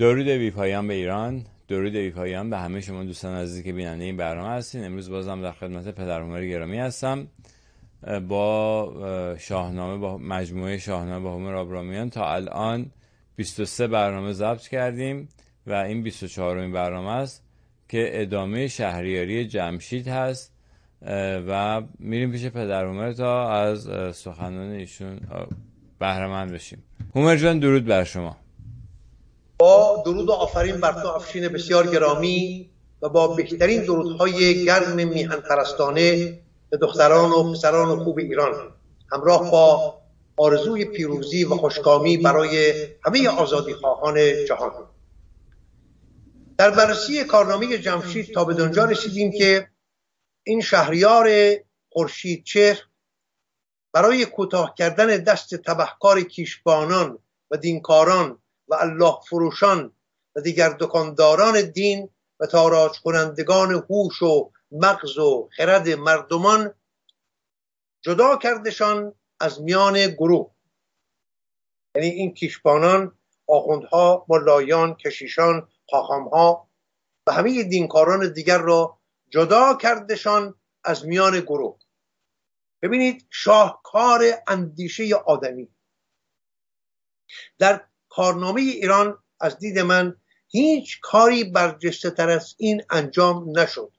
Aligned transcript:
درود 0.00 0.28
بیپایان 0.28 0.88
به 0.88 0.94
ایران 0.94 1.44
درود 1.68 1.92
بیپایان 1.92 2.50
به 2.50 2.58
همه 2.58 2.80
شما 2.80 3.04
دوستان 3.04 3.36
عزیزی 3.36 3.62
که 3.62 3.72
بیننده 3.72 4.04
این 4.04 4.16
برنامه 4.16 4.48
هستین. 4.48 4.84
امروز 4.84 5.10
بازم 5.10 5.42
در 5.42 5.52
خدمت 5.52 5.88
پدر 5.88 6.20
عمر 6.20 6.44
گرامی 6.44 6.78
هستم. 6.78 7.28
با 8.28 9.36
شاهنامه 9.38 9.96
با 9.96 10.18
مجموعه 10.18 10.78
شاهنامه 10.78 11.24
با 11.24 11.34
همر 11.34 11.54
آبرامیان 11.54 12.10
تا 12.10 12.34
الان 12.34 12.90
23 13.36 13.86
برنامه 13.86 14.32
ضبط 14.32 14.68
کردیم 14.68 15.28
و 15.66 15.72
این 15.72 16.02
24 16.02 16.58
این 16.58 16.72
برنامه 16.72 17.10
است 17.10 17.44
که 17.88 18.10
ادامه 18.22 18.68
شهریاری 18.68 19.46
جمشید 19.46 20.08
هست. 20.08 20.52
و 21.48 21.82
میریم 21.98 22.32
پیش 22.32 22.46
پدر 22.46 22.86
عمر 22.86 23.12
تا 23.12 23.50
از 23.52 23.88
سخنان 24.16 24.70
ایشون 24.70 25.20
بهره 25.98 26.46
بشیم. 26.46 26.82
هومر 27.14 27.36
جان 27.36 27.58
درود 27.58 27.84
بر 27.84 28.04
شما. 28.04 28.36
با 29.60 30.02
درود 30.04 30.28
و 30.28 30.32
آفرین 30.32 30.80
بر 30.80 30.92
تو 30.92 31.08
افشین 31.08 31.48
بسیار 31.48 31.86
گرامی 31.86 32.70
و 33.02 33.08
با 33.08 33.28
بهترین 33.28 33.84
درودهای 33.84 34.64
گرم 34.64 35.08
میهن 35.08 35.40
پرستانه 35.40 36.38
به 36.70 36.76
دختران 36.76 37.30
و 37.30 37.52
پسران 37.52 37.88
و 37.88 38.04
خوب 38.04 38.18
ایران. 38.18 38.72
همراه 39.12 39.50
با 39.50 40.00
آرزوی 40.36 40.84
پیروزی 40.84 41.44
و 41.44 41.48
خوشکامی 41.48 42.16
برای 42.16 42.72
همه 43.04 43.28
آزادی 43.28 43.74
خواهان 43.74 44.44
جهان. 44.48 44.72
در 46.58 46.70
بررسی 46.70 47.24
کارنامه 47.24 47.78
جمشید 47.78 48.34
تا 48.34 48.44
به 48.44 48.54
دنجا 48.54 48.84
رسیدیم 48.84 49.32
که 49.38 49.68
این 50.42 50.60
شهریار 50.60 51.28
خورشید 51.92 52.44
چهر 52.44 52.82
برای 53.92 54.26
کوتاه 54.26 54.74
کردن 54.78 55.06
دست 55.06 55.54
تبهکار 55.54 56.20
کیشبانان 56.20 57.18
و 57.50 57.56
دینکاران 57.56 58.38
و 58.70 58.74
الله 58.74 59.14
فروشان 59.28 59.92
و 60.36 60.40
دیگر 60.40 60.68
دکانداران 60.80 61.70
دین 61.70 62.10
و 62.40 62.46
تاراج 62.46 63.00
کنندگان 63.00 63.70
هوش 63.90 64.22
و 64.22 64.50
مغز 64.72 65.18
و 65.18 65.48
خرد 65.56 65.88
مردمان 65.88 66.74
جدا 68.02 68.36
کردشان 68.36 69.14
از 69.40 69.62
میان 69.62 70.06
گروه. 70.06 70.50
یعنی 71.94 72.08
این 72.08 72.34
کیشبانان 72.34 73.18
آخوندها 73.46 74.26
ملایان 74.28 74.94
کشیشان 74.94 75.68
خاخامها 75.90 76.68
و 77.26 77.32
همه 77.32 77.62
دینکاران 77.62 78.32
دیگر 78.32 78.58
را 78.58 78.98
جدا 79.30 79.74
کردشان 79.74 80.54
از 80.84 81.06
میان 81.06 81.40
گروه. 81.40 81.78
ببینید 82.82 83.26
شاهکار 83.30 84.22
اندیشه 84.46 85.14
آدمی. 85.14 85.68
در 87.58 87.89
کارنامه 88.10 88.60
ایران 88.60 89.18
از 89.40 89.58
دید 89.58 89.78
من 89.78 90.16
هیچ 90.48 91.00
کاری 91.00 91.44
برجسته 91.44 92.10
تر 92.10 92.28
از 92.28 92.54
این 92.58 92.82
انجام 92.90 93.58
نشد. 93.58 93.92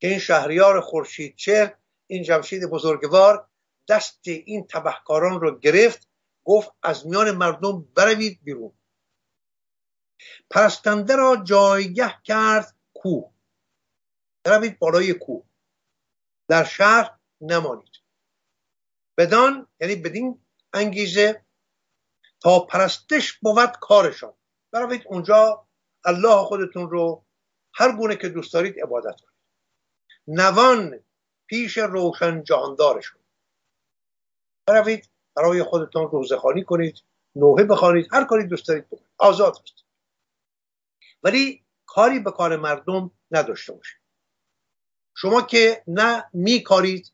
که 0.00 0.08
این 0.08 0.18
شهریار 0.18 0.80
خورشید 0.80 1.36
چه 1.36 1.76
این 2.06 2.22
جمشید 2.22 2.64
بزرگوار 2.64 3.46
دست 3.88 4.20
این 4.24 4.66
تبهکاران 4.66 5.40
رو 5.40 5.58
گرفت 5.58 6.08
گفت 6.44 6.70
از 6.82 7.06
میان 7.06 7.30
مردم 7.30 7.88
بروید 7.94 8.40
بیرون. 8.42 8.72
پرستنده 10.50 11.16
را 11.16 11.36
جایگه 11.44 12.14
کرد 12.24 12.76
کوه. 12.94 13.32
بروید 14.44 14.78
بالای 14.78 15.14
کوه. 15.14 15.44
در 16.48 16.64
شهر 16.64 17.18
نمانید. 17.40 17.90
بدان 19.18 19.66
یعنی 19.80 19.96
بدین 19.96 20.40
انگیزه 20.72 21.44
تا 22.40 22.60
پرستش 22.60 23.32
بود 23.32 23.70
کارشان. 23.80 24.34
بروید 24.72 25.02
اونجا 25.06 25.66
الله 26.04 26.36
خودتون 26.44 26.90
رو 26.90 27.24
هر 27.74 27.96
گونه 27.96 28.16
که 28.16 28.28
دوست 28.28 28.54
دارید 28.54 28.80
عبادت 28.82 29.20
کنید. 29.20 29.40
نوان 30.26 31.00
پیش 31.46 31.78
روشن 31.78 32.42
جهاندارشون 32.42 33.20
بروید 34.66 35.10
برای 35.36 35.62
خودتون 35.62 36.10
روزخانی 36.10 36.64
کنید 36.64 36.98
نوحه 37.36 37.64
بخوانید 37.64 38.08
هر 38.12 38.24
کاری 38.24 38.46
دوست 38.46 38.68
دارید 38.68 38.86
بکنید. 38.86 39.10
آزاد 39.18 39.56
هست 39.62 39.84
ولی 41.22 41.64
کاری 41.86 42.18
به 42.18 42.30
کار 42.30 42.56
مردم 42.56 43.10
نداشته 43.30 43.72
باشید. 43.72 44.00
شما 45.16 45.42
که 45.42 45.82
نه 45.86 46.24
میکارید 46.32 47.12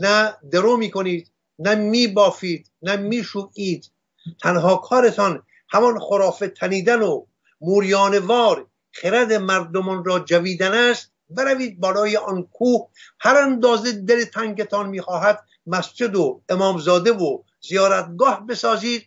نه 0.00 0.36
درو 0.52 0.76
می‌کنید 0.76 1.32
نه 1.58 1.74
میبافید 1.74 2.72
نه 2.82 2.96
میشویید 2.96 3.92
تنها 4.42 4.76
کارتان 4.76 5.42
همان 5.68 5.98
خرافه 5.98 6.48
تنیدن 6.48 7.02
و 7.02 7.26
موریانوار 7.60 8.66
خرد 8.92 9.32
مردمان 9.32 10.04
را 10.04 10.18
جویدن 10.18 10.74
است. 10.74 11.12
بروید 11.30 11.80
بالای 11.80 12.16
آن 12.16 12.42
کوه. 12.42 12.88
هر 13.20 13.36
اندازه 13.36 13.92
دل 13.92 14.24
تنگتان 14.24 14.88
می‌خواهد 14.88 15.44
مسجد 15.66 16.16
و 16.16 16.42
امامزاده 16.48 17.12
و 17.12 17.42
زیارتگاه 17.60 18.46
بسازید 18.46 19.06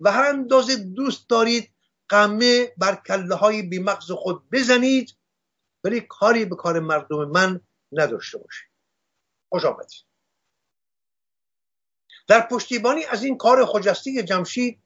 و 0.00 0.12
هر 0.12 0.26
اندازه 0.28 0.76
دوست 0.76 1.28
دارید 1.28 1.70
قمه 2.08 2.72
بر 2.76 2.94
کله 3.06 3.34
های 3.34 3.62
بیمغز 3.62 4.12
خود 4.12 4.50
بزنید 4.52 5.14
ولی 5.84 6.00
کاری 6.00 6.44
به 6.44 6.56
کار 6.56 6.80
مردم 6.80 7.24
من 7.24 7.60
نداشته 7.92 8.38
باشید. 8.38 8.68
خوش 9.48 9.64
آمدید. 9.64 10.13
در 12.26 12.40
پشتیبانی 12.40 13.04
از 13.04 13.24
این 13.24 13.36
کار 13.36 13.66
خجسته 13.66 14.22
جمشید 14.22 14.80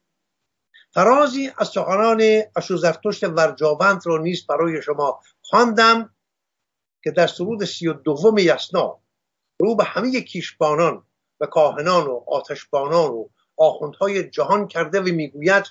فرازی 0.91 1.51
از 1.59 1.69
سخنان 1.69 2.23
اشوزرتشت 2.57 3.25
ورجاوند 3.25 4.03
را 4.05 4.19
نیست 4.19 4.47
برای 4.47 4.83
شما 4.83 5.21
خواندم 5.43 6.15
که 7.05 7.11
در 7.11 7.27
سرود 7.27 7.65
سی 7.65 7.89
و 7.89 7.93
دوم 7.93 8.39
یسنا 8.39 9.01
رو 9.61 9.77
به 9.77 9.85
همه 9.85 10.21
کیشبانان 10.21 11.05
و 11.41 11.47
کاهنان 11.47 12.07
و 12.07 12.25
آتشبانان 12.27 13.11
و 13.11 13.29
آخوندهای 13.57 14.31
جهان 14.31 14.69
کرده 14.69 15.01
و 15.01 15.05
می‌گوید 15.05 15.65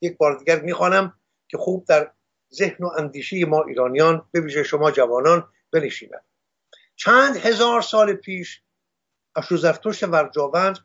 یک 0.00 0.16
بار 0.16 0.38
دیگر 0.38 0.60
می‌خوانم 0.60 1.18
که 1.48 1.58
خوب 1.58 1.84
در 1.84 2.12
ذهن 2.54 2.84
و 2.84 2.90
اندیشه 2.98 3.44
ما 3.44 3.62
ایرانیان 3.62 4.28
به 4.32 4.40
ویژه 4.40 4.62
شما 4.62 4.90
جوانان 4.90 5.48
بنشیند 5.72 6.24
چند 6.96 7.36
هزار 7.36 7.82
سال 7.82 8.12
پیش 8.12 8.62
اشوزرتشت 9.36 10.02
ورجاوند 10.02 10.78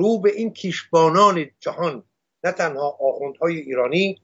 رو 0.00 0.18
به 0.20 0.32
این 0.32 0.52
کیشبانان 0.52 1.50
جهان 1.60 2.02
نه 2.44 2.52
تنها 2.52 2.98
آخوندهای 3.00 3.56
ایرانی 3.56 4.22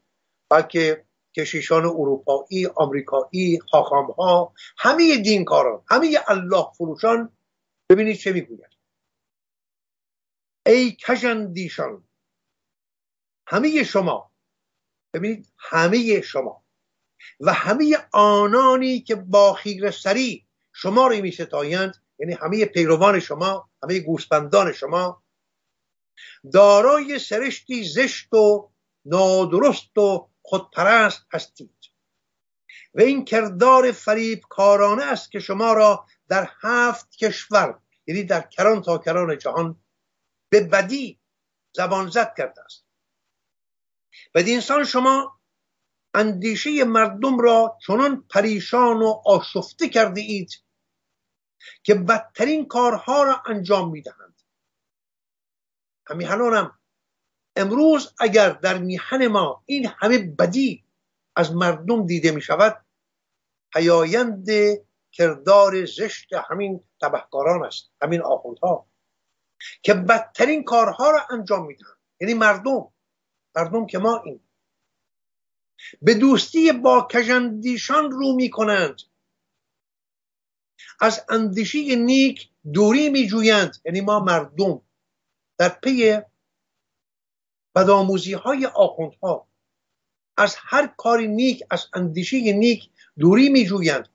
بلکه 0.51 1.05
کشیشان 1.37 1.85
اروپایی 1.85 2.67
آمریکایی 2.67 3.59
ها 4.19 4.55
همه 4.79 5.17
دینکاران 5.17 5.83
همه 5.89 6.19
الله 6.27 6.67
فروشان 6.79 7.33
ببینید 7.91 8.17
چه 8.17 8.33
می‌گوید 8.33 8.71
ای 10.67 10.97
کژندیشان 11.07 12.05
همه 13.47 13.85
شما 13.85 14.31
ببینید 15.15 15.53
همه 15.59 16.21
شما 16.21 16.65
و 17.41 17.53
همه 17.53 17.97
آنانی 18.13 19.01
که 19.01 19.15
با 19.15 19.53
خیر 19.53 19.91
سری 19.91 20.47
شما 20.73 21.07
رو 21.07 21.23
می 21.23 21.31
ستایند 21.31 21.95
یعنی 22.19 22.33
همه 22.33 22.65
پیروان 22.65 23.21
شما 23.21 23.71
همه 23.83 24.01
گوسپندان 24.01 24.73
شما 24.73 25.22
دارای 26.53 27.19
سرشتی 27.19 27.85
زشت 27.85 28.35
و 28.35 28.71
نادرست 29.05 29.99
و 29.99 30.31
خودپرست 30.43 31.27
هستید. 31.33 31.77
و 32.95 33.01
این 33.01 33.25
کردار 33.25 33.93
فریب 33.93 34.41
کارانه 34.49 35.05
است 35.05 35.31
که 35.31 35.39
شما 35.39 35.73
را 35.73 36.07
در 36.29 36.51
هفت 36.63 37.17
کشور 37.17 37.79
یعنی 38.07 38.25
در 38.25 38.41
کران 38.41 38.83
تا 38.83 38.99
کران 38.99 39.39
جهان 39.39 39.83
به 40.49 40.61
بدی 40.61 41.21
زبان 41.77 42.11
زد 42.11 42.35
کرده 42.37 42.65
است. 42.65 42.87
انسان 44.35 44.85
شما 44.85 45.41
اندیشه 46.15 46.85
مردم 46.85 47.39
را 47.39 47.79
چنان 47.87 48.27
پریشان 48.31 48.97
و 48.97 49.23
آشفته 49.27 49.89
کرده 49.89 50.21
اید 50.21 50.51
که 51.83 51.95
بدترین 51.95 52.69
کارها 52.69 53.23
را 53.23 53.43
انجام 53.47 53.91
می‌دهند. 53.91 54.32
همین 56.07 56.29
الانم 56.29 56.79
امروز 57.57 58.15
اگر 58.19 58.51
در 58.51 58.79
میهن 58.79 59.27
ما 59.27 59.63
این 59.67 59.87
همه 59.87 60.19
بدی 60.19 60.85
از 61.37 61.55
مردم 61.55 62.07
دیده 62.07 62.31
می 62.31 62.43
شود 62.43 62.85
پیایند 63.73 64.47
کردار 65.13 65.85
زشت 65.85 66.33
همین 66.51 66.85
تبهکاران 67.01 67.65
است 67.65 67.91
همین 68.03 68.23
آخوندها 68.23 68.87
که 69.83 69.95
بدترین 69.95 70.65
کارها 70.65 71.11
را 71.11 71.27
انجام 71.31 71.67
میدن. 71.67 71.87
یعنی 72.21 72.35
مردم 72.35 72.93
مردم 73.57 73.87
که 73.87 73.99
ما 73.99 74.23
این 74.25 74.41
به 76.03 76.15
دوستی 76.15 76.73
با 76.73 77.09
کژندیشان 77.11 78.11
رو 78.11 78.33
می 78.33 78.51
کنند 78.51 79.03
از 81.01 81.25
اندیشه 81.29 81.97
نیک 81.97 82.49
دوری 82.73 83.11
می 83.11 83.27
جویند 83.27 83.77
یعنی 83.85 84.01
ما 84.01 84.21
مردم. 84.21 84.83
در 85.63 85.69
پی 85.69 86.21
بدآموزی 87.75 88.33
های 88.33 88.67
آخوندها 88.67 89.49
از 90.37 90.57
هر 90.59 90.95
کاری 90.97 91.29
نیک 91.29 91.63
از 91.71 91.87
اندیشه 91.95 92.53
نیک 92.53 92.91
دوری 93.19 93.49
می 93.49 93.67
جویند 93.67 94.09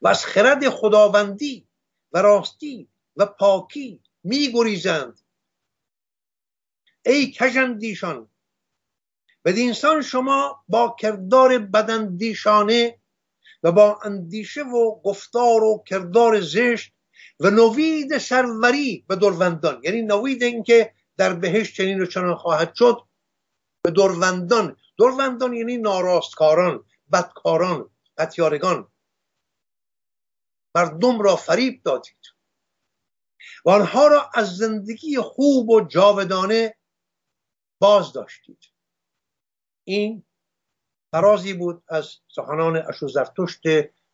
و 0.00 0.08
از 0.08 0.24
خرد 0.24 0.68
خداوندی 0.68 1.68
و 2.12 2.22
راستی 2.22 2.88
و 3.16 3.26
پاکی 3.26 4.02
می 4.22 4.52
گریزند 4.52 5.20
ای 7.06 7.30
کژندیشان 7.30 8.28
بدینسان 9.44 10.02
شما 10.02 10.64
با 10.68 10.96
کردار 10.98 11.58
بدندیشانه 11.58 12.98
و 13.62 13.72
با 13.72 14.00
اندیشه 14.04 14.62
و 14.62 15.00
گفتار 15.00 15.62
و 15.62 15.82
کردار 15.86 16.40
زشت 16.40 16.92
و 17.40 17.50
نوید 17.50 18.18
سروری 18.18 19.04
به 19.08 19.16
دروندان. 19.16 19.80
یعنی 19.84 20.02
نوید 20.02 20.42
اینکه 20.42 20.94
در 21.16 21.32
بهشت 21.34 21.76
چنین 21.76 22.02
و 22.02 22.06
چنان 22.06 22.34
خواهد 22.34 22.74
شد 22.74 23.00
به 23.82 23.90
دروندان. 23.90 24.76
دروندان 24.98 25.54
یعنی 25.54 25.76
ناراستکاران 25.76 26.84
بدکاران 27.12 27.90
پتیارگان 28.16 28.88
مردم 30.74 31.20
را 31.20 31.36
فریب 31.36 31.82
دادید. 31.82 32.26
و 33.64 33.70
آنها 33.70 34.06
را 34.06 34.30
از 34.34 34.56
زندگی 34.56 35.16
خوب 35.18 35.70
و 35.70 35.80
جاودانه 35.80 36.76
باز 37.80 38.12
داشتید 38.12 38.64
این 39.84 40.24
فرازی 41.12 41.54
بود 41.54 41.84
از 41.88 42.16
سخنان 42.28 42.76
اشو 42.76 43.08
زرتشت 43.08 43.62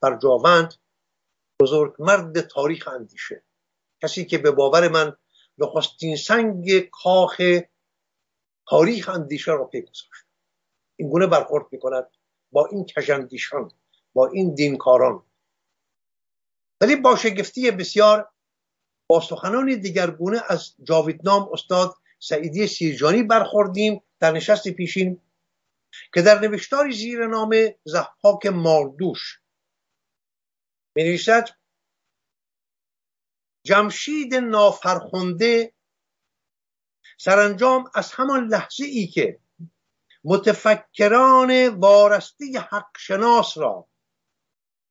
برجاوند. 0.01 0.75
بزرگ 0.75 0.86
مرد 1.99 2.41
تاریخ 2.41 2.89
اندیشه. 2.89 3.43
کسی 4.03 4.25
که 4.25 4.39
به 4.39 4.51
باور 4.51 4.89
من 4.89 5.17
نخستین 5.59 6.17
سنگ 6.17 6.81
کاخ 6.81 7.41
تاریخ 8.69 9.09
اندیشه 9.09 9.53
را 9.53 9.65
پی 9.65 9.81
گذاشت. 9.81 10.27
این 10.97 11.11
گونه 11.11 11.27
برخورد 11.27 11.67
می‌کند 11.73 12.07
با 12.53 12.67
این 12.67 12.85
کژندیشان 12.85 13.71
با 14.13 14.27
این 14.27 14.55
دینکاران. 14.55 15.23
ولی 16.81 16.97
با 16.97 17.17
شگفتی 17.17 17.71
بسیار 17.71 18.29
با 19.09 19.21
سخنان 19.21 19.81
دیگرگونه 19.81 20.43
از 20.49 20.75
جاویدنام 20.83 21.49
استاد 21.53 21.95
سعیدی 22.19 22.67
سیرجانی 22.67 23.23
برخوردیم 23.23 24.03
در 24.21 24.33
نشست 24.33 24.69
پیشین 24.69 25.21
که 26.15 26.23
در 26.23 26.41
نوشتاری 26.41 26.93
زیر 26.93 27.27
نام 27.27 27.55
زحاک 27.85 28.47
ماردوش 28.47 29.41
می 30.97 31.05
نویسد 31.05 31.49
جمشید 33.65 34.35
نافرخونده 34.35 35.73
سرانجام 37.19 37.91
از 37.95 38.13
همان 38.13 38.47
لحظه 38.49 38.85
ای 38.85 39.07
که 39.07 39.41
متفکران 40.25 41.69
وارسته 41.69 42.45
حق 42.71 42.99
شناس 42.99 43.59
را 43.59 43.89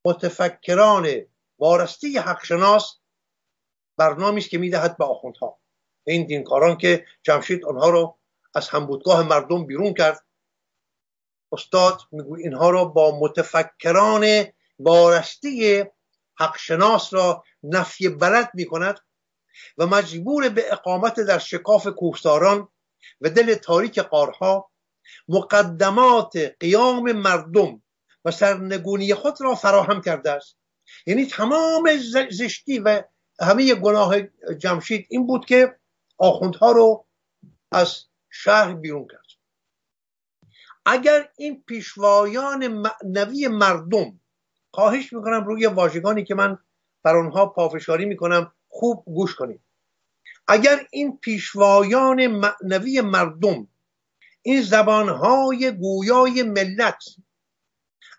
متفکران 0.04 1.26
وارسته 1.58 2.20
حق 2.20 2.44
شناس 2.44 2.98
برنامه 3.96 4.38
است 4.38 4.50
که 4.50 4.58
می‌دهد 4.58 4.96
به 4.96 5.04
آخوندها. 5.04 5.60
این 6.06 6.26
دینکاران 6.26 6.76
که 6.78 7.06
جمشید 7.22 7.64
آنها 7.64 7.90
را 7.90 8.18
از 8.54 8.68
همبودگاه 8.68 9.28
مردم 9.28 9.66
بیرون 9.66 9.94
کرد 9.94 10.24
استاد 11.52 12.00
میگوی 12.12 12.42
اینها 12.42 12.70
را 12.70 12.84
با 12.84 13.18
متفکران 13.20 14.44
وارسته 14.78 15.92
حق 16.38 16.56
شناس 16.56 17.14
را 17.14 17.44
نفی 17.62 18.08
بلد 18.08 18.50
می 18.54 18.64
کند 18.64 19.00
و 19.78 19.86
مجبور 19.86 20.48
به 20.48 20.72
اقامت 20.72 21.20
در 21.20 21.38
شکاف 21.38 21.86
کوهساران 21.86 22.68
و 23.20 23.30
دل 23.30 23.54
تاریک 23.54 23.98
قارها 23.98 24.70
مقدمات 25.28 26.36
قیام 26.60 27.12
مردم 27.12 27.82
و 28.24 28.30
سرنگونی 28.30 29.14
خود 29.14 29.40
را 29.40 29.54
فراهم 29.54 30.00
کرده 30.00 30.30
است. 30.30 30.58
یعنی 31.06 31.26
تمام 31.26 31.96
زشتی 32.30 32.78
و 32.78 33.02
همه 33.40 33.74
گناه 33.74 34.22
جمشید 34.58 35.06
این 35.10 35.26
بود 35.26 35.44
که 35.44 35.78
آخوندها 36.18 36.72
رو 36.72 37.06
از 37.72 38.04
شهر 38.30 38.74
بیرون 38.74 39.06
کرد. 39.06 39.26
اگر 40.86 41.28
این 41.36 41.64
پیشوایان 41.66 42.68
معنوی 42.68 43.48
مردم 43.48 44.20
خواهش 44.76 45.12
می‌کنم 45.12 45.44
روی 45.44 45.66
واژگانی 45.66 46.24
که 46.24 46.34
من 46.34 46.58
بر 47.02 47.16
آنها 47.16 47.46
پافشاری 47.46 48.04
می‌کنم 48.04 48.52
خوب 48.68 49.04
گوش 49.06 49.34
کنید. 49.34 49.60
اگر 50.48 50.86
این 50.90 51.16
پیشوایان 51.16 52.26
معنوی 52.26 53.00
مردم 53.00 53.68
این 54.42 54.62
زبانهای 54.62 55.70
گویای 55.70 56.42
ملت 56.42 57.04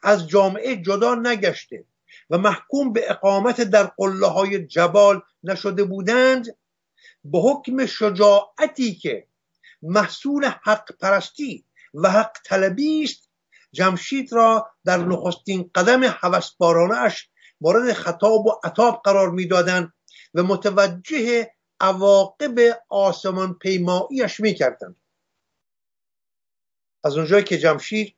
از 0.03 0.27
جامعه 0.27 0.75
جدا 0.75 1.15
نگشته 1.15 1.85
و 2.29 2.37
محکوم 2.37 2.93
به 2.93 3.11
اقامت 3.11 3.61
در 3.61 3.83
قله 3.83 4.27
های 4.27 4.65
جبال 4.65 5.21
نشده 5.43 5.83
بودند 5.83 6.45
به 7.23 7.39
حکم 7.39 7.85
شجاعتی 7.85 8.95
که 8.95 9.27
محصول 9.81 10.45
حق 10.63 10.91
پرستی 10.99 11.65
و 11.93 12.11
حق 12.11 12.31
طلبی 12.45 13.03
است 13.03 13.26
جمشید 13.71 14.33
را 14.33 14.71
در 14.85 14.97
نخستین 14.97 15.71
قدم 15.75 16.03
حوسبارانه 16.03 16.97
اش 16.97 17.29
مورد 17.61 17.93
خطاب 17.93 18.45
و 18.45 18.59
عطاب 18.63 19.01
قرار 19.03 19.31
می‌دادند 19.31 19.93
و 20.33 20.43
متوجه 20.43 21.51
عواقب 21.79 22.59
آسمان 22.89 23.53
پیماییش 23.53 24.39
می‌کردند. 24.39 24.95
از 27.03 27.17
اونجایی 27.17 27.43
که 27.43 27.57
جمشید 27.57 28.17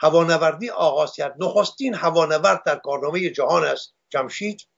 هوانوردی 0.00 0.70
آغاز 0.70 1.14
کرد 1.14 1.36
نخستین 1.38 1.94
هوانورد 1.94 2.64
در 2.64 2.76
کارنامه 2.76 3.30
جهان 3.30 3.64
است 3.64 3.94
جمشید 4.08 4.68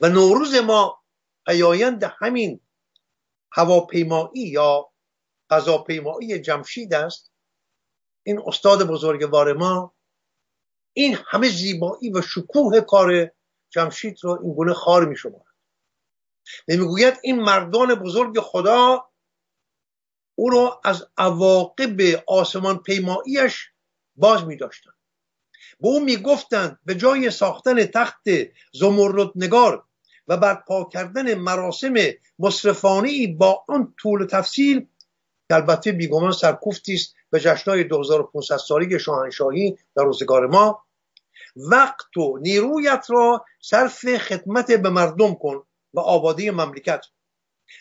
و 0.00 0.08
نوروز 0.08 0.54
ما 0.54 1.02
پیایند 1.46 2.04
همین 2.04 2.60
هواپیمایی 3.52 4.42
یا 4.42 4.92
فضاپیمایی 5.50 6.38
جمشید 6.40 6.94
است. 6.94 7.31
این 8.22 8.42
استاد 8.46 8.88
بزرگوار 8.88 9.52
ما 9.52 9.94
این 10.92 11.18
همه 11.26 11.48
زیبایی 11.48 12.12
و 12.12 12.22
شکوه 12.22 12.80
کار 12.80 13.30
جمشید 13.70 14.18
رو 14.22 14.38
این 14.42 14.54
گونه 14.54 14.72
خار 14.72 15.04
می 15.04 15.16
شمارد 15.16 15.54
می‌گوید 16.68 17.14
این 17.22 17.40
مردان 17.40 17.94
بزرگ 17.94 18.40
خدا 18.40 19.08
او 20.34 20.50
را 20.50 20.80
از 20.84 21.08
عواقب 21.16 22.00
آسمان 22.26 22.78
پیماییش 22.78 23.70
باز 24.16 24.44
می 24.44 24.56
داشتن 24.56 24.90
به 25.80 25.88
او 25.88 26.00
می 26.00 26.16
گفتند 26.16 26.78
به 26.84 26.94
جای 26.94 27.30
ساختن 27.30 27.84
تخت 27.86 28.22
نگار 29.36 29.84
و 30.28 30.36
برپا 30.36 30.84
کردن 30.84 31.34
مراسم 31.34 31.94
مصرفانه 32.38 33.36
با 33.36 33.64
آن 33.68 33.94
طول 33.98 34.26
تفصیل 34.26 34.86
که 35.52 35.56
البته 35.56 35.92
بیگمان 35.92 36.32
سرکوفتی 36.32 36.94
است 36.94 37.14
به 37.30 37.40
جشنهای 37.40 37.84
2500 37.84 38.56
سالی 38.56 38.98
شاهنشاهی 38.98 39.78
در 39.96 40.04
روزگار 40.04 40.46
ما. 40.46 40.84
وقت 41.56 42.16
و 42.16 42.38
نیرویت 42.38 43.06
را 43.08 43.44
صرف 43.62 44.16
خدمت 44.16 44.72
به 44.72 44.90
مردم 44.90 45.34
کن 45.34 45.62
و 45.94 46.00
آبادی 46.00 46.50
مملکت. 46.50 47.06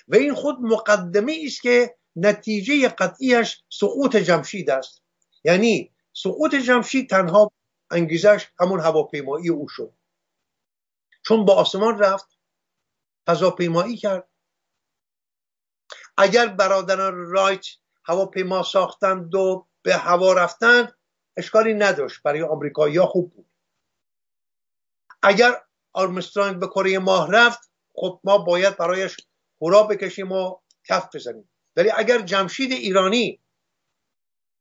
و 0.08 0.16
این 0.16 0.34
خود 0.34 0.56
مقدمه 0.62 1.38
است 1.46 1.62
که 1.62 1.96
نتیجه 2.16 2.90
قطعیش 2.90 3.64
سقوط 3.70 4.16
جمشید 4.16 4.70
است. 4.70 5.02
یعنی 5.44 5.92
سقوط 6.14 6.56
جمشید 6.56 7.10
تنها 7.10 7.52
انگیزش 7.92 8.48
همون 8.60 8.80
هواپیمایی 8.80 9.50
او 9.50 9.68
شد. 9.68 9.94
چون 11.26 11.46
با 11.46 11.56
آسمان 11.56 12.00
رفت 12.00 12.38
فضاپیمایی 13.28 13.98
کرد. 13.98 14.31
اگر 16.22 16.48
برادران 16.48 17.32
رایت 17.32 17.66
هواپیما 18.06 18.64
ساختند 18.64 19.36
و 19.36 19.68
به 19.82 19.96
هوا 19.96 20.34
رفتند 20.34 20.94
اشکالی 21.38 21.74
نداشت. 21.74 22.24
برای 22.24 22.42
آمریکایی 22.42 22.98
ها 22.98 23.06
خوب 23.06 23.34
بود. 23.34 23.46
اگر 25.24 25.62
آرمسترانگ 25.94 26.60
به 26.60 26.68
کره 26.68 27.00
ماه 27.00 27.32
رفت 27.32 27.72
خب 27.94 28.20
ما 28.24 28.38
باید 28.38 28.78
برایش 28.78 29.18
هورا 29.62 29.84
بکشیم 29.84 30.32
و 30.32 30.58
کف 30.88 31.16
بزنیم. 31.16 31.50
ولی 31.76 31.92
اگر 31.96 32.22
جمشید 32.22 32.72
ایرانی 32.72 33.40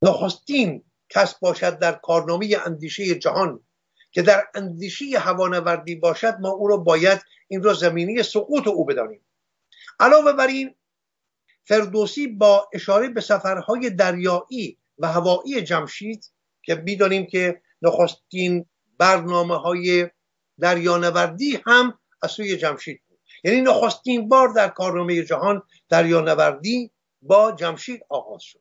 نخستین 0.03 0.85
کس 1.09 1.39
باشد 1.39 1.79
در 1.79 1.93
کارنامه 1.93 2.57
اندیشه 2.67 3.15
جهان 3.15 3.61
که 4.13 4.23
در 4.23 4.49
اندیشه 4.55 5.19
هوانوردی 5.19 5.95
باشد 5.95 6.37
ما 6.41 6.49
او 6.49 6.69
را 6.69 6.77
باید 6.77 7.23
این 7.49 7.63
را 7.63 7.75
زمینی 7.75 8.23
سقوط 8.23 8.69
او 8.69 8.85
بدانیم. 8.85 9.27
علاوه 10.01 10.33
بر 10.33 10.47
این 10.47 10.75
فردوسی 11.69 12.27
با 12.27 12.69
اشاره 12.73 13.09
به 13.09 13.21
سفرهای 13.21 13.91
دریایی 13.91 14.79
و 14.99 15.07
هوایی 15.07 15.63
جمشید 15.63 16.33
که 16.63 16.75
می‌دانیم 16.75 17.27
که 17.27 17.63
نخستین 17.83 18.67
برنامه 18.99 19.57
های 19.57 20.11
دریانوردی 20.61 21.59
هم 21.67 21.99
از 22.23 22.31
سوی 22.31 22.57
جمشید 22.57 23.01
بود. 23.09 23.19
یعنی 23.45 23.61
نخستین 23.61 24.29
بار 24.29 24.49
در 24.49 24.69
کارنامه 24.69 25.23
جهان 25.23 25.63
دریانوردی 25.89 26.93
با 27.23 27.53
جمشید 27.53 28.01
آغاز 28.09 28.43
شد. 28.43 28.61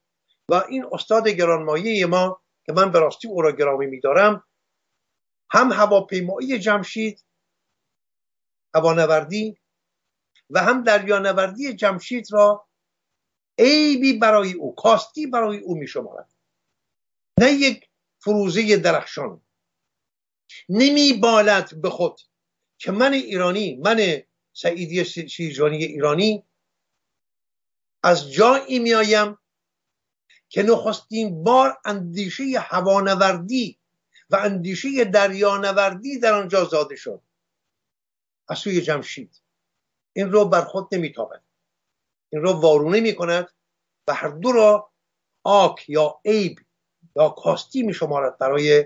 و 0.49 0.63
این 0.69 0.85
استاد 0.91 1.27
گرانمایه 1.27 2.05
ما 2.05 2.41
که 2.65 2.73
من 2.73 2.91
به 2.91 2.99
راستی 2.99 3.27
او 3.27 3.41
را 3.41 3.51
گرامی 3.51 3.85
میدارم 3.85 4.43
هم 5.51 5.71
هواپیمایی 5.71 6.59
جمشید 6.59 7.25
هوانوردی 8.75 9.57
و 10.49 10.59
هم 10.59 10.83
دریانوردی 10.83 11.73
جمشید 11.73 12.27
را 12.31 12.68
عیبی 13.59 14.13
برای 14.13 14.53
او 14.53 14.75
کاستی 14.75 15.27
برای 15.27 15.57
او 15.59 15.75
می 15.75 15.87
شمارد 15.87 16.33
نه 17.39 17.51
یک 17.51 17.89
فروزه 18.19 18.77
درخشان. 18.77 19.41
نمی 20.69 21.13
بالد 21.13 21.81
به 21.81 21.89
خود 21.89 22.19
که 22.77 22.91
من 22.91 23.13
ایرانی 23.13 23.75
من 23.75 24.23
سعیدی 24.53 25.05
شیرجانی 25.05 25.77
ایرانی 25.77 26.43
از 28.03 28.31
جایی 28.31 28.79
میآیم 28.79 29.37
که 30.49 30.63
نخستین 30.63 31.43
بار 31.43 31.77
اندیشه 31.85 32.43
هوانوردی 32.59 33.79
و 34.29 34.35
اندیشه 34.35 35.05
دریانوردی 35.05 36.19
در 36.19 36.33
آنجا 36.33 36.65
زاده 36.65 36.95
شد. 36.95 37.21
از 38.47 38.57
سوی 38.57 38.81
جمشید. 38.81 39.41
این 40.13 40.31
رو 40.31 40.45
بر 40.45 40.61
خود 40.61 40.95
نمیتابد. 40.95 41.43
این 42.29 42.41
رو 42.41 42.51
وارونه 42.51 42.99
می 42.99 43.15
کند 43.15 43.47
و 44.07 44.13
هر 44.13 44.29
دو 44.29 44.51
را 44.51 44.91
آک 45.43 45.89
یا 45.89 46.21
عیب 46.25 46.59
یا 47.15 47.29
کاستی 47.29 47.83
می 47.83 47.93
شمارد 47.93 48.37
برای 48.37 48.85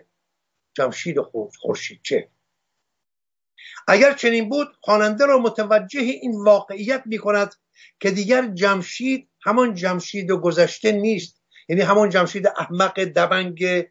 جمشید 0.74 1.18
خورشید 1.62 2.00
چه 2.04 2.30
اگر 3.88 4.14
چنین 4.14 4.50
بود 4.50 4.68
خواننده 4.82 5.26
را 5.26 5.38
متوجه 5.38 6.00
این 6.00 6.44
واقعیت 6.44 7.04
می 7.06 7.18
کند 7.18 7.56
که 8.00 8.12
دیگر 8.12 8.48
جمشید 8.48 9.30
همان 9.42 9.76
جمشید 9.76 10.32
گذشته 10.32 10.92
نیست. 10.92 11.42
یعنی 11.70 11.82
همان 11.82 12.10
جمشید 12.10 12.48
احمق 12.48 13.00
دبنگ 13.00 13.86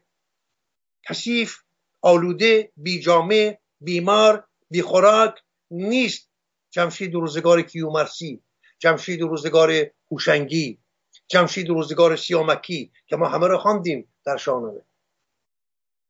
کثیف 1.09 1.57
آلوده 2.01 2.71
بیجامه 2.77 3.59
بیمار 3.81 4.47
بیخوراک 4.69 5.35
نیست. 5.71 6.29
جمشید 6.71 7.13
روزگار 7.13 7.61
کیومرسی. 7.61 8.43
جمشید 8.83 9.21
روزگار 9.21 9.71
هوشنگی 10.11 10.79
جمشید 11.27 11.69
روزگار 11.69 12.15
سیامکی 12.15 12.91
که 13.07 13.15
ما 13.15 13.27
همه 13.27 13.47
را 13.47 13.57
خواندیم 13.57 14.13
در 14.25 14.37
شاهنامه. 14.37 14.81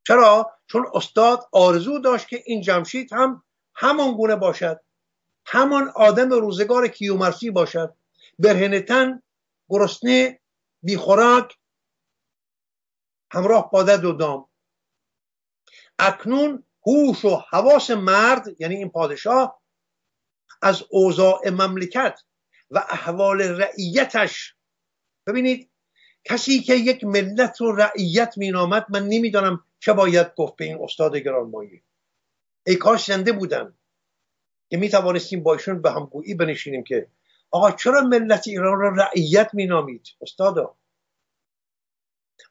چرا؟ 0.08 0.52
چون 0.68 0.86
استاد 0.94 1.50
آرزو 1.52 2.00
داشت 2.00 2.28
که 2.28 2.44
این 2.46 2.62
جمشید 2.62 3.14
هم 3.14 3.44
همان 3.76 4.12
گونه 4.12 4.36
باشد 4.36 4.80
همان 5.46 5.92
آدم 5.96 6.30
روزگار 6.30 6.88
کیومرسی 6.88 7.52
باشد. 7.52 7.96
برهنه 8.40 8.82
تن 8.82 9.22
گرسنه 9.70 10.40
بیخوراک 10.84 11.58
همراه 13.32 13.72
با 13.72 13.84
دد 13.84 14.06
و 14.06 14.14
دام. 14.14 14.50
اکنون 16.00 16.64
هوش 16.88 17.26
و 17.26 17.44
حواس 17.50 17.92
مرد 17.92 18.62
یعنی 18.62 18.76
این 18.76 18.90
پادشاه 18.90 19.62
از 20.62 20.84
اوضاع 20.90 21.50
مملکت 21.50 22.20
و 22.74 22.78
احوال 22.78 23.42
رعیتش. 23.42 24.56
ببینید 25.28 25.70
کسی 26.24 26.60
که 26.60 26.76
یک 26.76 27.04
ملت 27.04 27.62
رو 27.62 27.76
رعیت 27.76 28.38
مینامد 28.38 28.86
من 28.90 29.08
نمی‌دانم 29.08 29.64
چه 29.80 29.94
باید 29.94 30.36
گفت 30.36 30.56
به 30.56 30.66
این 30.66 30.78
استاد 30.82 31.16
گرانمایه. 31.16 31.82
ای 32.66 32.76
کاش 32.76 33.06
زنده 33.06 33.32
بودن. 33.32 33.74
که 34.70 34.78
می 34.78 34.90
توانستیم 34.90 35.44
با 35.44 35.54
ایشون 35.54 35.82
به 35.82 35.92
همگویی 35.92 36.34
بنشینیم 36.34 36.84
که 36.84 37.08
آقا 37.52 37.72
چرا 37.72 38.02
ملت 38.02 38.48
ایران 38.48 38.80
را 38.80 38.90
رعیت 38.90 39.50
مینامید؟ 39.54 40.08
استادا. 40.22 40.76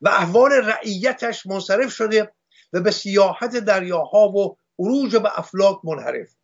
و 0.01 0.09
احوال 0.09 0.53
رعیتش 0.53 1.47
منصرف 1.47 1.93
شده 1.93 2.33
و 2.73 2.81
به 2.81 2.91
سیاحت 2.91 3.57
دریاها 3.57 4.29
و 4.29 4.57
عروج 4.79 5.17
به 5.17 5.39
افلاک 5.39 5.81
منحرف. 5.85 6.37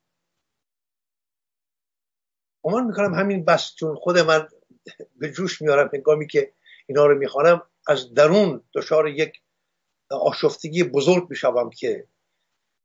گمان 2.68 2.84
می‌کنم 2.84 3.14
همین 3.14 3.44
بس 3.44 3.75
چون 3.75 3.94
خود 3.94 4.18
من 4.18 4.48
به 5.16 5.30
جوش 5.32 5.62
میارم 5.62 5.90
هنگامی 5.92 6.26
که 6.26 6.52
اینا 6.87 7.06
رو 7.06 7.18
می‌خوانم 7.18 7.62
از 7.87 8.14
درون 8.14 8.62
دچار 8.75 9.08
یک 9.08 9.40
آشفتگی 10.10 10.84
بزرگ 10.84 11.26
می‌شوم 11.30 11.70
که 11.70 12.06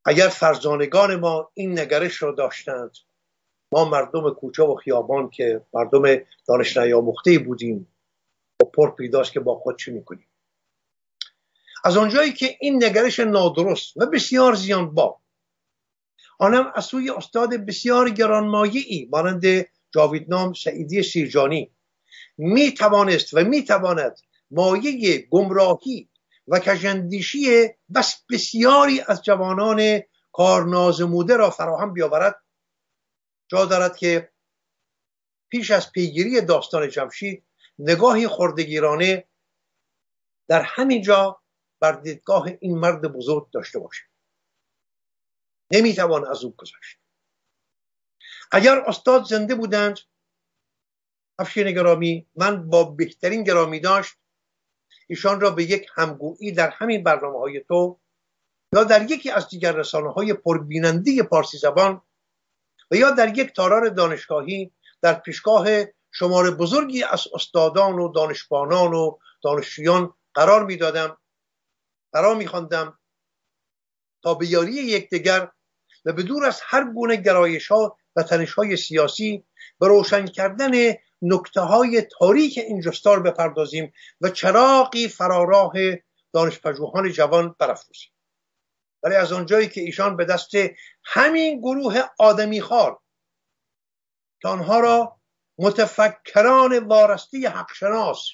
اگر 0.05 0.27
فرزانگان 0.27 1.15
ما 1.15 1.51
این 1.53 1.79
نگرش 1.79 2.23
را 2.23 2.31
داشتند 2.31 2.91
ما 3.71 3.85
مردم 3.85 4.33
کوچه 4.33 4.63
و 4.63 4.75
خیابان 4.75 5.29
که 5.29 5.61
مردم 5.73 6.01
دانش 6.47 6.77
نیاموخته 6.77 7.39
بودیم 7.39 7.95
و 8.61 8.65
پر 8.65 8.95
پیداست 8.95 9.31
که 9.31 9.39
با 9.39 9.55
خود 9.55 9.77
چه 9.77 9.91
می‌کنیم؟ 9.91 10.27
از 11.83 11.97
آنجایی 11.97 12.33
که 12.33 12.57
این 12.59 12.83
نگرش 12.83 13.19
نادرست 13.19 13.97
و 13.97 14.05
بسیار 14.05 14.53
زیان 14.53 14.93
با 14.93 15.19
آنم 16.39 16.71
از 16.75 16.85
سوی 16.85 17.09
استاد 17.09 17.53
بسیار 17.53 18.09
گرانمایه‌ای 18.09 19.07
مانند 19.11 19.43
جاویدنام 19.93 20.53
سعیدی 20.53 21.03
سیرجانی 21.03 21.71
می 22.37 22.73
توانست 22.73 23.33
و 23.33 23.43
می 23.43 23.63
تواند 23.63 24.19
مایه 24.51 25.27
گمراهی 25.29 26.09
و 26.47 26.59
کشندیشی 26.59 27.67
بس 27.95 28.23
بسیاری 28.31 29.01
از 29.07 29.23
جوانان 29.23 30.01
کارنازموده 30.31 31.37
را 31.37 31.49
فراهم 31.49 31.93
بیاورد. 31.93 32.43
جا 33.47 33.65
دارد 33.65 33.97
که 33.97 34.31
پیش 35.49 35.71
از 35.71 35.91
پیگیری 35.91 36.41
داستان 36.41 36.89
جمشید 36.89 37.45
نگاهی 37.79 38.27
خردگیرانه 38.27 39.27
در 40.47 40.61
همین 40.61 41.01
جا 41.01 41.41
بر 41.79 41.91
دیدگاه 41.91 42.49
این 42.59 42.77
مرد 42.77 43.01
بزرگ 43.01 43.49
داشته 43.51 43.79
باشه 43.79 44.03
نمی‌توان 45.71 46.27
از 46.27 46.43
او 46.43 46.55
گذاشت 46.57 46.97
اگر 48.53 48.79
استاد 48.79 49.23
زنده 49.23 49.55
بودند 49.55 49.99
افشین 51.39 51.71
گرامی 51.71 52.27
من 52.35 52.69
با 52.69 52.83
بهترین 52.83 53.43
گرامی 53.43 53.79
داشت 53.79 54.15
ایشان 55.07 55.41
را 55.41 55.49
به 55.49 55.63
یک 55.63 55.87
همگویی 55.95 56.51
در 56.51 56.69
همین 56.69 57.03
برنامه 57.03 57.39
های 57.39 57.63
تو 57.67 57.99
یا 58.73 58.83
در 58.83 59.11
یکی 59.11 59.31
از 59.31 59.47
دیگر 59.47 59.71
رسانه 59.71 60.11
های 60.11 60.33
پربیننده 60.33 61.23
پارسی 61.23 61.57
زبان 61.57 62.01
و 62.91 62.95
یا 62.95 63.11
در 63.11 63.37
یک 63.37 63.55
تالار 63.55 63.89
دانشگاهی 63.89 64.71
در 65.01 65.13
پیشگاه 65.13 65.67
شمار 66.11 66.51
بزرگی 66.51 67.03
از 67.03 67.27
استادان 67.33 67.99
و 67.99 68.11
دانشبانان 68.11 68.93
و 68.93 69.17
دانشجویان 69.43 70.13
قرار 70.33 70.65
می‌دادم 70.65 71.17
برا 72.11 72.33
میخواندم 72.33 72.99
تا 74.23 74.33
به 74.33 74.47
یاری 74.47 74.73
یکدیگر 74.73 75.51
و 76.05 76.13
به 76.13 76.23
دور 76.23 76.45
از 76.45 76.61
هر 76.63 76.91
گونه 76.93 77.15
گرایش 77.15 77.67
ها 77.67 77.97
و 78.15 78.23
تنش 78.23 78.53
های 78.53 78.77
سیاسی 78.77 79.45
به 79.79 79.87
روشن 79.87 80.25
کردن 80.25 80.71
نکته 81.21 81.61
های 81.61 82.01
تاریک 82.01 82.57
این 82.57 82.81
جستار 82.81 83.19
بپردازیم 83.19 83.93
و 84.21 84.29
چراقی 84.29 85.07
فراراه 85.07 85.73
دانشپژوهان 86.33 87.11
جوان 87.11 87.55
برافروزیم. 87.59 88.09
ولی 89.03 89.15
از 89.15 89.31
آنجایی 89.31 89.67
که 89.69 89.81
ایشان 89.81 90.17
به 90.17 90.25
دست 90.25 90.51
همین 91.03 91.59
گروه 91.59 92.01
آدمی 92.19 92.61
خار 92.61 92.99
که 94.41 94.47
آنها 94.47 94.79
را 94.79 95.19
متفکران 95.57 96.79
وارسته 96.79 97.49
حقشناس 97.49 98.29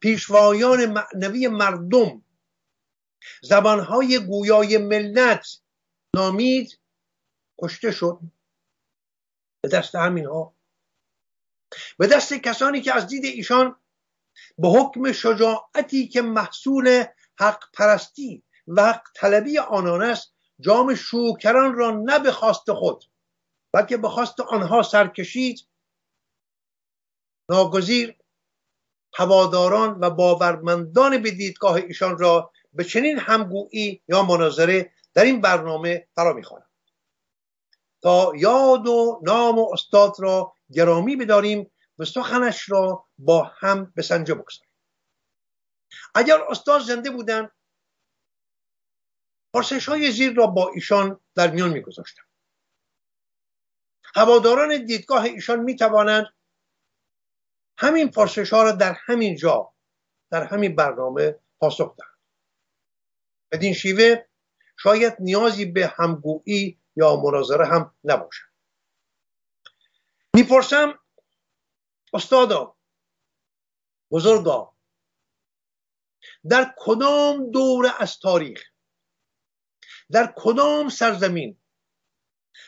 پیشوایان 0.00 0.86
معنوی 0.86 1.48
مردم 1.48 2.22
زبانهای 3.42 4.18
گویای 4.18 4.78
ملت 4.78 5.46
نامید 6.16 6.78
کشته 7.62 7.90
شد. 7.90 8.18
به 9.68 9.76
دست 9.76 9.94
همین 9.94 10.26
ها 10.26 10.54
به 11.98 12.06
دست 12.06 12.34
کسانی 12.34 12.80
که 12.80 12.94
از 12.94 13.06
دید 13.06 13.24
ایشان 13.24 13.76
به 14.58 14.68
حکم 14.68 15.12
شجاعتی 15.12 16.08
که 16.08 16.22
محصول 16.22 17.04
حق 17.40 17.64
پرستی 17.74 18.42
و 18.68 18.82
حق 18.82 19.02
طلبی 19.14 19.58
آنان 19.58 20.02
است 20.02 20.34
جام 20.60 20.94
شوکران 20.94 21.74
را 21.74 21.90
نه 21.90 22.18
به 22.18 22.32
خواست 22.32 22.72
خود 22.72 23.04
بلکه 23.72 23.96
به 23.96 24.08
خواست 24.08 24.40
آنها 24.40 24.82
سرکشید. 24.82 25.68
ناگزیر 27.50 28.16
هواداران 29.14 29.98
و 30.00 30.10
باورمندان 30.10 31.22
به 31.22 31.30
دیدگاه 31.30 31.74
ایشان 31.74 32.18
را 32.18 32.52
به 32.72 32.84
چنین 32.84 33.18
همگویی 33.18 34.02
یا 34.08 34.22
مناظره 34.22 34.92
در 35.14 35.24
این 35.24 35.40
برنامه 35.40 36.08
فرا 36.14 36.32
می‌خوانم 36.32 36.67
تا 38.02 38.32
یاد 38.36 38.86
و 38.86 39.20
نام 39.22 39.58
و 39.58 39.70
استاد 39.72 40.12
را 40.18 40.54
گرامی 40.72 41.16
بداریم 41.16 41.70
و 41.98 42.04
سخنش 42.04 42.70
را 42.70 43.06
با 43.18 43.52
هم 43.58 43.92
به 43.96 44.02
سنجه 44.02 44.34
بگذاریم. 44.34 44.72
اگر 46.14 46.38
استاد 46.48 46.80
زنده 46.80 47.10
بودن 47.10 47.50
پرسش 49.54 49.88
های 49.88 50.12
زیر 50.12 50.34
را 50.34 50.46
با 50.46 50.70
ایشان 50.74 51.20
در 51.34 51.50
میان 51.50 51.70
میگذاشتم 51.70 52.22
هواداران 54.14 54.84
دیدگاه 54.84 55.24
ایشان 55.24 55.60
می 55.60 55.76
توانند 55.76 56.26
همین 57.78 58.10
پرسش 58.10 58.52
ها 58.52 58.62
را 58.62 58.72
در 58.72 58.96
همین 59.06 59.36
جا 59.36 59.74
در 60.30 60.44
همین 60.44 60.76
برنامه 60.76 61.40
پاسخ 61.58 61.96
دهند. 61.96 62.18
بدین 63.52 63.74
شیوه 63.74 64.24
شاید 64.78 65.16
نیازی 65.20 65.64
به 65.64 65.94
همگویی 65.96 66.80
یا 66.98 67.16
مناظره 67.16 67.66
هم 67.66 67.94
نباشد. 68.04 68.46
می‌پرسم 70.34 70.98
استادا 72.12 72.76
بزرگا 74.10 74.74
در 76.48 76.74
کدام 76.78 77.50
دوره 77.50 78.02
از 78.02 78.18
تاریخ 78.18 78.64
در 80.10 80.34
کدام 80.36 80.88
سرزمین 80.88 81.56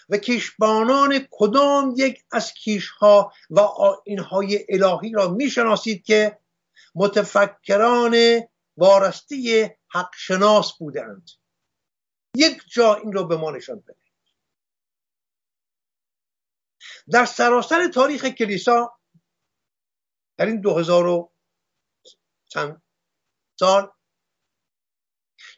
و 0.09 0.17
کشبانان 0.17 1.27
کدام 1.31 1.95
یک 1.97 2.25
از 2.31 2.53
کیشها 2.53 3.33
و 3.51 3.61
آینهای 3.61 4.67
الهی 4.69 5.13
را 5.13 5.29
می‌شناسید 5.29 6.05
که 6.05 6.39
متفکران 6.95 8.41
وارستی 8.77 9.71
حق 9.89 10.11
شناس 10.15 10.79
بودند 10.79 11.31
یک 12.37 12.63
جا 12.67 12.95
این 12.95 13.13
را 13.13 13.23
به 13.23 13.37
ما 13.37 13.51
نشان 13.51 13.81
بده. 13.81 14.00
در 17.13 17.25
سراسر 17.25 17.89
تاریخ 17.89 18.25
کلیسا 18.25 18.99
در 20.37 20.47
این 20.47 20.61
دو 20.61 20.79
هزار 20.79 21.07
و 21.07 21.33
چند 22.49 22.83
سال 23.59 23.93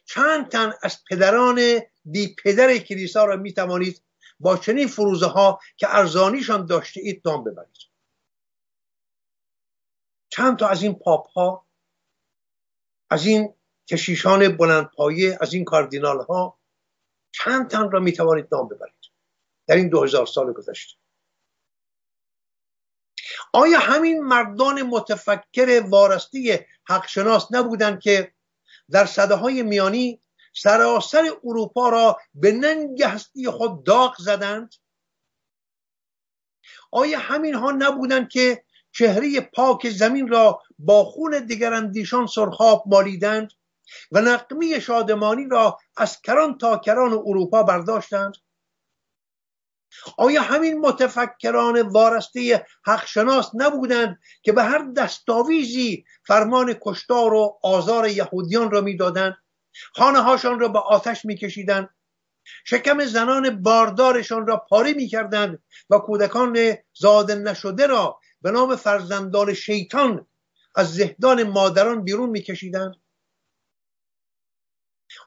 چند 0.05 0.49
تن 0.49 0.73
از 0.83 1.03
پدران 1.09 1.59
بی 2.05 2.35
پدر 2.43 2.77
کلیسا 2.77 3.25
را 3.25 3.35
می 3.35 3.53
توانید 3.53 4.03
با 4.39 4.57
چنین 4.57 4.87
فروزه 4.87 5.25
ها 5.25 5.59
که 5.77 5.87
ارزانیشان 5.89 6.65
داشته 6.65 7.01
اید 7.01 7.21
نام 7.25 7.43
ببرید. 7.43 7.77
چند 10.29 10.59
تا 10.59 10.67
از 10.67 10.83
این 10.83 10.93
پاپ 10.93 11.29
ها 11.29 11.67
از 13.09 13.25
این 13.25 13.53
کشیشان 13.89 14.57
بلندپایه 14.57 15.37
از 15.41 15.53
این 15.53 15.65
کاردینال 15.65 16.21
ها 16.21 16.59
چند 17.31 17.69
تن 17.69 17.91
را 17.91 17.99
می 17.99 18.13
توانید 18.13 18.47
نام 18.51 18.67
ببرید. 18.67 19.03
در 19.67 19.75
این 19.75 19.89
دو 19.89 20.03
هزار 20.03 20.25
سال 20.25 20.53
گذشته. 20.53 21.02
آیا 23.53 23.79
همین 23.79 24.21
مردان 24.23 24.81
متفکر 24.81 25.83
وارستی 25.89 26.59
حقشناس 26.89 27.47
نبودند 27.51 27.99
که 27.99 28.33
در 28.91 29.05
صده 29.05 29.35
های 29.35 29.63
میانی 29.63 30.21
سراسر 30.53 31.31
اروپا 31.43 31.89
را 31.89 32.17
به 32.33 32.51
ننگ 32.51 33.03
هستی 33.03 33.49
خود 33.49 33.85
داغ 33.85 34.15
زدند؟ 34.19 34.75
آیا 36.91 37.19
همین 37.19 37.55
ها 37.55 37.71
نبودند 37.71 38.29
که 38.29 38.63
چهره 38.91 39.41
پاک 39.41 39.89
زمین 39.89 40.27
را 40.27 40.61
با 40.79 41.03
خون 41.03 41.45
دیگراندیشان 41.45 42.27
سرخاب 42.27 42.83
مالیدند 42.87 43.51
و 44.11 44.21
نقمی 44.21 44.81
شادمانی 44.81 45.47
را 45.47 45.79
از 45.97 46.21
کران 46.21 46.57
تا 46.57 46.77
کران 46.77 47.13
اروپا 47.13 47.63
برداشتند؟ 47.63 48.33
آیا 50.17 50.41
همین 50.41 50.79
متفکران 50.79 51.81
وارسته 51.81 52.65
حقشناس 52.85 53.51
نبودند 53.53 54.19
که 54.41 54.51
به 54.51 54.63
هر 54.63 54.91
دستاویزی 54.97 56.05
فرمان 56.27 56.75
کشتار 56.81 57.33
و 57.33 57.59
آزار 57.63 58.07
یهودیان 58.07 58.71
را 58.71 58.81
می‌دادند؟ 58.81 59.37
خانه 59.95 60.21
هاشان 60.21 60.59
را 60.59 60.67
به 60.67 60.79
آتش 60.79 61.25
میکشیدند. 61.25 61.89
شکم 62.65 63.05
زنان 63.05 63.61
باردارشان 63.61 64.47
را 64.47 64.57
پاره 64.57 64.93
می‌کردند 64.93 65.63
و 65.89 65.97
کودکان 65.97 66.77
زاده 66.93 67.35
نشده 67.35 67.87
را 67.87 68.19
به 68.41 68.51
نام 68.51 68.75
فرزندان 68.75 69.53
شیطان 69.53 70.27
از 70.75 70.93
زهدان 70.93 71.43
مادران 71.43 72.03
بیرون 72.03 72.29
میکشیدند. 72.29 72.95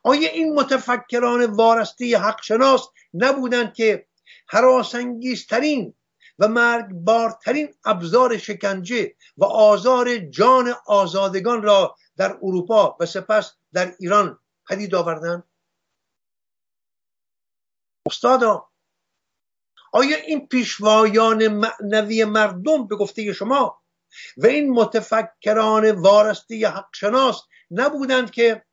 آیا 0.03 0.31
این 0.31 0.55
متفکران 0.55 1.45
وارسته 1.45 2.19
حقشناس 2.19 2.89
نبودند 3.15 3.75
که 3.75 4.07
حراسانگیزترین 4.49 5.95
و 6.39 6.49
مرگبارترین 6.49 7.75
ابزار 7.85 8.39
شکنجه 8.39 9.15
و 9.37 9.45
آزار 9.45 10.19
جان 10.19 10.75
آزادگان 10.87 11.63
را 11.63 11.97
در 12.17 12.39
اروپا 12.43 12.97
و 13.01 13.07
سپس 13.07 13.53
در 13.73 13.95
ایران 13.99 14.39
پدید 14.69 14.95
آوردند. 14.95 15.45
استادا 18.07 18.69
آیا 19.93 20.17
این 20.17 20.49
پیشوایان 20.49 21.49
معنوی 21.49 22.25
مردم 22.25 22.87
به 22.87 22.97
گفته 22.97 23.33
شما 23.33 23.83
و 24.37 24.47
این 24.47 24.71
متفکران 24.71 25.91
وارسته 25.91 26.69
حقشناس 26.69 27.43
نبودند 27.71 28.31
که 28.31 28.65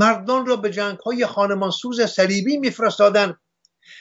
مردان 0.00 0.46
را 0.46 0.56
به 0.56 0.70
جنگ 0.70 0.98
های 0.98 1.26
خانمانسوز 1.26 2.00
صلیبی 2.00 2.56
میفرستادند 2.56 3.40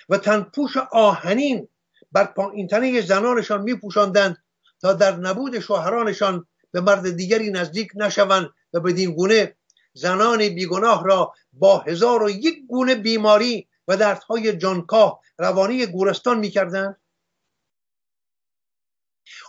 و 0.10 0.18
تنپوش 0.18 0.78
آهنین 0.78 1.68
بر 2.12 2.26
پایین 2.26 2.68
تنه 2.68 3.02
زنانشان 3.02 3.62
میپوشاندند 3.62 4.38
تا 4.82 4.94
در 4.94 5.16
نبود 5.16 5.60
شوهرانشان 5.60 6.46
به 6.72 6.82
مرد 6.82 7.16
دیگری 7.16 7.52
نزدیک 7.52 7.92
نشوند 7.96 8.50
و 8.74 8.80
بدین 8.80 9.12
گونه 9.12 9.56
زنان 9.94 10.38
بیگناه 10.38 11.04
را 11.06 11.34
با 11.54 11.78
هزار 11.78 12.24
و 12.24 12.30
یک 12.30 12.66
گونه 12.68 12.96
بیماری 12.96 13.68
و 13.88 13.98
دردهای 13.98 14.58
جانکاه 14.58 15.22
روانی 15.38 15.86
گورستان 15.86 16.40
می‌کردند؟ 16.40 17.02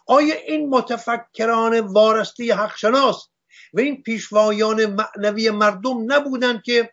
آیا 0.07 0.35
این 0.35 0.68
متفکران 0.68 1.81
وارسته 1.81 2.55
حقشناس 2.55 3.29
و 3.73 3.81
این 3.81 4.03
پیشوایان 4.03 4.87
معنوی 4.87 5.51
مردم 5.51 6.12
نبودند 6.12 6.62
که 6.62 6.92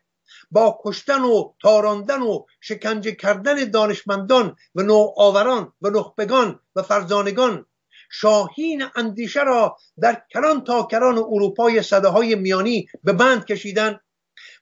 با 0.51 0.79
کشتن 0.83 1.21
و 1.21 1.53
تاراندن 1.62 2.21
و 2.21 2.45
شکنجه 2.62 3.12
کردن 3.12 3.71
دانشمندان 3.71 4.55
و 4.75 4.81
نوآوران 4.81 5.73
و 5.81 5.89
نخبگان 5.89 6.59
و 6.75 6.81
فرزانگان 6.81 7.65
شاهین 8.12 8.83
اندیشه 8.95 9.43
را 9.43 9.77
در 10.01 10.23
کران 10.29 10.63
تا 10.63 10.83
کران 10.83 11.17
اروپای 11.17 11.81
صده 11.81 12.07
های 12.07 12.35
میانی 12.35 12.88
به 13.03 13.13
بند 13.13 13.45
کشیدن 13.45 13.99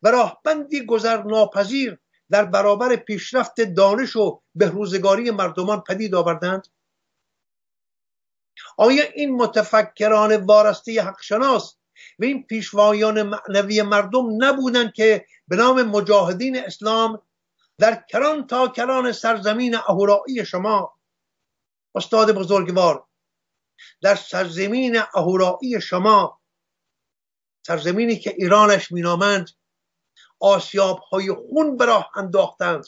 و 0.04 0.12
راهبندی 0.12 0.86
گذر 0.86 1.24
ناپذیر 1.24 2.00
در 2.30 2.46
برابر 2.46 2.96
پیشرفت 2.96 3.62
دانش 3.62 4.16
و 4.16 4.42
بهروزگاری 4.56 5.32
مردمان 5.32 5.84
پدید 5.88 6.16
آوردند. 6.16 6.68
آیا 8.78 9.04
این 9.16 9.36
متفکران 9.36 10.36
وارسته 10.36 11.02
حقشناس 11.02 11.77
و 12.20 12.24
این 12.24 12.44
پیشوایان 12.44 13.22
معنوی 13.24 13.82
مردم 13.82 14.44
نبودند 14.44 14.94
که 14.94 15.26
به 15.48 15.56
نام 15.56 15.82
مجاهدین 15.82 16.58
اسلام 16.58 17.22
در 17.78 18.04
کران 18.10 18.48
تا 18.48 18.68
کران 18.68 19.12
سرزمین 19.12 19.76
اهورایی 19.76 20.46
شما. 20.46 20.98
استاد 21.96 22.32
بزرگوار 22.32 23.08
در 24.02 24.16
سرزمین 24.16 24.98
اهورایی 25.16 25.82
شما 25.82 26.42
سرزمینی 27.68 28.20
که 28.20 28.36
ایرانش 28.38 28.92
مینامند 28.92 29.50
آسیاب 30.40 31.00
های 31.00 31.32
خون 31.34 31.78
به 31.78 31.86
راه 31.86 32.12
انداختند. 32.16 32.86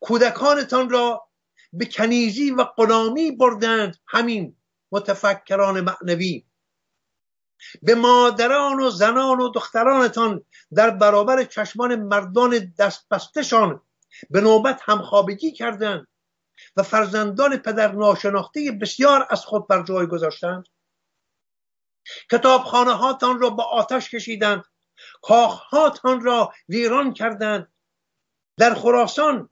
کودکانتان 0.00 0.90
را 0.90 1.28
به 1.72 1.86
کنیزی 1.86 2.50
و 2.50 2.64
غلامی 2.64 3.30
بردند. 3.30 3.96
همین 4.06 4.56
متفکران 4.92 5.80
معنوی. 5.80 6.45
به 7.82 7.94
مادران 7.94 8.80
و 8.80 8.90
زنان 8.90 9.40
و 9.40 9.48
دخترانتان 9.48 10.44
در 10.74 10.90
برابر 10.90 11.44
چشمان 11.44 11.96
مردان 11.96 12.74
دستبستشان 12.78 13.80
به 14.30 14.40
نوبت 14.40 14.80
همخوابگی 14.84 15.52
کردند 15.52 16.06
و 16.76 16.82
فرزندان 16.82 17.56
پدر 17.56 17.92
ناشناخته 17.92 18.78
بسیار 18.80 19.26
از 19.30 19.44
خود 19.44 19.68
بر 19.68 19.82
جای 19.82 20.06
گذاشتند. 20.06 20.68
کتابخانه 22.30 22.92
هاتان 22.92 23.40
را 23.40 23.50
به 23.50 23.62
آتش 23.62 24.10
کشیدند 24.10 24.64
کاخهاتان 25.22 26.20
را 26.20 26.52
ویران 26.68 27.12
کردند. 27.12 27.72
در 28.58 28.74
خراسان 28.74 29.50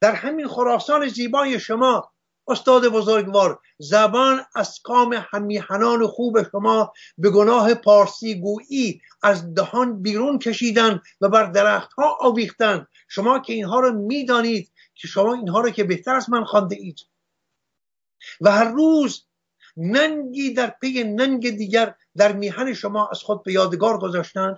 در 0.00 0.14
همین 0.14 0.48
خراسان 0.48 1.08
زیبای 1.08 1.60
شما 1.60 2.09
استاد 2.50 2.88
بزرگوار 2.88 3.60
زبان 3.78 4.40
از 4.54 4.78
کام 4.82 5.24
همیهنان 5.32 6.06
خوب 6.06 6.50
شما 6.50 6.92
به 7.18 7.30
گناه 7.30 7.74
پارسی 7.74 8.40
گویی 8.40 9.00
از 9.22 9.54
دهان 9.54 10.02
بیرون 10.02 10.38
کشیدن 10.38 11.00
و 11.20 11.28
بر 11.28 11.44
درخت 11.44 11.92
ها 11.92 12.18
آویختن. 12.20 12.86
شما 13.08 13.38
که 13.38 13.52
اینها 13.52 13.80
رو 13.80 13.92
می‌دانید 13.92 14.72
که 14.94 15.08
شما 15.08 15.34
اینها 15.34 15.60
رو 15.60 15.70
که 15.70 15.84
بهتر 15.84 16.14
از 16.14 16.30
من 16.30 16.44
خوانده 16.44 16.76
اید. 16.76 16.98
و 18.40 18.50
هر 18.50 18.64
روز 18.64 19.26
ننگی 19.76 20.52
در 20.52 20.74
پی 20.80 21.04
ننگ 21.04 21.50
دیگر 21.50 21.94
در 22.16 22.32
میهن 22.32 22.74
شما 22.74 23.08
از 23.08 23.22
خود 23.22 23.42
به 23.42 23.52
یادگار 23.52 23.98
گذاشتند. 23.98 24.56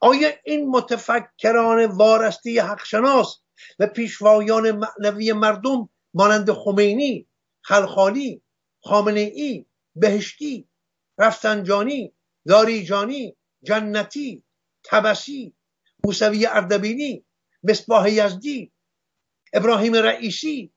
آیا 0.00 0.30
این 0.44 0.70
متفکران 0.70 1.84
وارستی 1.84 2.58
حقشناس 2.58 3.40
و 3.78 3.86
پیشوایان 3.86 4.72
معنوی 4.72 5.32
مردم 5.32 5.88
مانند 6.14 6.52
خمینی 6.52 7.26
خلخالی 7.62 8.42
خامنه 8.82 9.20
ای 9.20 9.66
بهشتی 9.96 10.68
رفسنجانی 11.18 12.12
داریجانی 12.48 13.36
جنتی 13.62 14.44
تبسی 14.84 15.54
موسوی 16.04 16.46
اردبینی 16.46 17.24
مصباح 17.62 18.10
یزدی 18.10 18.72
ابراهیم 19.52 19.94
رئیسی 19.94 20.72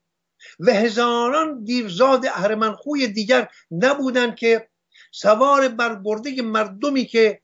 و 0.60 0.72
هزاران 0.72 1.64
دیرزاد 1.64 2.26
اهرمنخوی 2.26 3.08
دیگر 3.08 3.48
نبودند 3.70 4.36
که 4.36 4.68
سوار 5.12 5.68
بر 5.68 5.94
برده 5.94 6.42
مردمی 6.42 7.04
که 7.04 7.42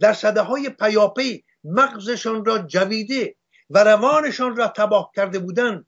در 0.00 0.12
صده 0.12 0.40
های 0.40 0.68
پیاپی 0.70 1.44
مغزشان 1.64 2.44
را 2.44 2.58
جویده 2.58 3.36
و 3.70 3.84
روانشان 3.84 4.56
را 4.56 4.68
تباه 4.68 5.10
کرده 5.16 5.38
بودند 5.38 5.86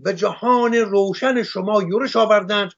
و 0.00 0.12
جهان 0.12 0.74
روشن 0.74 1.42
شما 1.42 1.82
یورش 1.82 2.16
آوردند. 2.16 2.72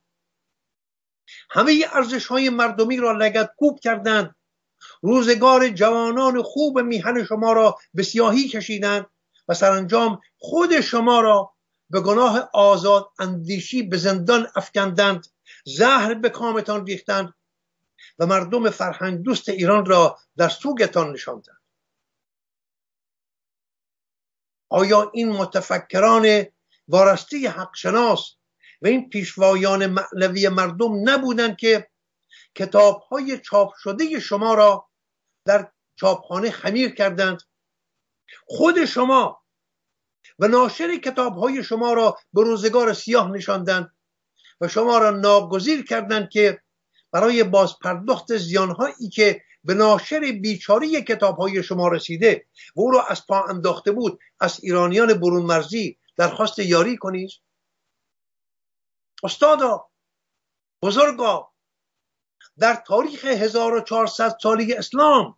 همه 1.50 1.87
ارزش 1.92 2.26
های 2.26 2.50
مردمی 2.50 2.96
را 2.96 3.12
لگت 3.12 3.50
کوب 3.57 3.81
کردند. 3.81 4.35
روزگار 5.02 5.68
جوانان 5.68 6.42
خوب 6.42 6.79
میهن 6.79 7.24
شما 7.24 7.52
را 7.52 7.79
به 7.94 8.02
سیاهی 8.02 8.48
کشیدند 8.48 9.07
و 9.48 9.55
سرانجام 9.55 10.20
خود 10.38 10.81
شما 10.81 11.20
را 11.20 11.52
به 11.90 12.00
گناه 12.00 12.50
آزاد 12.55 13.11
اندیشی 13.18 13.83
به 13.83 13.96
زندان 13.96 14.46
افکندند. 14.57 15.26
زهر 15.64 16.14
به 16.14 16.29
کامتان 16.29 16.87
ریختند 16.87 17.35
و 18.18 18.26
مردم 18.26 18.70
فرهنگ 18.70 19.22
دوست 19.22 19.48
ایران 19.48 19.87
را 19.87 20.18
در 20.37 20.48
سوگتان 20.48 21.12
نشاندند. 21.12 21.61
آیا 24.68 25.11
این 25.14 25.33
متفکران 25.33 26.46
وارسته 26.88 27.51
حقشناس 27.51 28.37
و 28.83 28.87
این 28.87 29.09
پیشوایان 29.09 29.87
معنوی 29.87 30.49
مردم 30.49 31.11
نبودند 31.11 31.57
که 31.57 31.90
کتاب 32.55 33.01
های 33.01 33.38
چاپ 33.38 33.75
شده 33.75 34.20
شما 34.20 34.55
را 34.55 34.88
در 35.44 35.72
چاپخانه 35.96 36.51
خمیر 36.51 36.94
کردند. 36.94 37.42
خود 38.46 38.85
شما 38.85 39.42
و 40.38 40.49
ناشر 40.49 40.96
کتاب 40.96 41.37
های 41.37 41.64
شما 41.64 41.92
را 41.92 42.18
به 42.33 42.42
روزگار 42.42 42.92
سیاه 42.92 43.31
نشاندند 43.31 43.96
و 44.61 44.68
شما 44.68 44.99
را 44.99 45.11
ناگزیر 45.11 45.85
کردند 45.85 46.29
که 46.29 46.61
برای 47.12 47.44
باز 47.44 47.79
پرداخت 47.79 48.37
زیانهایی 48.37 49.09
که 49.14 49.42
به 49.64 49.75
ناشر 49.75 50.20
بیچاری 50.42 51.03
کتاب 51.03 51.37
های 51.37 51.62
شما 51.62 51.88
رسیده 51.88 52.46
و 52.77 52.81
او 52.81 52.90
را 52.90 53.03
از 53.03 53.27
پا 53.27 53.44
انداخته 53.44 53.92
بود 53.92 54.18
از 54.40 54.61
ایرانیان 54.62 55.14
برون 55.14 55.42
مرزی 55.42 55.99
درخواست 56.16 56.59
یاری 56.59 56.96
کنید. 56.96 57.31
استادا 59.22 59.90
بزرگا 60.83 61.52
در 62.59 62.74
تاریخ 62.74 63.24
1400 63.24 64.38
سالی 64.42 64.74
اسلام 64.74 65.37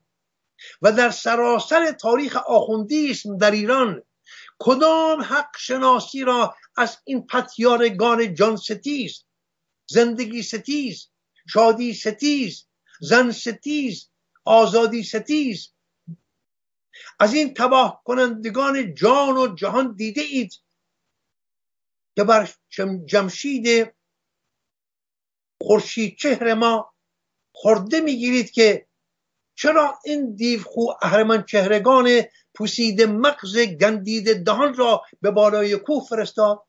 و 0.83 0.93
در 0.93 1.11
سراسر 1.11 1.93
تاریخ 1.93 2.37
آخوندیسم 2.37 3.37
در 3.37 3.51
ایران 3.51 4.03
کدام 4.59 5.23
حق 5.23 5.57
شناسی 5.57 6.25
را 6.25 6.57
از 6.77 6.99
این 7.05 7.27
پتیارگان 7.27 8.35
جان 8.35 8.57
ستیز 8.57 9.25
زندگی 9.87 10.43
ستیز 10.43 11.09
شادی 11.49 11.95
ستیز 11.95 12.67
زن 13.01 13.31
ستیز 13.31 14.11
آزادی 14.45 15.03
ستیز؟ 15.03 15.73
از 17.19 17.35
این 17.35 17.55
تباه 17.55 18.03
کنندگان 18.05 18.95
جان 18.95 19.37
و 19.37 19.55
جهان 19.55 19.95
دیده 19.95 20.21
اید. 20.21 20.53
که 22.19 22.25
بر 22.25 22.51
جمشید 23.07 23.95
خورشید 25.63 26.17
چهر 26.17 26.55
ما 26.55 26.95
خورده 27.55 28.01
می‌گیرید 28.01 28.51
که 28.51 28.89
چرا 29.55 29.99
این 30.05 30.35
دیوخو 30.35 30.81
اهرمن 31.03 31.45
چهرگان 31.45 32.09
پوسیده 32.55 33.07
مغز 33.07 33.59
گندید 33.59 34.45
دهان 34.45 34.75
را 34.75 35.03
به 35.21 35.31
بالای 35.31 35.77
کوه 35.77 36.07
فرستاد 36.09 36.67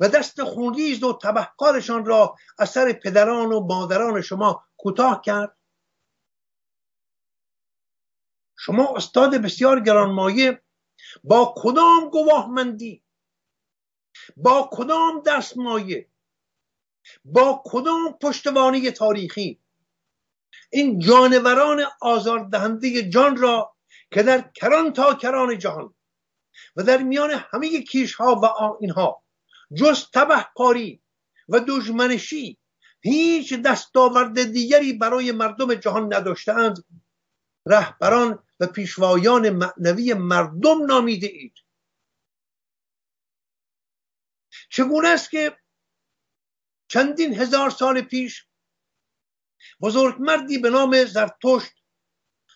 و 0.00 0.08
دست 0.08 0.44
خونریز 0.44 1.02
و 1.02 1.18
تبهکارشان 1.22 2.04
را 2.04 2.36
از 2.58 2.70
سر 2.70 2.92
پدران 2.92 3.52
و 3.52 3.60
مادران 3.60 4.20
شما 4.20 4.64
کوتاه 4.76 5.22
کرد. 5.24 5.56
شما 8.58 8.96
استاد 8.96 9.34
بسیار 9.34 9.80
گرانمایه 9.80 10.62
با 11.24 11.54
کدام 11.56 12.10
گواهمندی 12.10 13.04
با 14.36 14.70
کدام 14.72 15.22
دستمایه؟ 15.26 16.08
با 17.24 17.62
کدام 17.66 18.12
پشتوانی 18.22 18.90
تاریخی؟ 18.90 19.60
این 20.70 20.98
جانوران 20.98 21.84
آزاردهنده 22.00 23.08
جان 23.08 23.36
را 23.36 23.76
که 24.10 24.22
در 24.22 24.50
کران 24.54 24.92
تا 24.92 25.14
کران 25.14 25.58
جهان 25.58 25.94
و 26.76 26.82
در 26.82 27.02
میان 27.02 27.30
همه 27.30 27.82
کیش 27.82 28.14
ها 28.14 28.40
و 28.42 28.46
اینها 28.80 29.22
جز 29.74 30.10
تبهکاری 30.14 31.00
و 31.48 31.60
دشمنشی 31.60 32.58
هیچ 33.00 33.54
دستاورد 33.54 34.52
دیگری 34.52 34.92
برای 34.92 35.32
مردم 35.32 35.74
جهان 35.74 36.14
نداشتند 36.14 36.84
رهبران 37.66 38.38
و 38.60 38.66
پیشوایان 38.66 39.50
معنوی 39.50 40.14
مردم 40.14 40.86
نامیده 40.86 41.26
اید. 41.26 41.52
چگونه 44.68 45.08
است 45.08 45.30
که 45.30 45.56
چندین 46.88 47.34
هزار 47.34 47.70
سال 47.70 48.00
پیش 48.00 48.46
بزرگ 49.80 50.16
مردی 50.18 50.58
به 50.58 50.70
نام 50.70 51.04
زرتشت 51.04 51.72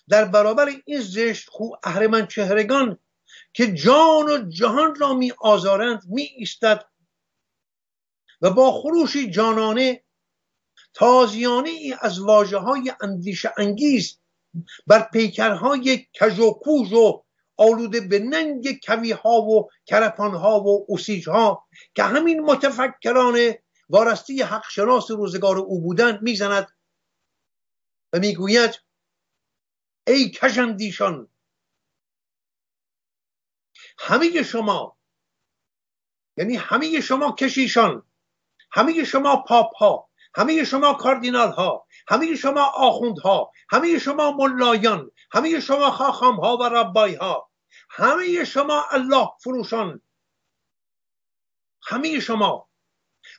در 0.08 0.24
برابر 0.24 0.68
این 0.84 1.00
زشت 1.00 1.48
خو 1.48 1.64
اهرمن 1.84 2.26
چهرگان 2.26 2.98
که 3.52 3.74
جان 3.74 4.30
و 4.30 4.48
جهان 4.48 4.94
را 4.94 5.14
می 5.14 5.32
آزارند 5.40 6.02
می 6.08 6.22
ایستد 6.22 6.84
و 8.40 8.50
با 8.50 8.72
خروشی 8.72 9.30
جانانه 9.30 10.04
تازیانه 10.94 11.70
ای 11.70 11.96
از 12.00 12.20
واجه 12.20 12.58
های 12.58 12.92
اندیش 13.00 13.46
انگیز 13.58 14.18
بر 14.86 15.02
پیکرهای 15.12 16.06
کژ 16.12 16.38
و 16.38 16.50
کوژ 16.52 16.92
و 16.92 17.24
آلوده 17.62 18.00
به 18.00 18.18
ننگ 18.18 18.80
کوی 18.86 19.12
ها 19.12 19.42
و 19.42 19.70
کرپان 19.86 20.34
ها 20.34 20.60
و 20.60 20.86
اوسیج 20.88 21.28
ها 21.28 21.66
که 21.94 22.02
همین 22.02 22.40
متفکران 22.40 23.54
وارستی 23.88 24.42
حق 24.42 24.64
شناس 24.70 25.10
روزگار 25.10 25.58
او 25.58 25.80
بودند 25.80 26.22
می‌زند 26.22 26.68
و 28.12 28.18
می‌گوید 28.18 28.82
ای 30.06 30.30
کشندیشان 30.30 31.28
همه 33.98 34.42
شما 34.42 34.96
یعنی 36.36 36.56
همه 36.56 37.00
شما 37.00 37.32
کشیشان 37.32 38.06
همه 38.72 39.04
شما 39.04 39.36
پاپ 39.36 39.76
ها 39.76 40.08
همه 40.34 40.64
شما 40.64 40.94
کاردینال 40.94 41.52
ها 41.52 41.86
همه 42.08 42.34
شما 42.34 42.62
آخوند 42.62 43.18
ها 43.18 43.52
همه 43.70 43.98
شما 43.98 44.32
ملایان 44.32 45.10
همه 45.32 45.60
شما 45.60 45.90
خاخام 45.90 46.40
ها 46.40 46.56
و 46.56 46.62
ربای 46.62 47.14
ها 47.14 47.51
همه 47.94 48.44
شما 48.44 48.84
الله 48.90 49.28
فروشان. 49.40 50.02
همه 51.82 52.20
شما. 52.20 52.68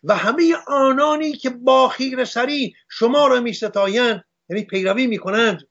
و 0.03 0.15
همه 0.15 0.55
آنانی 0.67 1.33
که 1.33 1.49
با 1.49 1.89
خیر 1.89 2.25
سری 2.25 2.75
شما 2.89 3.27
را 3.27 3.39
می 3.39 3.53
ستایند 3.53 4.23
یعنی 4.49 4.63
پیروی 4.63 5.07
می 5.07 5.17
کنند 5.17 5.67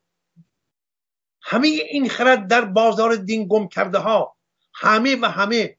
همه 1.42 1.68
این 1.68 2.08
خرد 2.08 2.46
در 2.46 2.64
بازار 2.64 3.16
دین 3.16 3.48
گم 3.48 3.68
کرده 3.68 3.98
ها 3.98 4.36
همه 4.74 5.16
و 5.16 5.26
همه 5.26 5.78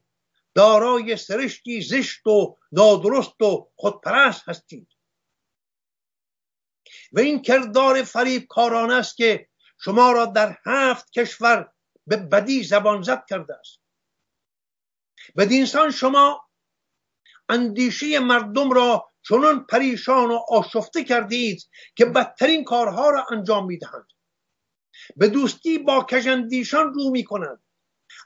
دارای 0.54 1.16
سرشتی 1.16 1.80
زشت 1.80 2.26
و 2.26 2.56
نادرست 2.72 3.42
و 3.42 3.70
خودپرست 3.76 4.48
هستید. 4.48 4.88
و 7.12 7.20
این 7.20 7.42
کردار 7.42 8.02
فریب 8.02 8.46
کارانه 8.48 8.94
است 8.94 9.16
که 9.16 9.48
شما 9.80 10.12
را 10.12 10.26
در 10.26 10.58
هفت 10.66 11.10
کشور 11.10 11.73
به 12.06 12.16
بدی 12.16 12.62
زبان 12.62 13.02
زد 13.02 13.24
کرده 13.28 13.54
است. 13.54 13.80
بدینسان 15.36 15.90
شما 15.90 16.48
اندیشه 17.48 18.18
مردم 18.18 18.70
را 18.70 19.12
چنان 19.22 19.66
پریشان 19.66 20.30
و 20.30 20.40
آشفته 20.48 21.04
کردید 21.04 21.68
که 21.96 22.04
بدترین 22.04 22.64
کارها 22.64 23.10
را 23.10 23.26
انجام 23.30 23.66
می‌دهند. 23.66 24.08
به 25.16 25.28
دوستی 25.28 25.78
با 25.78 26.06
کژاندیشان 26.10 26.94
رو 26.94 27.10
می‌کنند. 27.10 27.62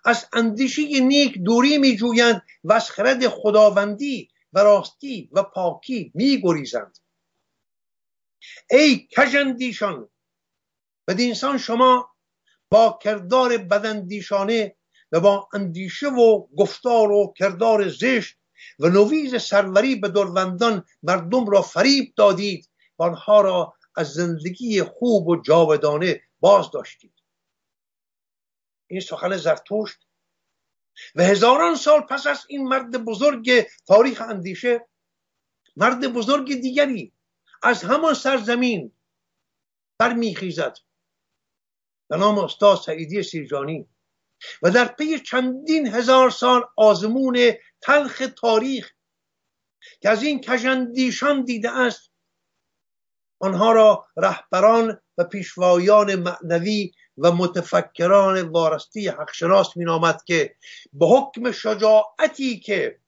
از 0.05 0.29
اندیشه 0.33 1.01
نیک 1.01 1.39
دوری 1.39 1.79
میجویند 1.79 2.43
و 2.65 2.73
از 2.73 2.91
خرد 2.91 3.29
خداوندی 3.29 4.31
و 4.53 4.59
راستی 4.59 5.31
و 5.33 5.43
پاکی 5.43 6.13
میگریزند. 6.15 6.99
ای 8.71 9.09
کژاندیشان 9.17 10.11
بدینسان 11.09 11.59
شما 11.59 12.17
با 12.71 12.99
کردار 13.03 13.59
بدندیشانه 13.59 14.77
و 15.13 15.21
با 15.21 15.49
اندیشه 15.55 16.09
و 16.09 16.47
گفتار 16.57 17.11
و 17.11 17.35
کردار 17.37 17.89
زشت 17.89 18.37
و 18.79 18.89
نویز 18.89 19.43
سروری 19.43 19.97
به 19.97 20.09
دروندان 20.09 20.85
مردم 21.03 21.47
را 21.47 21.63
فریب 21.63 22.15
دادید 22.17 22.71
و 22.99 23.03
آنها 23.03 23.41
را 23.41 23.75
از 23.97 24.13
زندگی 24.13 24.83
خوب 24.83 25.29
و 25.29 25.43
جاودانه 25.43 26.23
باز 26.41 26.71
داشتید 26.71 27.15
این 28.87 29.01
سخن 29.01 29.37
زرتشت 29.37 29.99
و 31.15 31.23
هزاران 31.23 31.77
سال 31.77 32.01
پس 32.01 32.27
از 32.27 32.45
این 32.49 32.69
مرد 32.69 33.05
بزرگ 33.05 33.67
تاریخ 33.87 34.21
اندیشه 34.21 34.89
مرد 35.77 36.13
بزرگ 36.13 36.55
دیگری 36.55 37.13
از 37.63 37.83
همان 37.83 38.15
سرزمین 38.15 38.93
برمیخیزد. 39.99 40.77
به 42.09 42.17
نام 42.17 42.39
استاد 42.39 42.79
سعیدی 42.79 43.23
سیرجانی. 43.23 43.89
و 44.63 44.71
در 44.71 44.85
پی 44.85 45.19
چندین 45.19 45.87
هزار 45.87 46.31
سال 46.31 46.63
آزمون 46.77 47.53
تلخ 47.81 48.23
تاریخ 48.37 48.93
که 50.01 50.09
از 50.09 50.23
این 50.23 50.41
کژندیشان 50.41 51.45
دیده 51.45 51.71
است 51.71 52.13
آنها 53.41 53.73
را 53.73 54.07
رهبران 54.17 55.01
و 55.19 55.25
پیشوایان 55.25 56.15
معنوی 56.15 56.93
و 57.19 57.33
متفکران 57.33 58.49
وارستی 58.49 59.09
حقشناس 59.09 59.77
مینامد 59.77 60.25
که 60.25 60.57
به 60.93 61.07
حکم 61.07 61.53
شجاعتی 61.53 62.61
که 62.61 63.01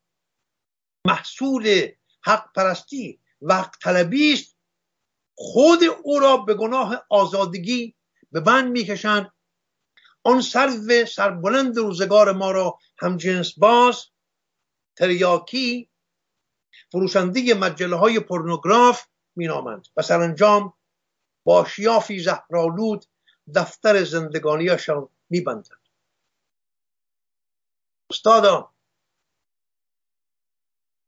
محصول 1.07 1.89
حق 2.25 2.53
پرستی 2.53 3.21
و 3.43 3.55
حق 3.55 3.77
طلبی 3.83 4.33
است 4.33 4.57
خود 5.35 5.79
او 6.03 6.19
را 6.19 6.37
به 6.37 6.55
گناه 6.55 7.07
آزادگی 7.11 7.95
به 8.33 8.41
بند 8.41 8.71
می‌کشند. 8.73 9.33
آن 10.23 10.41
سرو 10.41 11.07
سربلند 11.07 11.77
روزگار 11.77 12.33
ما 12.33 12.51
را 12.51 12.79
همجنس 12.99 13.59
باز 13.59 14.07
تریاکی 14.97 15.91
فروشنده 16.93 17.55
مجله 17.55 17.97
های 17.97 18.21
پورنوگراف 18.21 19.07
مینامند. 19.37 19.89
و 19.97 20.03
سرانجام 20.03 20.75
با 21.45 21.65
شیافی 21.65 22.21
زهرالود 22.21 23.05
دفتر 23.55 24.05
زندگانیشان 24.05 25.09
میبندند. 25.31 25.81
استادا 28.11 28.71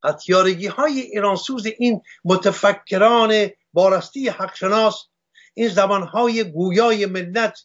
هتیارگی 0.04 0.66
های 0.66 1.00
ایرانسوز 1.00 1.66
این 1.66 2.02
متفکران 2.24 3.48
بارستی 3.72 4.28
حقشناس 4.28 5.06
این 5.54 5.68
زبانهای 5.68 6.44
گویای 6.44 7.06
ملت 7.06 7.58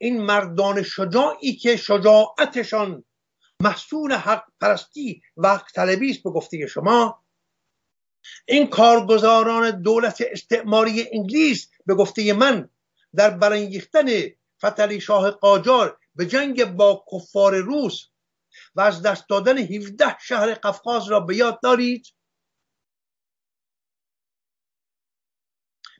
این 0.00 0.22
مردان 0.22 0.82
شجاعی 0.82 1.56
که 1.56 1.76
شجاعتشان 1.76 3.04
محصول 3.62 4.12
حق 4.12 4.44
پرستی 4.60 5.22
و 5.36 5.48
حق 5.48 5.70
طلبی 5.72 6.10
است 6.10 6.22
به 6.22 6.30
گفته 6.30 6.66
شما 6.66 7.24
این 8.48 8.66
کارگزاران 8.66 9.82
دولت 9.82 10.22
استعماری 10.30 11.08
انگلیس 11.12 11.70
به 11.86 11.94
گفته 11.94 12.32
من 12.32 12.70
در 13.14 13.30
برانگیختن 13.30 14.06
فتلی 14.64 15.00
شاه 15.00 15.30
قاجار 15.30 15.98
به 16.14 16.26
جنگ 16.26 16.64
با 16.64 17.04
کفار 17.12 17.56
روس 17.56 18.08
و 18.74 18.80
از 18.80 19.02
دست 19.02 19.28
دادن 19.28 19.58
17 19.58 20.16
شهر 20.20 20.54
قفقاز 20.54 21.08
را 21.08 21.20
به 21.20 21.36
یاد 21.36 21.60
دارید؟ 21.62 22.06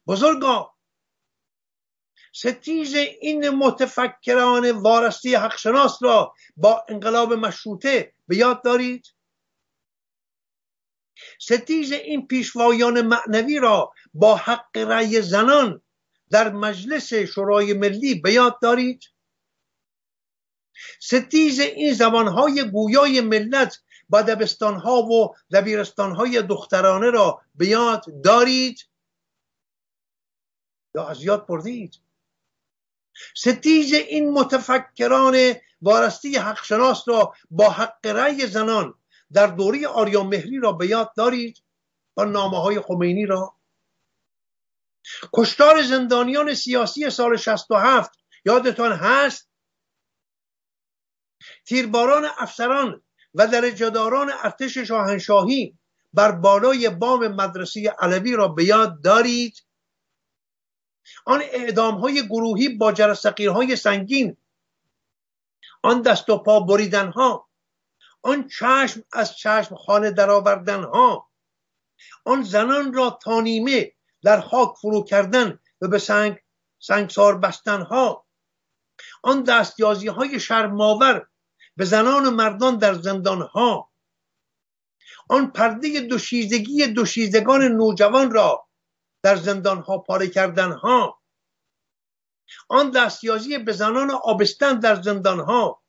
بزرگا 0.06 0.78
ستیز 2.38 2.94
این 2.94 3.51
متفکران 3.51 4.70
وارستی 4.70 5.35
حقشناس 5.35 6.03
را 6.03 6.35
با 6.57 6.85
انقلاب 6.88 7.33
مشروطه 7.33 8.12
به 8.29 8.37
یاد 8.37 8.62
دارید؟ 8.62 9.07
ستیز 11.40 11.92
این 11.92 12.27
پیشوایان 12.27 13.01
معنوی 13.01 13.59
را 13.59 13.92
با 14.14 14.37
حق 14.37 14.77
رأی 14.77 15.22
زنان 15.22 15.83
در 16.31 16.53
مجلس 16.53 17.14
شورای 17.14 17.72
ملی 17.72 18.14
به 18.14 18.33
یاد 18.33 18.61
دارید؟ 18.61 19.03
ستیز 21.01 21.61
این 21.61 21.94
زبانهای 21.94 22.70
گویای 22.70 23.20
ملت 23.20 23.79
با 24.09 24.22
دبستانها 24.22 25.03
و 25.03 25.35
دبیرستانهای 25.53 26.42
دخترانه 26.42 27.11
را 27.11 27.40
به 27.55 27.66
یاد 27.66 28.05
دارید؟ 28.24 28.79
یا 30.94 31.09
از 31.09 31.24
یاد 31.24 31.46
بردید؟ 31.46 32.08
ستیز 33.37 33.92
این 33.92 34.31
متفکران 34.31 35.54
وارسته‌ی 35.83 36.37
حقشناس 36.37 37.09
را 37.09 37.35
با 37.50 37.70
حق 37.70 38.07
رأی 38.07 38.46
زنان 38.46 38.94
در 39.33 39.46
دوره 39.46 39.88
آریا 39.88 40.22
مهری 40.24 40.59
را 40.59 40.72
به 40.72 40.87
یاد 40.87 41.12
دارید 41.16 41.62
و 42.16 42.24
نامه 42.24 42.62
های 42.62 42.81
خمینی 42.81 43.26
را؟ 43.26 43.54
کشتار 45.35 45.83
زندانیان 45.83 46.54
سیاسی 46.54 47.11
سال 47.11 47.37
67 47.37 48.11
یادتان 48.44 48.92
هست؟ 48.92 49.48
تیرباران 51.64 52.24
افسران 52.38 53.02
و 53.35 53.46
درجهداران 53.46 54.31
ارتش 54.42 54.78
شاهنشاهی 54.78 55.78
بر 56.12 56.33
بالای 56.33 56.88
بام 56.88 57.28
مدرسه 57.28 57.94
علوی 57.98 58.33
را 58.33 58.48
به 58.48 58.64
یاد 58.64 59.02
دارید؟ 59.02 59.54
آن 61.25 61.42
اعدام 61.42 61.94
های 61.94 62.27
گروهی 62.27 62.68
با 62.68 62.92
جرسقیرهای 62.92 63.77
سنگین 63.77 64.37
آن 65.83 66.03
دست 66.03 66.31
و 66.31 66.38
پا 66.38 66.61
بریدن 66.61 67.09
ها 67.09 67.49
آن 68.23 68.49
چشم 68.49 69.05
از 69.12 69.37
چشم 69.37 69.75
خانه 69.75 70.11
درآوردن 70.11 70.85
ها 70.85 71.29
آن 72.25 72.42
زنان 72.42 72.92
را 72.92 73.18
تانیمه 73.23 73.92
در 74.23 74.40
خاک 74.40 74.75
فرو 74.81 75.05
کردن 75.05 75.59
و 75.81 75.88
به 75.88 75.99
سنگ 75.99 76.38
سنگسار 76.79 77.38
بستن 77.38 77.83
ها 77.83 78.27
آن 79.23 79.42
دستیازی 79.42 80.09
های 80.09 80.40
شرماور 80.40 81.27
به 81.77 81.85
زنان 81.85 82.27
و 82.27 82.31
مردان 82.31 82.79
در 82.79 82.94
زندان 82.94 83.42
ها 83.42 83.90
آن 85.29 85.51
پرده 85.51 86.01
دوشیزگی 86.01 86.87
دوشیزگان 86.87 87.62
نوجوان 87.62 88.31
را 88.31 88.67
در 89.22 89.37
زندان 89.37 89.78
ها 89.78 89.98
پاره 89.98 90.28
کردن 90.28 90.72
ها 90.72 91.18
آن 92.68 92.90
دستیازی 92.90 93.59
به 93.59 93.72
زنان 93.72 94.11
آبستن 94.11 94.78
در 94.78 95.02
زندان 95.02 95.40
ها 95.40 95.83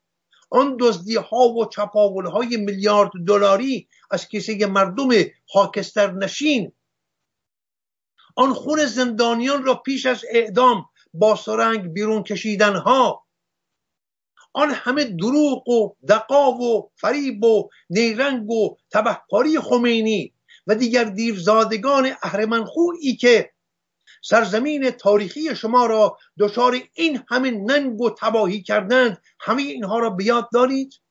آن 0.49 0.77
دزدی 0.79 1.15
ها 1.15 1.49
و 1.49 1.65
چپاول 1.65 2.25
های 2.25 2.57
میلیارد 2.57 3.11
دلاری 3.27 3.87
از 4.11 4.27
کیسه 4.27 4.65
مردم 4.65 5.09
خاکستر 5.53 6.11
نشین 6.11 6.71
آن 8.35 8.53
خون 8.53 8.85
زندانیان 8.85 9.65
را 9.65 9.75
پیش 9.75 10.05
از 10.05 10.25
اعدام 10.29 10.85
با 11.13 11.35
سرنگ 11.35 11.93
بیرون 11.93 12.23
کشیدن 12.23 12.75
ها 12.75 13.25
آن 14.53 14.69
همه 14.69 15.03
دروغ 15.03 15.69
و 15.69 15.95
دقا 16.07 16.51
و 16.51 16.91
فریب 16.95 17.43
و 17.43 17.69
نیرنگ 17.89 18.49
و 18.49 18.77
تبهکاری 18.91 19.59
خمینی. 19.59 20.33
و 20.69 20.75
دیگر 20.75 21.03
دیرزادگان 21.03 22.15
اهرمنخویی 22.23 23.15
که 23.15 23.53
سرزمین 24.23 24.91
تاریخی 24.91 25.55
شما 25.55 25.85
را 25.85 26.17
دچار 26.39 26.81
این 26.93 27.23
همه 27.29 27.51
ننگ 27.51 28.01
و 28.01 28.09
تباهی 28.09 28.61
کردند 28.61 29.21
همه 29.39 29.61
اینها 29.61 29.99
را 29.99 30.09
به 30.09 30.23
یاد 30.23 30.49
دارید؟ 30.53 31.01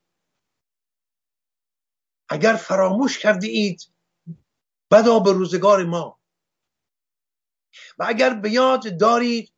اگر 2.28 2.54
فراموش 2.54 3.18
کرده 3.18 3.46
اید 3.46 3.82
بدا 4.90 5.18
به 5.18 5.32
روزگار 5.32 5.84
ما. 5.84 6.20
و 7.98 8.04
اگر 8.08 8.34
به 8.34 8.50
یاد 8.50 8.98
دارید 9.00 9.52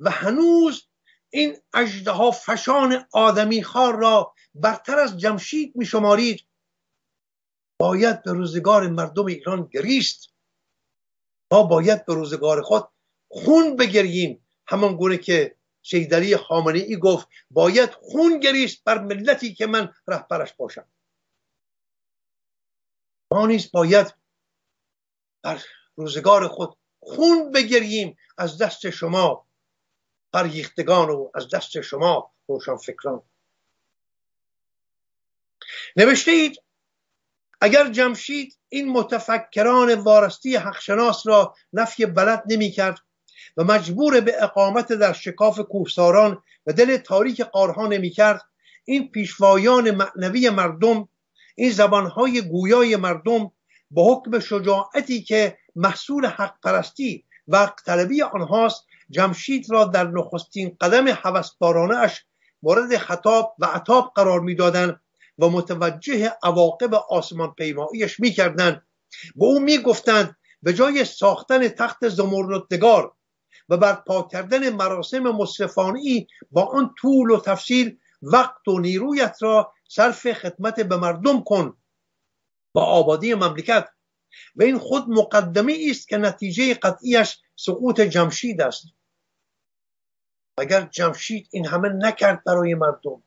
و 0.00 0.10
هنوز 0.10 0.88
این 1.30 1.56
اجده 1.74 2.30
فشان 2.30 3.06
آدمی 3.12 3.62
خار 3.62 3.96
را 3.96 4.34
برتر 4.54 4.98
از 4.98 5.18
جمشید 5.18 5.76
می 5.76 5.86
شمارید 5.86 6.51
باید 7.82 8.22
به 8.22 8.32
روزگار 8.32 8.88
مردم 8.88 9.26
ایران 9.26 9.68
گریست. 9.72 10.28
ما 11.52 11.62
باید 11.62 12.06
به 12.06 12.14
روزگار 12.14 12.62
خود 12.62 12.88
خون 13.28 13.76
بگریم. 13.76 14.46
همان 14.66 14.96
گونه 14.96 15.18
که 15.18 15.56
شیدلی 15.82 16.36
خامنه 16.36 16.78
ای 16.78 16.96
گفت 16.96 17.28
باید 17.50 17.90
خون 17.90 18.40
گریست 18.40 18.84
بر 18.84 18.98
ملتی 18.98 19.54
که 19.54 19.66
من 19.66 19.94
رهبرش 20.08 20.52
باشم. 20.52 20.86
ما 23.30 23.46
نیز 23.46 23.70
باید 23.72 24.14
بر 25.42 25.62
روزگار 25.96 26.48
خود 26.48 26.76
خون 27.00 27.52
بگریم. 27.52 28.16
از 28.38 28.58
دست 28.58 28.90
شما 28.90 29.46
فرهیختگان 30.32 31.10
و 31.10 31.30
از 31.34 31.48
دست 31.48 31.80
شما 31.80 32.32
روشن 32.48 32.76
فکران 32.76 33.22
نوشته 35.96 36.30
اید 36.30 36.62
اگر 37.64 37.88
جمشید 37.88 38.58
این 38.68 38.92
متفکران 38.92 39.94
وارستی 39.94 40.56
حقشناس 40.56 41.26
را 41.26 41.54
نفی 41.72 42.06
بلد 42.06 42.42
نمی 42.46 42.70
کرد 42.70 42.98
و 43.56 43.64
مجبور 43.64 44.20
به 44.20 44.34
اقامت 44.42 44.92
در 44.92 45.12
شکاف 45.12 45.60
کوهساران 45.60 46.42
و 46.66 46.72
دل 46.72 46.96
تاریک 46.96 47.40
قارها 47.40 47.86
نمی 47.86 48.10
کرد 48.10 48.42
این 48.84 49.10
پیشوایان 49.10 49.90
معنوی 49.90 50.50
مردم 50.50 51.08
این 51.54 51.70
زبانهای 51.70 52.40
گویای 52.42 52.96
مردم 52.96 53.52
به 53.90 54.02
حکم 54.02 54.38
شجاعتی 54.38 55.22
که 55.22 55.58
محصول 55.76 56.26
حق 56.26 56.54
پرستی 56.64 57.24
وقت 57.48 57.84
طلبی 57.86 58.22
آنهاست 58.22 58.86
جمشید 59.10 59.66
را 59.70 59.84
در 59.84 60.06
نخستین 60.06 60.76
قدم 60.80 61.08
حوسبارانه 61.08 61.96
اش 61.96 62.24
مورد 62.62 62.96
خطاب 62.96 63.54
و 63.58 63.64
عطاب 63.66 64.12
قرار 64.14 64.40
می‌دادند. 64.40 65.00
و 65.38 65.48
متوجه 65.48 66.36
عواقب 66.42 66.94
آسمان 66.94 67.54
پیماییش 67.54 68.20
می‌کردند. 68.20 68.86
به 69.36 69.44
او 69.44 69.60
می‌گفتند 69.60 70.36
به 70.62 70.74
جای 70.74 71.04
ساختن 71.04 71.68
تخت 71.68 72.08
زمردگار 72.08 73.14
و 73.68 73.76
برپا 73.76 74.22
کردن 74.22 74.70
مراسم 74.70 75.22
مصرفانه 75.22 76.26
با 76.50 76.62
آن 76.62 76.94
طول 76.98 77.30
و 77.30 77.40
تفصیل 77.40 77.98
وقت 78.22 78.68
و 78.68 78.78
نیرویت 78.78 79.36
را 79.40 79.72
صرف 79.88 80.32
خدمت 80.32 80.80
به 80.80 80.96
مردم 80.96 81.44
کن. 81.44 81.76
با 82.72 82.84
آبادی 82.84 83.34
مملکت. 83.34 83.88
و 84.56 84.62
این 84.62 84.78
خود 84.78 85.04
مقدمه 85.08 85.78
است 85.90 86.08
که 86.08 86.16
نتیجه 86.16 86.74
قطعیش 86.74 87.40
سقوط 87.56 88.00
جمشید 88.00 88.60
است. 88.60 88.84
اگر 90.58 90.82
جمشید 90.82 91.48
این 91.50 91.66
همه 91.66 91.88
نکرد 91.88 92.44
برای 92.44 92.74
مردم؟ 92.74 93.22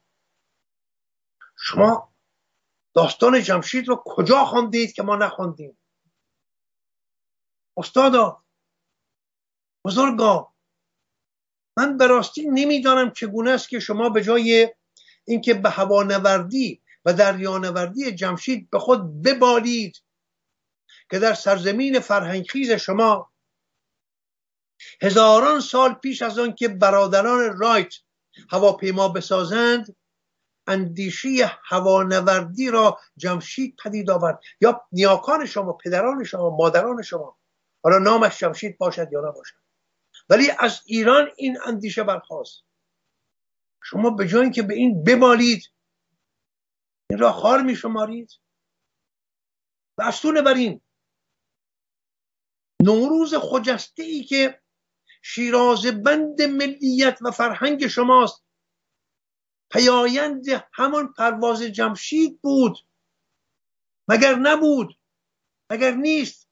شما 1.57 2.13
داستان 2.95 3.41
جمشید 3.41 3.87
رو 3.87 4.03
کجا 4.05 4.45
خواندید 4.45 4.93
که 4.93 5.03
ما 5.03 5.15
نخواندیم؟ 5.15 5.77
استادا 7.77 8.43
بزرگا 9.85 10.53
من 11.77 11.97
به 11.97 12.07
راستی 12.07 12.49
نمی‌دانم 12.49 13.11
چگونه 13.11 13.51
است 13.51 13.69
که 13.69 13.79
شما 13.79 14.09
به 14.09 14.23
جای 14.23 14.75
اینکه 15.25 15.53
به 15.53 15.69
هوانوردی 15.69 16.81
و 17.05 17.13
دریانوردی 17.13 18.11
جمشید 18.11 18.69
به 18.69 18.79
خود 18.79 19.21
ببالید 19.21 19.97
که 21.09 21.19
در 21.19 21.33
سرزمین 21.33 21.99
فرهنگخیز 21.99 22.71
شما 22.71 23.31
هزاران 25.01 25.59
سال 25.59 25.93
پیش 25.93 26.21
از 26.21 26.39
آن 26.39 26.55
که 26.55 26.67
برادران 26.67 27.57
رایت 27.57 27.93
هواپیما 28.49 29.09
بسازند 29.09 29.95
اندیشی 30.67 31.41
هوانوردی 31.63 32.69
را 32.69 32.99
جمشید 33.17 33.75
پدید 33.83 34.09
آورد. 34.09 34.39
یا 34.61 34.81
نیاکان 34.91 35.45
شما 35.45 35.73
پدران 35.73 36.23
شما 36.23 36.49
مادران 36.49 37.01
شما. 37.01 37.37
حالا 37.83 37.97
نامش 37.97 38.37
جمشید 38.37 38.77
باشد 38.77 39.11
یا 39.11 39.19
نباشد. 39.29 39.55
ولی 40.29 40.51
از 40.59 40.81
ایران 40.85 41.27
این 41.37 41.57
اندیشه 41.65 42.03
برخواست 42.03 42.63
شما 43.83 44.09
به 44.09 44.27
جای 44.27 44.51
که 44.51 44.63
به 44.63 44.73
این 44.73 45.03
بمالید 45.03 45.71
این 47.09 47.19
را 47.19 47.31
خار 47.31 47.61
می 47.61 47.75
شمارید 47.75 48.31
و 49.97 50.03
افسونه 50.03 50.41
بر 50.41 50.53
این. 50.53 50.81
نوروز 52.83 53.33
خجسته 53.35 54.03
ای 54.03 54.23
که 54.23 54.61
شیراز 55.21 55.85
بند 55.85 56.41
ملیت 56.41 57.17
و 57.21 57.31
فرهنگ 57.31 57.87
شماست. 57.87 58.44
پیایند 59.75 60.45
همان 60.73 61.13
پرواز 61.13 61.61
جمشید 61.61 62.41
بود. 62.41 62.77
مگر 64.07 64.35
نبود؟ 64.35 64.99
مگر 65.71 65.91
نیست؟ 65.91 66.49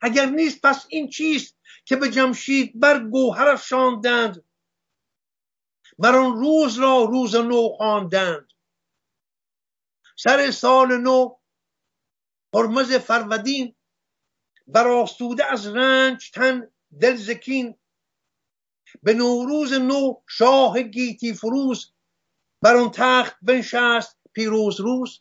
اگر 0.00 0.26
نیست 0.26 0.60
پس 0.62 0.86
این 0.88 1.08
چیست 1.08 1.58
که 1.84 1.96
به 1.96 2.10
جمشید 2.10 2.80
بر 2.80 3.04
گوهر 3.04 3.56
شاندند 3.56 4.44
بر 5.98 6.16
آن 6.16 6.32
روز 6.36 6.78
را 6.78 7.04
روز 7.04 7.34
نو 7.34 7.68
خواندند. 7.68 8.52
سر 10.16 10.50
سال 10.50 10.96
نو 10.96 11.36
هرمز 12.54 12.92
فرودین 12.92 13.74
برآسوده 14.66 15.44
از 15.52 15.66
رنج 15.66 16.30
تن 16.30 16.72
دل 17.00 17.16
زکین 17.16 17.78
به 19.02 19.14
نوروز 19.14 19.72
نو 19.72 20.14
شاه 20.28 20.82
گیتی 20.82 21.34
فروز 21.34 21.92
بر 22.62 22.76
آن 22.76 22.90
تخت 22.90 23.36
بنشست 23.42 24.18
پیروز 24.32 24.80
روز. 24.80 25.20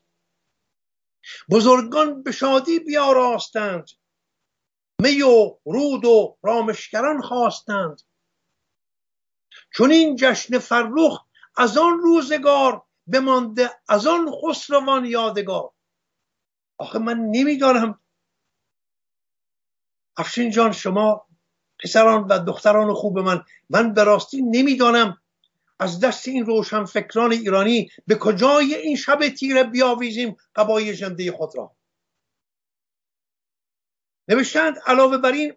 بزرگان 1.50 2.24
به 2.24 2.32
شادی 2.32 2.80
بیاراستند 2.80 3.92
می 5.02 5.22
و 5.22 5.58
رود 5.66 6.06
و 6.06 6.38
رامشگران 6.44 7.22
خواستند. 7.22 8.02
چون 9.74 9.92
این 9.92 10.16
جشن 10.20 10.60
فرخ 10.60 11.26
از 11.58 11.78
آن 11.78 12.00
روزگار 12.00 12.84
بمانده 13.08 13.70
از 13.90 14.08
آن 14.08 14.32
خسروان 14.32 15.06
یادگار. 15.06 15.72
آخه 16.78 17.00
من 17.00 17.18
نمی‌دانم. 17.20 18.00
افشین 20.18 20.52
جان 20.52 20.72
شما 20.72 21.28
پسران 21.84 22.24
و 22.24 22.40
دختران 22.40 22.94
خوب 22.94 23.20
من. 23.20 23.44
من 23.70 23.94
به 23.94 24.04
راستی 24.04 24.42
نمی‌دانم 24.42 25.18
از 25.80 26.00
دست 26.00 26.28
این 26.28 26.46
روشن 26.46 26.86
فکران 26.86 27.32
ایرانی 27.32 27.90
به 28.08 28.16
کجای 28.16 28.76
این 28.76 28.96
شب 28.96 29.30
تیره 29.30 29.64
بیاویزیم 29.64 30.36
قبای 30.56 30.96
جنده 30.96 31.32
خود 31.32 31.52
را. 31.56 31.76
نوشتند 34.28 34.76
علاوه 34.86 35.18
بر 35.18 35.32
این 35.32 35.54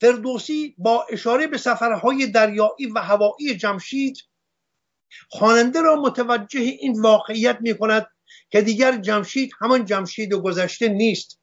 فردوسی 0.00 0.74
با 0.78 1.06
اشاره 1.10 1.46
به 1.46 1.58
سفرهای 1.58 2.26
دریایی 2.26 2.86
و 2.94 2.98
هوایی 2.98 3.56
جمشید 3.56 4.18
خواننده 5.30 5.80
را 5.80 5.96
متوجه 5.96 6.60
این 6.60 7.00
واقعیت 7.00 7.58
می 7.60 7.78
کند 7.78 8.06
که 8.50 8.62
دیگر 8.62 8.96
جمشید 8.96 9.50
همان 9.60 9.84
جمشید 9.84 10.34
گذشته 10.34 10.88
نیست. 10.88 11.40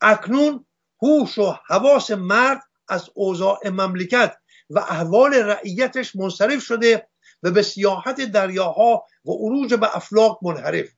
اکنون 0.00 0.65
هوش 1.02 1.38
و 1.38 1.52
حواس 1.66 2.10
مرد 2.10 2.62
از 2.88 3.10
اوضاع 3.14 3.68
مملکت 3.68 4.36
و 4.70 4.78
احوال 4.78 5.34
رعیتش 5.34 6.16
منصرف 6.16 6.62
شده 6.62 7.08
و 7.42 7.50
به 7.50 7.62
سیاحت 7.62 8.20
دریاها 8.20 9.06
و 9.24 9.30
عروج 9.30 9.74
به 9.74 9.96
افلاق 9.96 10.38
منحرف. 10.42 10.88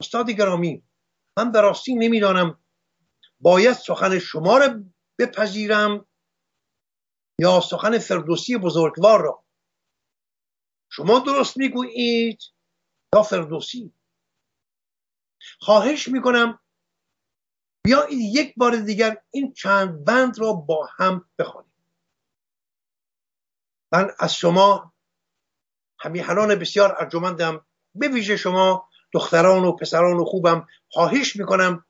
استاد 0.00 0.30
گرامی 0.30 0.82
من 1.36 1.52
به 1.52 1.60
راستی 1.60 1.94
نمی‌دانم 1.94 2.58
باید 3.40 3.72
سخن 3.72 4.18
شما 4.18 4.58
را 4.58 4.84
بپذیرم 5.18 6.06
یا 7.40 7.60
سخن 7.60 7.98
فردوسی 7.98 8.56
بزرگوار 8.56 9.22
را. 9.22 9.44
شما 10.90 11.18
درست 11.18 11.56
می‌گویید 11.56 12.40
یا 13.14 13.22
فردوسی؟ 13.22 13.92
خواهش 15.60 16.08
می‌کنم 16.08 16.60
بیایید 17.88 18.36
یک 18.36 18.54
بار 18.56 18.76
دیگر 18.76 19.22
این 19.30 19.52
چند 19.52 20.04
بند 20.04 20.38
را 20.38 20.52
با 20.52 20.88
هم 20.96 21.30
بخوانیم. 21.38 21.72
من 23.92 24.10
از 24.18 24.34
شما 24.34 24.92
همیهنان 25.98 26.54
بسیار 26.54 26.96
ارجمندم. 26.98 27.66
به 27.94 28.08
ویژه 28.08 28.36
شما 28.36 28.88
دختران 29.12 29.64
و 29.64 29.72
پسران 29.72 30.16
و 30.16 30.24
خوبم 30.24 30.66
خواهش 30.88 31.36
می‌کنم 31.36 31.84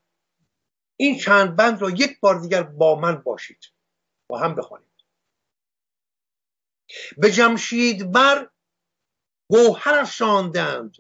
این 0.97 1.19
چند 1.19 1.57
بند 1.57 1.83
را 1.83 1.91
یک 1.91 2.21
بار 2.21 2.41
دیگر 2.41 2.63
با 2.63 2.95
من 2.95 3.17
باشید. 3.23 3.65
با 4.29 4.39
هم 4.39 4.55
بخوانیم. 4.55 4.93
به 7.17 7.33
جمشید 7.33 8.13
بر 8.13 8.51
گوهر 9.51 10.05
شاندند 10.05 10.95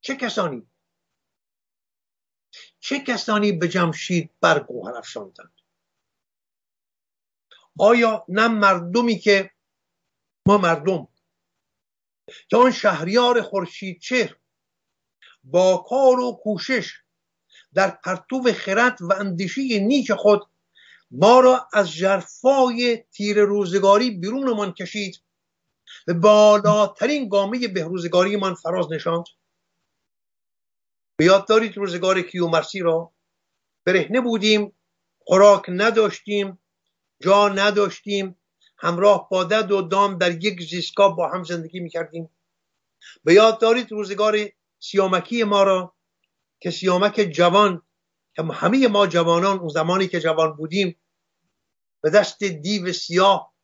چه 0.00 0.16
کسانی؟ 0.16 0.70
چه 2.88 3.00
کسانی 3.00 3.52
به 3.52 3.68
جمشید 3.68 4.30
بر 4.40 4.60
گوهر 4.60 4.96
افشاندند؟ 4.96 5.52
آیا 7.78 8.24
نه 8.28 8.48
مردمی 8.48 9.18
که 9.18 9.50
ما 10.46 10.58
مردم 10.58 11.08
که 12.50 12.56
آن 12.56 12.70
شهریار 12.70 13.42
خورشید 13.42 14.00
چهر 14.00 14.36
با 15.44 15.84
کار 15.88 16.20
و 16.20 16.40
کوشش 16.42 16.92
در 17.74 17.90
پرتو 17.90 18.52
خرد 18.52 19.02
و 19.02 19.12
اندیشه 19.12 19.78
نیک 19.78 20.12
خود 20.12 20.42
ما 21.10 21.40
را 21.40 21.68
از 21.72 21.92
جرفای 21.92 23.04
تیر 23.12 23.40
روزگاری 23.40 24.10
بیرونمان 24.10 24.72
کشید 24.72 25.22
به 26.06 26.14
بالاترین 26.14 27.28
گامه 27.28 27.68
بهروزگاری 27.68 28.36
من 28.36 28.54
فراز 28.54 28.92
نشاند؟ 28.92 29.24
به 31.18 31.24
یاد 31.24 31.48
دارید 31.48 31.76
روزگار 31.76 32.22
کیومرسی 32.22 32.80
را؟ 32.80 33.12
برهنه 33.84 34.20
بودیم 34.20 34.72
خوراک 35.18 35.64
نداشتیم 35.68 36.58
جا 37.20 37.48
نداشتیم 37.48 38.38
همراه 38.76 39.28
با 39.30 39.44
دد 39.44 39.72
و 39.72 39.82
دام 39.82 40.18
در 40.18 40.44
یک 40.44 40.62
زیستگاه 40.62 41.16
با 41.16 41.28
هم 41.28 41.42
زندگی 41.42 41.80
می‌کردیم. 41.80 42.30
به 43.24 43.34
یاد 43.34 43.60
دارید 43.60 43.92
روزگار 43.92 44.36
سیامکی 44.78 45.44
ما 45.44 45.62
را 45.62 45.94
که 46.60 46.70
سیامک 46.70 47.14
جوان 47.14 47.82
که 48.36 48.42
همه 48.42 48.88
ما 48.88 49.06
جوانان 49.06 49.58
اون 49.58 49.68
زمانی 49.68 50.08
که 50.08 50.20
جوان 50.20 50.52
بودیم 50.52 50.96
به 52.00 52.10
دست 52.10 52.44
دیو 52.44 52.92
سیاه 52.92 53.54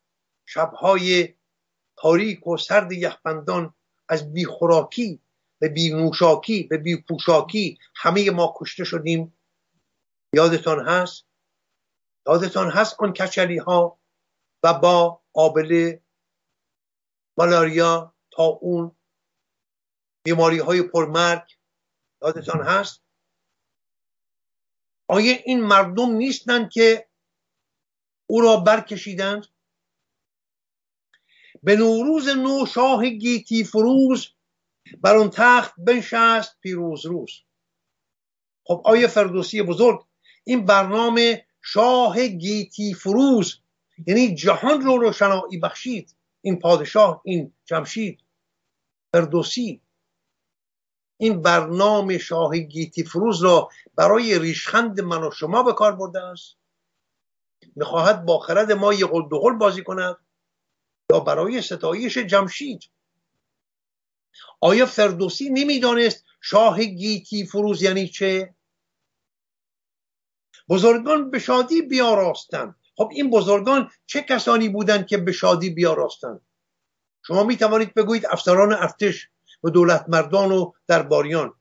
شبهای 0.46 1.34
تاریک 1.96 2.46
و 2.46 2.56
سرد 2.56 2.92
یخبندان 2.92 3.74
از 4.08 4.32
بیخوراکی 4.32 5.20
به 5.64 5.70
بی 5.70 6.66
به 6.70 6.78
بی 6.78 6.96
پوشاکی 6.96 7.78
همه 7.94 8.30
ما 8.30 8.54
کشته 8.56 8.84
شدیم. 8.84 9.38
یادتان 10.34 10.88
هست؟ 10.88 11.26
یادتان 12.26 12.70
هست 12.70 12.96
آن 13.00 13.12
کچلی 13.12 13.58
ها 13.58 14.00
و 14.62 14.74
با 14.74 15.22
آبله 15.34 16.02
مالاریا 17.38 18.14
تا 18.30 18.42
اون 18.42 18.96
بیماری 20.24 20.58
های 20.58 20.82
پرمرگ؟ 20.82 21.42
یادتان 22.22 22.66
هست؟ 22.66 23.02
آیا 25.08 25.36
این 25.44 25.60
مردم 25.60 26.10
نیستند 26.10 26.70
که 26.70 27.08
او 28.26 28.40
را 28.40 28.56
برکشیدند؟ 28.56 29.46
به 31.62 31.76
نوروز 31.76 32.28
نو 32.28 32.66
شاه 32.66 33.08
گیتی 33.08 33.64
فروز 33.64 34.33
بر 35.00 35.16
اون 35.16 35.30
تخت 35.30 35.74
بنشست 35.78 36.60
پیروز 36.60 37.06
روز. 37.06 37.30
خب 38.64 38.82
آیا 38.84 39.08
فردوسی 39.08 39.62
بزرگ 39.62 40.04
این 40.44 40.64
برنامه 40.64 41.46
شاه 41.62 42.26
گیتی 42.26 42.94
فروز 42.94 43.60
یعنی 44.06 44.34
جهان 44.34 44.80
رو 44.80 44.96
روشنایی 44.96 45.58
بخشید. 45.58 46.16
این 46.40 46.58
پادشاه 46.58 47.20
این 47.24 47.52
جمشید. 47.64 48.20
فردوسی 49.12 49.80
این 51.16 51.42
برنامه 51.42 52.18
شاه 52.18 52.58
گیتی 52.58 53.04
فروز 53.04 53.42
را 53.42 53.70
برای 53.96 54.38
ریشخند 54.38 55.00
من 55.00 55.22
و 55.22 55.30
شما 55.30 55.62
به 55.62 55.72
کار 55.72 55.96
برده 55.96 56.20
است. 56.20 56.56
می‌خواهد 57.76 58.24
با 58.24 58.38
خرد 58.38 58.72
ما 58.72 58.92
یه 58.92 59.06
قل 59.06 59.52
بازی 59.52 59.82
کند 59.82 60.16
یا 61.12 61.20
برای 61.20 61.62
ستایش 61.62 62.18
جمشید. 62.18 62.80
آیا 64.60 64.86
فردوسی 64.86 65.50
نمی‌دانست 65.50 66.24
شاه 66.40 66.84
گیتی 66.84 67.46
فروز 67.46 67.82
یعنی 67.82 68.08
چه؟ 68.08 68.54
بزرگان 70.68 71.30
به 71.30 71.38
شادی 71.38 71.82
بیاراستند. 71.82 72.74
خب 72.96 73.10
این 73.12 73.30
بزرگان 73.30 73.90
چه 74.06 74.22
کسانی 74.22 74.68
بودند 74.68 75.06
که 75.06 75.18
به 75.18 75.32
شادی 75.32 75.70
بیاراستند؟ 75.70 76.40
شما 77.26 77.44
می 77.44 77.56
توانید 77.56 77.94
بگویید 77.94 78.26
افسران 78.26 78.72
ارتش 78.72 79.28
و 79.64 79.70
دولت 79.70 80.04
مردان 80.08 80.52
و 80.52 80.72
درباریان. 80.86 81.54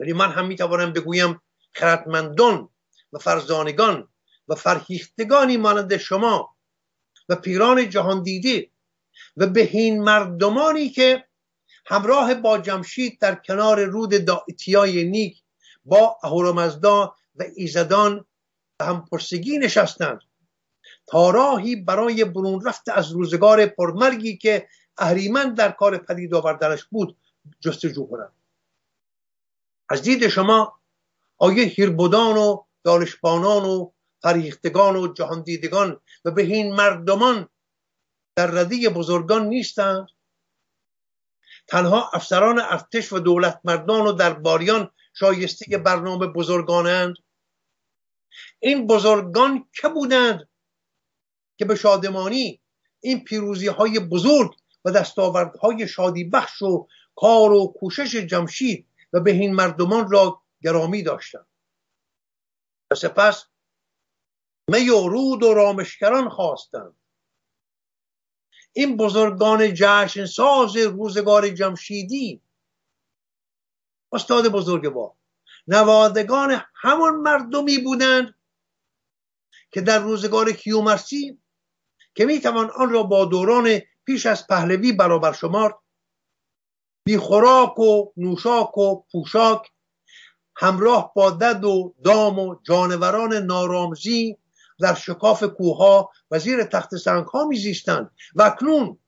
ولی 0.00 0.12
من 0.12 0.32
هم 0.32 0.46
می 0.46 0.56
توانم 0.56 0.92
بگویم 0.92 1.42
خردمندان 1.72 2.68
و 3.12 3.18
فرزانگان 3.18 4.08
و 4.48 4.54
فرهیختگانی 4.54 5.56
مانند 5.56 5.96
شما 5.96 6.56
و 7.28 7.36
پیران 7.36 7.90
جهان 7.90 8.22
دیده 8.22 8.70
و 9.36 9.46
بهین 9.46 10.02
مردمانی 10.02 10.88
که 10.88 11.24
همراه 11.86 12.34
با 12.34 12.58
جمشید 12.58 13.18
در 13.20 13.34
کنار 13.34 13.84
رود 13.84 14.24
دائتیای 14.24 15.04
نیک 15.04 15.42
با 15.84 16.18
اهورامزدا 16.22 17.14
و 17.34 17.44
ایزدان 17.56 18.24
و 18.80 18.84
هم 18.84 19.04
پرسگی 19.04 19.58
نشستند. 19.58 20.20
تا 21.06 21.30
راهی 21.30 21.76
برای 21.76 22.24
برون 22.24 22.64
رفت 22.64 22.88
از 22.88 23.12
روزگار 23.12 23.66
پرمرگی 23.66 24.36
که 24.36 24.68
اهریمن 24.98 25.54
در 25.54 25.70
کار 25.70 25.98
پدید 25.98 26.34
آوردنش 26.34 26.84
بود 26.84 27.16
جستجو 27.60 28.06
کنند. 28.06 28.32
از 29.88 30.02
دید 30.02 30.28
شما 30.28 30.78
آیه 31.38 31.64
هیربودان 31.64 32.36
و 32.36 32.62
دانشبانان 32.84 33.64
و 33.64 33.90
فریختگان 34.22 34.96
و 34.96 35.12
جهان 35.12 35.42
دیدگان 35.42 36.00
و 36.24 36.30
به 36.30 36.42
این 36.42 36.74
مردمان 36.74 37.48
در 38.36 38.46
ردی 38.46 38.88
بزرگان 38.88 39.46
نیستند 39.46 40.08
تنها 41.66 42.10
افسران 42.12 42.58
ارتش 42.60 43.12
و 43.12 43.18
دولت 43.18 43.60
مردان 43.64 44.06
و 44.06 44.12
درباریان 44.12 44.90
شایسته 45.14 45.78
برنامه 45.78 46.26
بزرگانند. 46.26 47.14
این 48.60 48.86
بزرگان 48.86 49.68
که 49.72 49.88
بودند 49.88 50.48
که 51.58 51.64
به 51.64 51.74
شادمانی 51.74 52.60
این 53.00 53.24
پیروزی 53.24 53.68
های 53.68 53.98
بزرگ 53.98 54.54
و 54.84 54.90
دستاوردهای 54.90 55.88
شادی 55.88 56.24
بخش 56.24 56.62
و 56.62 56.88
کار 57.16 57.52
و 57.52 57.66
کوشش 57.66 58.16
جمشید 58.16 58.86
و 59.12 59.20
به 59.20 59.30
این 59.30 59.54
مردمان 59.54 60.10
را 60.10 60.42
گرامی 60.62 61.02
داشتند. 61.02 61.46
و 62.90 62.94
سپس 62.94 63.46
می 64.70 64.90
و 64.90 65.08
رود 65.08 65.42
و 65.42 65.54
رامشکران 65.54 66.28
خواستند. 66.28 67.01
این 68.72 68.96
بزرگان 68.96 69.74
جشن 69.74 70.26
ساز 70.26 70.76
روزگار 70.76 71.48
جمشیدی. 71.48 72.40
استاد 74.12 74.48
با 74.48 75.14
نوادگان 75.66 76.64
همان 76.74 77.16
مردمی 77.16 77.78
بودند 77.78 78.34
که 79.70 79.80
در 79.80 79.98
روزگار 79.98 80.52
کیومرسی 80.52 81.38
که 82.14 82.24
می‌توان 82.24 82.70
آن 82.70 82.90
را 82.90 83.02
با 83.02 83.24
دوران 83.24 83.80
پیش 84.04 84.26
از 84.26 84.46
پهلوی 84.46 84.92
برابر 84.92 85.32
شمارد 85.32 85.74
بی 87.04 87.16
خوراک 87.16 87.78
و 87.78 88.12
نوشاک 88.16 88.78
و 88.78 89.02
پوشاک 89.12 89.70
همراه 90.56 91.12
با 91.14 91.30
دد 91.30 91.64
و 91.64 91.94
دام 92.04 92.38
و 92.38 92.56
جانوران 92.62 93.34
نارامزی 93.34 94.38
در 94.82 94.94
شکاف 94.94 95.42
کوها 95.42 96.10
و 96.30 96.38
زیر 96.38 96.64
تخت 96.64 96.96
سنگ 96.96 97.26
ها 97.26 97.44
میزیستند 97.44 98.10
و 98.34 98.42
اکنون 98.42 98.98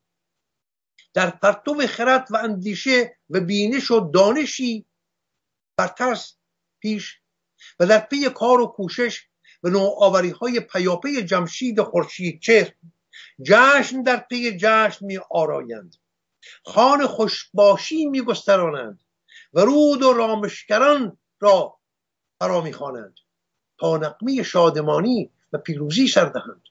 در 1.14 1.30
پرتو 1.30 1.86
خرد 1.86 2.28
و 2.30 2.36
اندیشه 2.36 3.16
و 3.30 3.40
بینش 3.40 3.90
و 3.90 4.10
دانشی 4.10 4.86
برتر 5.76 6.18
پیش 6.80 7.20
و 7.80 7.86
در 7.86 8.00
پی 8.00 8.30
کار 8.30 8.60
و 8.60 8.66
کوشش 8.66 9.20
و 9.62 9.68
نوآوری 9.68 10.30
های 10.30 10.60
پیاپی 10.60 11.22
جمشید 11.22 11.82
خورشید 11.82 12.40
چهر 12.40 12.74
جشن 13.42 14.02
در 14.02 14.16
پی 14.16 14.56
جشن 14.60 15.06
می 15.06 15.18
آرایند 15.30 15.96
خوان 16.64 17.06
خوشباشی 17.06 18.06
می 18.06 18.22
گسترانند 18.22 19.04
و 19.54 19.60
رود 19.60 20.02
و 20.02 20.12
رامشگران 20.12 21.18
را 21.40 21.78
فرا 22.38 22.60
می 22.60 22.72
خوانند 22.72 23.14
تا 23.78 23.96
نغمه 23.96 24.42
شادمانی 24.42 25.30
و 25.54 25.58
پیروزی 25.58 26.08
سر 26.08 26.24
دهند. 26.24 26.62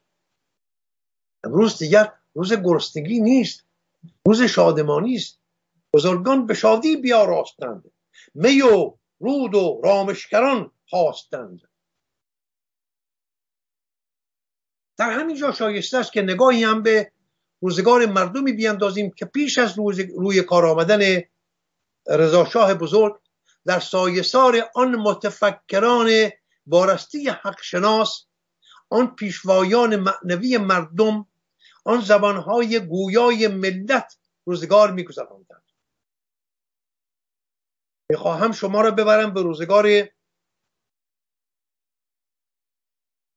امروز 1.44 1.78
دیگر 1.78 2.14
روز 2.34 2.54
گرسنگی 2.54 3.20
نیست 3.20 3.66
روز 4.26 4.42
شادمانی 4.42 5.16
است. 5.16 5.40
بزرگان 5.94 6.46
به 6.46 6.54
شادی 6.54 6.96
بیاراستند. 6.96 7.92
می 8.34 8.62
و 8.62 8.94
رود 9.20 9.56
و 9.56 9.82
رامشکران 9.84 10.72
خواستند. 10.90 11.62
در 14.98 15.10
همین 15.10 15.36
جا 15.36 15.52
شایسته 15.52 15.98
است 15.98 16.14
که 16.14 16.22
نگاهی 16.22 16.64
هم 16.64 16.84
به 16.84 17.12
روزگار 17.62 18.06
مردمی 18.06 18.54
بیاندازیم 18.54 19.12
که 19.12 19.26
پیش 19.26 19.58
از 19.58 19.78
روز 19.78 20.00
روی 20.00 20.42
کار 20.42 20.66
آمدن 20.66 21.22
رضاشاه 22.08 22.74
بزرگ 22.74 23.20
در 23.66 23.80
سایسار 23.80 24.72
آن 24.76 24.96
متفکران 24.96 26.30
بارستی 26.66 27.30
حق 27.30 27.62
شناس 27.62 28.26
آن 28.94 29.16
پیشوایان 29.16 29.96
معنوی 29.96 30.58
مردم 30.58 31.28
آن 31.86 32.02
زبانهای 32.02 32.80
گویای 32.80 33.48
ملت 33.48 34.18
روزگار 34.46 34.92
میگذراندند. 34.92 35.64
می‌خواهم 38.10 38.52
شما 38.52 38.82
را 38.82 38.92
ببرم 38.92 39.34
به 39.34 39.42
روزگار 39.42 39.88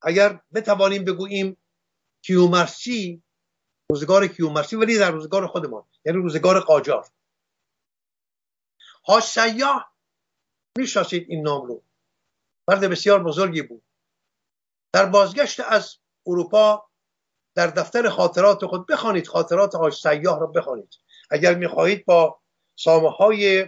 اگر 0.01 0.41
بتوانیم 0.53 1.05
بگوییم 1.05 1.57
کیومرسی 2.21 3.23
روزگار 3.91 4.27
کیومرسی 4.27 4.75
ولی 4.75 4.97
در 4.97 5.11
روزگار 5.11 5.47
خودمان 5.47 5.83
یعنی 6.05 6.17
روزگار 6.17 6.59
قاجار. 6.59 7.07
ها 9.07 9.19
سیاه 9.19 9.93
می‌شناسید 10.77 11.25
این 11.29 11.41
نام 11.41 11.67
رو. 11.67 11.83
مرد 12.67 12.79
بسیار 12.79 13.23
بزرگی 13.23 13.61
بود. 13.61 13.86
در 14.93 15.05
بازگشت 15.05 15.59
از 15.59 15.95
اروپا 16.27 16.87
در 17.55 17.67
دفتر 17.67 18.09
خاطرات 18.09 18.65
خود 18.65 18.87
بخوانید 18.87 19.27
خاطرات 19.27 19.75
هاش 19.75 20.01
سیاه 20.01 20.39
را 20.39 20.47
بخوانید. 20.47 20.89
اگر 21.29 21.55
می‌خواهید 21.55 22.05
با 22.05 22.39
سامه 22.75 23.09
های 23.09 23.67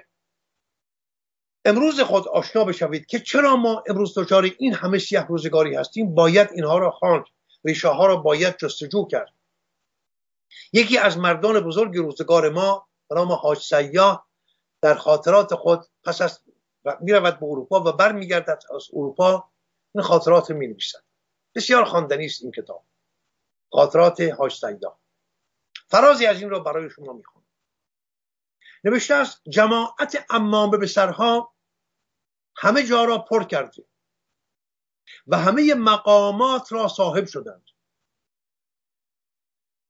امروز 1.65 2.01
خود 2.01 2.27
آشنا 2.27 2.63
بشوید 2.63 3.05
که 3.05 3.19
چرا 3.19 3.55
ما 3.55 3.83
امروز 3.87 4.17
دچار 4.17 4.43
این 4.59 4.73
همه 4.73 4.99
سیاه 4.99 5.27
روزگاری 5.27 5.75
هستیم 5.75 6.15
باید 6.15 6.49
اینها 6.51 6.77
را 6.77 6.91
خواند. 6.91 7.23
ریشه 7.63 7.87
ها 7.87 8.05
را 8.05 8.15
باید 8.15 8.57
جستجو 8.57 9.07
کرد. 9.07 9.33
یکی 10.73 10.97
از 10.97 11.17
مردان 11.17 11.59
بزرگ 11.59 11.97
روزگار 11.97 12.49
ما 12.49 12.87
به 13.09 13.15
نام 13.15 13.31
حاج 13.31 13.57
سیاه 13.57 14.27
در 14.81 14.95
خاطرات 14.95 15.55
خود 15.55 15.85
پس 16.03 16.21
از 16.21 16.39
می‌رود 17.01 17.39
به 17.39 17.45
اروپا 17.45 17.79
و 17.79 17.91
برمیگردد 17.91 18.63
از 18.75 18.87
اروپا 18.93 19.49
این 19.95 20.03
خاطرات 20.03 20.51
می 20.51 20.67
نویسد 20.67 21.08
بسیار 21.55 21.85
خواندنی 21.85 22.25
است 22.25 22.41
این 22.41 22.51
کتاب. 22.51 22.85
خاطرات 23.71 24.21
حاج 24.21 24.53
سیاه 24.53 24.99
فرازی 25.87 26.25
از 26.25 26.41
این 26.41 26.49
را 26.49 26.59
برای 26.59 26.89
شما 26.89 27.13
می‌خوام 27.13 27.45
نوشته 28.83 29.13
است 29.13 29.41
جماعت 29.49 30.25
امامه 30.29 30.77
به 30.77 30.87
سرها 30.87 31.53
همه 32.57 32.83
جا 32.83 33.05
را 33.05 33.17
پر 33.17 33.43
کرده 33.43 33.85
و 35.27 35.37
همه 35.37 35.73
مقامات 35.73 36.71
را 36.71 36.87
صاحب 36.87 37.25
شدند. 37.25 37.65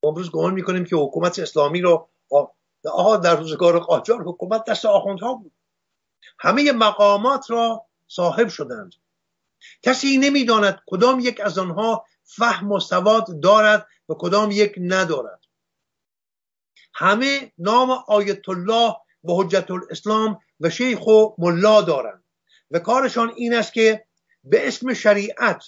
امروز 0.04 0.32
گمان 0.32 0.54
می‌کنیم 0.54 0.86
که 0.86 0.96
حکومت 0.96 1.40
اسلامی 1.40 1.82
را 1.82 2.10
آها 2.94 3.18
در 3.18 3.36
روزگار 3.36 3.80
قاجار 3.80 4.24
حکومت 4.24 4.66
دست 4.66 4.86
آخوندها 4.86 5.34
بود. 5.34 5.52
همه 6.40 6.72
مقامات 6.72 7.52
را 7.52 7.86
صاحب 8.08 8.48
شدند. 8.48 8.96
کسی 9.82 10.18
نمی‌داند 10.18 10.82
کدام 10.88 11.20
یک 11.20 11.40
از 11.40 11.58
آنها 11.58 12.06
فهم 12.24 12.72
و 12.72 12.80
سواد 12.80 13.42
دارد 13.42 13.88
و 14.10 14.14
کدام 14.20 14.52
یک 14.52 14.76
ندارد. 14.78 15.40
همه 16.94 17.52
نام 17.58 17.92
آیت 18.08 18.50
الله 18.50 18.96
و 19.24 19.32
حجت 19.44 19.72
الاسلام 19.72 20.42
و 20.60 20.70
شیخ 20.70 21.08
و 21.08 21.36
ملا 21.38 21.82
دارند 21.82 22.24
و 22.72 22.80
کارشان 22.80 23.34
این 23.36 23.54
است 23.54 23.74
که 23.74 24.06
به 24.44 24.68
اسم 24.68 24.94
شریعت 24.94 25.66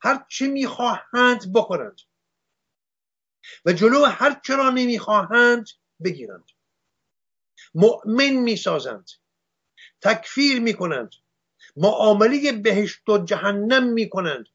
هر 0.00 0.26
چی 0.28 0.48
می‌خواهند 0.48 1.52
بکنند 1.52 2.00
و 3.64 3.72
جلو 3.72 4.04
هر 4.04 4.40
چرا 4.44 4.70
نمی‌خواهند 4.70 5.66
بگیرند. 6.04 6.44
مؤمن 7.74 8.30
می‌سازند 8.30 9.10
تکفیر 10.00 10.60
می‌کنند 10.60 11.10
معامله 11.76 12.52
بهشت 12.52 13.08
و 13.08 13.18
جهنم 13.18 13.92
می‌کنند. 13.92 14.46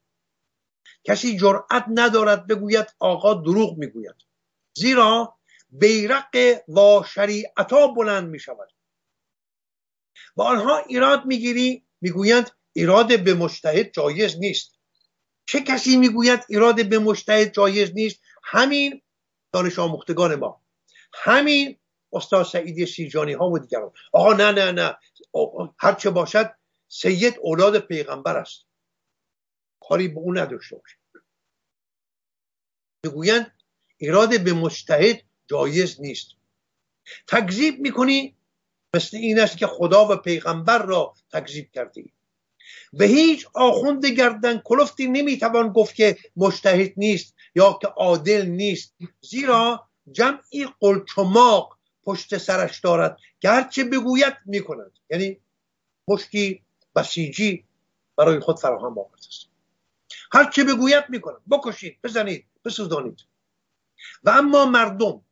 کسی 1.04 1.38
جرأت 1.38 1.84
ندارد 1.88 2.46
بگوید 2.46 2.86
آقا 2.98 3.34
دروغ 3.34 3.78
می‌گوید. 3.78 4.14
زیرا 4.74 5.36
بیرق 5.70 6.36
و 6.68 7.02
شریعتا 7.08 7.86
بلند 7.86 8.28
می‌شود. 8.28 8.72
و 10.36 10.42
آنها 10.42 10.78
ایراد 10.78 11.24
می‌گیری 11.26 11.84
می‌گویند 12.00 12.50
ایراد 12.72 13.24
به 13.24 13.34
مشتهد 13.34 13.92
جایز 13.92 14.38
نیست. 14.38 14.74
چه 15.46 15.60
کسی 15.60 15.96
می‌گوید 15.96 16.40
ایراد 16.48 16.88
به 16.88 16.98
مشتهد 16.98 17.52
جایز 17.54 17.90
نیست؟ 17.94 18.20
همین 18.44 19.02
دانش 19.52 19.78
آموختگان 19.78 20.34
ما. 20.34 20.62
همین 21.14 21.78
استاد 22.12 22.46
سعیدی 22.46 22.86
سیجانی 22.86 23.32
ها 23.32 23.50
و 23.50 23.58
دیگران. 23.58 23.92
آقا 24.12 24.32
نه 24.32 24.52
نه 24.52 24.72
نه. 24.72 24.96
هرچه 25.78 26.10
باشد 26.10 26.50
سید 26.92 27.34
اولاد 27.40 27.78
پیغمبر 27.78 28.36
است. 28.36 28.64
کاری 29.80 30.08
به 30.08 30.18
اون 30.18 30.38
نداشته 30.38 30.76
باشه. 30.76 30.96
می‌گویند 33.06 33.52
ایراد 33.96 34.44
به 34.44 34.52
مجتهد 34.52 35.22
جایز 35.46 36.00
نیست. 36.00 36.28
تکذیب 37.26 37.80
می‌کنی 37.80 38.36
مثل 38.96 39.16
این 39.16 39.40
است 39.40 39.58
که 39.58 39.66
خدا 39.66 40.08
و 40.08 40.16
پیغمبر 40.16 40.82
را 40.82 41.14
تکذیب 41.32 41.70
کردی. 41.70 42.12
به 42.92 43.04
هیچ 43.04 43.46
آخوند 43.54 44.06
گردن 44.06 44.58
کلفتی 44.58 45.06
نمی‌توان 45.06 45.72
گفت 45.72 45.94
که 45.94 46.18
مجتهد 46.36 46.92
نیست 46.96 47.34
یا 47.54 47.78
که 47.82 47.86
عادل 47.88 48.46
نیست. 48.46 48.94
زیرا 49.20 49.88
جمعی 50.12 50.66
قلچماق 50.80 51.78
پشت 52.04 52.38
سرش 52.38 52.80
دارد. 52.80 53.18
که 53.40 53.48
هرچه 53.48 53.84
بگوید 53.84 54.34
می‌کند. 54.46 54.92
یعنی 55.10 55.40
مشتی 56.08 56.64
بسیجی 56.96 57.64
برای 58.16 58.40
خود 58.40 58.58
فراهم 58.58 58.98
آورده 58.98 59.26
است. 59.28 59.46
هرچه 60.32 60.64
بگوید 60.64 61.04
می‌کند 61.08 61.40
بکشید 61.50 61.98
بزنید 62.04 62.46
بسوزانید. 62.64 63.20
و 64.24 64.30
اما 64.30 64.66
مردم 64.66 65.24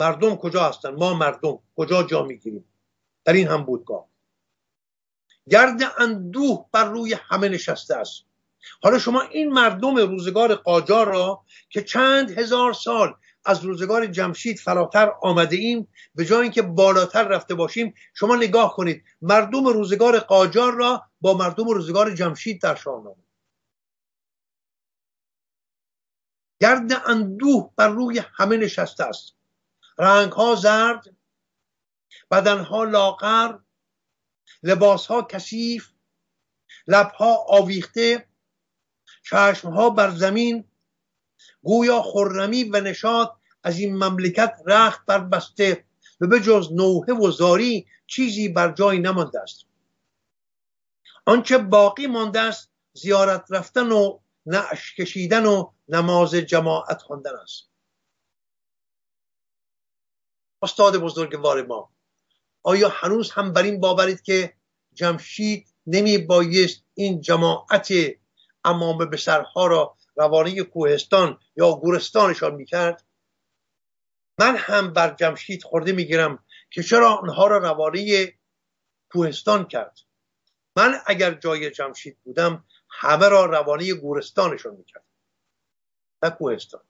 مردم 0.00 0.36
کجا 0.36 0.68
هستند 0.68 0.98
ما 0.98 1.14
مردم 1.14 1.58
کجا 1.76 2.02
جا 2.02 2.22
می‌گیریم؟ 2.22 2.64
در 3.24 3.32
این 3.32 3.48
هم 3.48 3.64
بودگاه. 3.64 4.08
گرد 5.50 5.80
اندوه 5.98 6.66
بر 6.72 6.84
روی 6.84 7.14
همه 7.14 7.48
نشسته 7.48 7.96
است. 7.96 8.24
حالا 8.82 8.98
شما 8.98 9.20
این 9.20 9.52
مردم 9.52 9.96
روزگار 9.96 10.54
قاجار 10.54 11.08
را 11.08 11.44
که 11.70 11.82
چند 11.82 12.38
هزار 12.38 12.72
سال 12.72 13.14
از 13.44 13.64
روزگار 13.64 14.06
جمشید 14.06 14.58
فراتر 14.58 15.12
آمده 15.22 15.56
ایم. 15.56 15.88
به 16.14 16.24
جای 16.24 16.42
اینکه 16.42 16.62
بالاتر 16.62 17.28
رفته 17.28 17.54
باشیم 17.54 17.94
شما 18.14 18.36
نگاه 18.36 18.76
کنید 18.76 19.04
مردم 19.22 19.66
روزگار 19.66 20.18
قاجار 20.18 20.74
را 20.74 21.02
با 21.20 21.34
مردم 21.34 21.68
روزگار 21.68 22.14
جمشید 22.14 22.62
در 22.62 22.74
شاهنامه. 22.74 23.24
گرد 26.60 27.02
اندوه 27.06 27.72
بر 27.76 27.88
روی 27.88 28.22
همه 28.34 28.56
نشسته 28.56 29.04
است. 29.04 29.34
رنگ 29.98 30.32
ها 30.32 30.54
زرد 30.54 31.04
بدن 32.30 32.58
ها 32.58 32.84
لاغر 32.84 33.58
لباس 34.62 35.06
ها 35.06 35.22
کثیف 35.22 35.92
لب 36.86 37.10
ها 37.10 37.36
آویخته 37.48 38.28
چشم 39.22 39.70
ها 39.70 39.90
بر 39.90 40.10
زمین 40.10 40.69
گویا 41.62 42.02
خرمی 42.02 42.64
و 42.64 42.80
نشاط 42.80 43.30
از 43.62 43.78
این 43.78 43.96
مملکت 43.96 44.54
رخت 44.66 45.06
بر 45.06 45.18
بسته 45.18 45.84
و 46.20 46.26
به 46.26 46.40
جز 46.40 46.72
نوحه 46.72 47.14
و 47.14 47.30
زاری 47.30 47.86
چیزی 48.06 48.48
بر 48.48 48.72
جای 48.72 48.98
نمانده 48.98 49.40
است. 49.40 49.64
آنچه 51.26 51.58
باقی 51.58 52.06
مانده 52.06 52.40
است 52.40 52.70
زیارت 52.92 53.44
رفتن 53.50 53.92
و 53.92 54.18
نعش 54.46 54.94
کشیدن 54.94 55.46
و 55.46 55.70
نماز 55.88 56.34
جماعت 56.34 57.02
خواندن 57.02 57.36
است. 57.42 57.70
استاد 60.62 60.96
بزرگوار 60.96 61.66
ما 61.66 61.90
آیا 62.62 62.88
هنوز 62.88 63.30
هم 63.30 63.52
بر 63.52 63.62
این 63.62 63.80
باورید 63.80 64.22
که 64.22 64.54
جمشید 64.94 65.68
نمی 65.86 66.18
بایست 66.18 66.84
این 66.94 67.20
جماعت 67.20 67.88
امام 68.64 69.10
به 69.10 69.16
سرها 69.16 69.66
را 69.66 69.96
روانه 70.20 70.62
کوهستان 70.62 71.38
یا 71.56 71.72
گورستانشان 71.72 72.54
می‌کرد؟ 72.54 73.04
من 74.38 74.56
هم 74.56 74.92
بر 74.92 75.14
جمشید 75.14 75.62
خورده 75.62 75.92
می‌گیرم 75.92 76.44
که 76.70 76.82
چرا 76.82 77.14
آنها 77.14 77.46
را 77.46 77.58
روانه 77.58 78.32
کوهستان 79.12 79.68
کرد. 79.68 79.98
من 80.76 80.94
اگر 81.06 81.34
جای 81.34 81.70
جمشید 81.70 82.18
بودم 82.24 82.64
همه 82.90 83.28
را 83.28 83.44
روانه 83.44 83.94
گورستانشان 83.94 84.74
می‌کرد. 84.74 85.04
نه 86.22 86.30
کوهستان. 86.30 86.82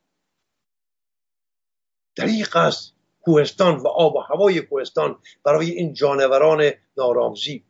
دریق 2.16 2.57
است 2.57 2.95
کوهستان 3.20 3.76
و 3.76 3.89
آب 3.89 4.14
و 4.14 4.20
هوای 4.20 4.61
کوهستان 4.61 5.22
برای 5.45 5.70
این 5.70 5.95
جانوران 5.95 6.70
نارامزی 6.97 7.66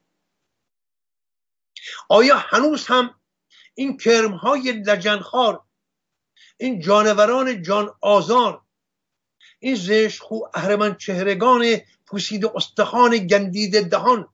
آیا 2.08 2.36
هنوز 2.36 2.86
هم 2.86 3.19
این 3.80 3.96
کرمهای 3.96 4.72
لجنخار 4.72 5.64
این 6.58 6.80
جانوران 6.80 7.62
جان 7.62 7.94
آزار 8.00 8.62
این 9.58 9.74
زشت 9.74 10.22
خو 10.22 10.38
اهرمن 10.54 10.94
چهرگان 10.96 11.64
پوسید 12.06 12.46
استخوان 12.46 13.26
گندید 13.26 13.88
دهان 13.90 14.28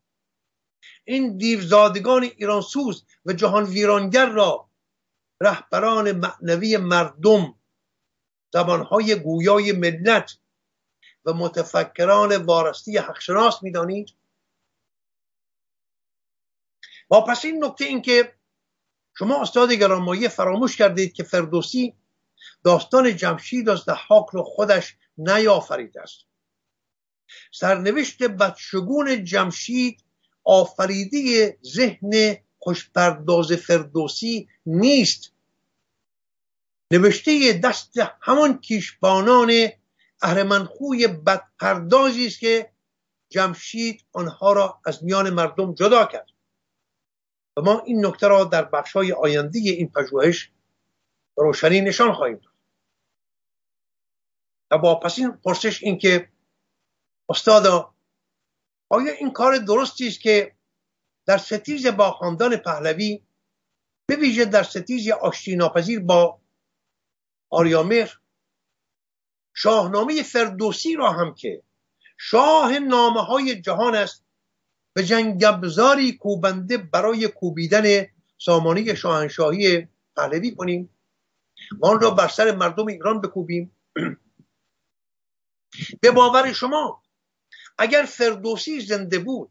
این 1.04 1.36
دیوزادگان 1.36 2.22
ایرانسوز 2.22 3.06
و 3.24 3.32
جهان 3.32 3.64
ویرانگر 3.64 4.26
را 4.26 4.70
رهبران 5.40 6.12
معنوی 6.12 6.76
مردم 6.76 7.54
زبانهای 8.52 9.14
گویای 9.14 9.72
ملت 9.72 10.38
و 11.24 11.32
متفکران 11.32 12.36
وارستی 12.36 12.98
حقشناس 12.98 13.62
می‌دانید؟ 13.62 14.08
پس 17.10 17.44
این 17.44 17.64
نکته 17.64 17.84
این 17.84 18.02
که 18.02 18.35
شما 19.18 19.42
استاد 19.42 19.72
گرانمایه 19.72 20.28
فراموش 20.28 20.76
کردید 20.76 21.12
که 21.12 21.22
فردوسی 21.22 21.94
داستان 22.64 23.16
جمشید 23.16 23.68
از 23.68 23.84
دحاک 23.84 24.26
رو 24.32 24.42
خودش 24.42 24.96
نیافریده 25.18 26.02
است. 26.02 26.24
سرنوشت 27.52 28.22
بدشگون 28.22 29.24
جمشید 29.24 30.04
آفریده 30.44 31.56
ذهن 31.64 32.36
خوشپرداز 32.58 33.52
فردوسی 33.52 34.48
نیست. 34.66 35.32
نوشته 36.92 37.60
دست 37.64 37.98
همان 38.20 38.58
کیشبانان 38.60 39.68
اهرمنخوی 40.22 41.06
بدپردازی 41.06 42.26
است 42.26 42.40
که 42.40 42.70
جمشید 43.28 44.04
آنها 44.12 44.52
را 44.52 44.80
از 44.86 45.04
میان 45.04 45.30
مردم 45.30 45.74
جدا 45.74 46.04
کرد. 46.04 46.35
و 47.56 47.60
ما 47.60 47.80
این 47.80 48.06
نکته 48.06 48.28
را 48.28 48.44
در 48.44 48.64
بخشهای 48.64 49.12
آینده 49.12 49.58
این 49.58 49.90
پژوهش 49.90 50.50
روشنی 51.36 51.80
نشان 51.80 52.12
خواهیم 52.12 52.36
داد. 52.36 52.52
و 54.70 54.78
با 54.78 54.94
پس 54.94 55.18
این 55.18 55.32
پرسش 55.32 55.82
این 55.82 55.98
که 55.98 56.28
استادا 57.28 57.94
آیا 58.88 59.12
این 59.12 59.32
کار 59.32 59.58
درستی 59.58 60.08
است 60.08 60.20
که 60.20 60.56
در 61.26 61.38
ستیز 61.38 61.86
با 61.86 62.10
خاندان 62.10 62.56
پهلوی 62.56 63.22
به 64.06 64.16
ویژه 64.16 64.44
در 64.44 64.62
ستیز 64.62 65.10
آشتی 65.10 65.56
ناپذیر 65.56 66.00
با 66.00 66.40
آریامر 67.50 68.08
شاهنامه 69.54 70.22
فردوسی 70.22 70.96
را 70.96 71.12
هم 71.12 71.34
که 71.34 71.62
شاه 72.18 72.78
نامه 72.78 73.20
های 73.20 73.60
جهان 73.60 73.94
است 73.94 74.25
به 74.96 75.04
جنگبزاری 75.04 76.12
کوبنده 76.12 76.78
برای 76.78 77.28
کوبیدن 77.28 78.06
سامانه 78.38 78.94
شاهنشاهی 78.94 79.88
پهلوی 80.16 80.54
کنیم. 80.54 80.98
و 81.80 81.86
آن 81.86 82.00
را 82.00 82.10
بر 82.10 82.28
سر 82.28 82.56
مردم 82.56 82.86
ایران 82.86 83.20
بکوبیم. 83.20 83.76
به 86.00 86.10
باور 86.10 86.52
شما 86.52 87.02
اگر 87.78 88.02
فردوسی 88.02 88.80
زنده 88.80 89.18
بود 89.18 89.50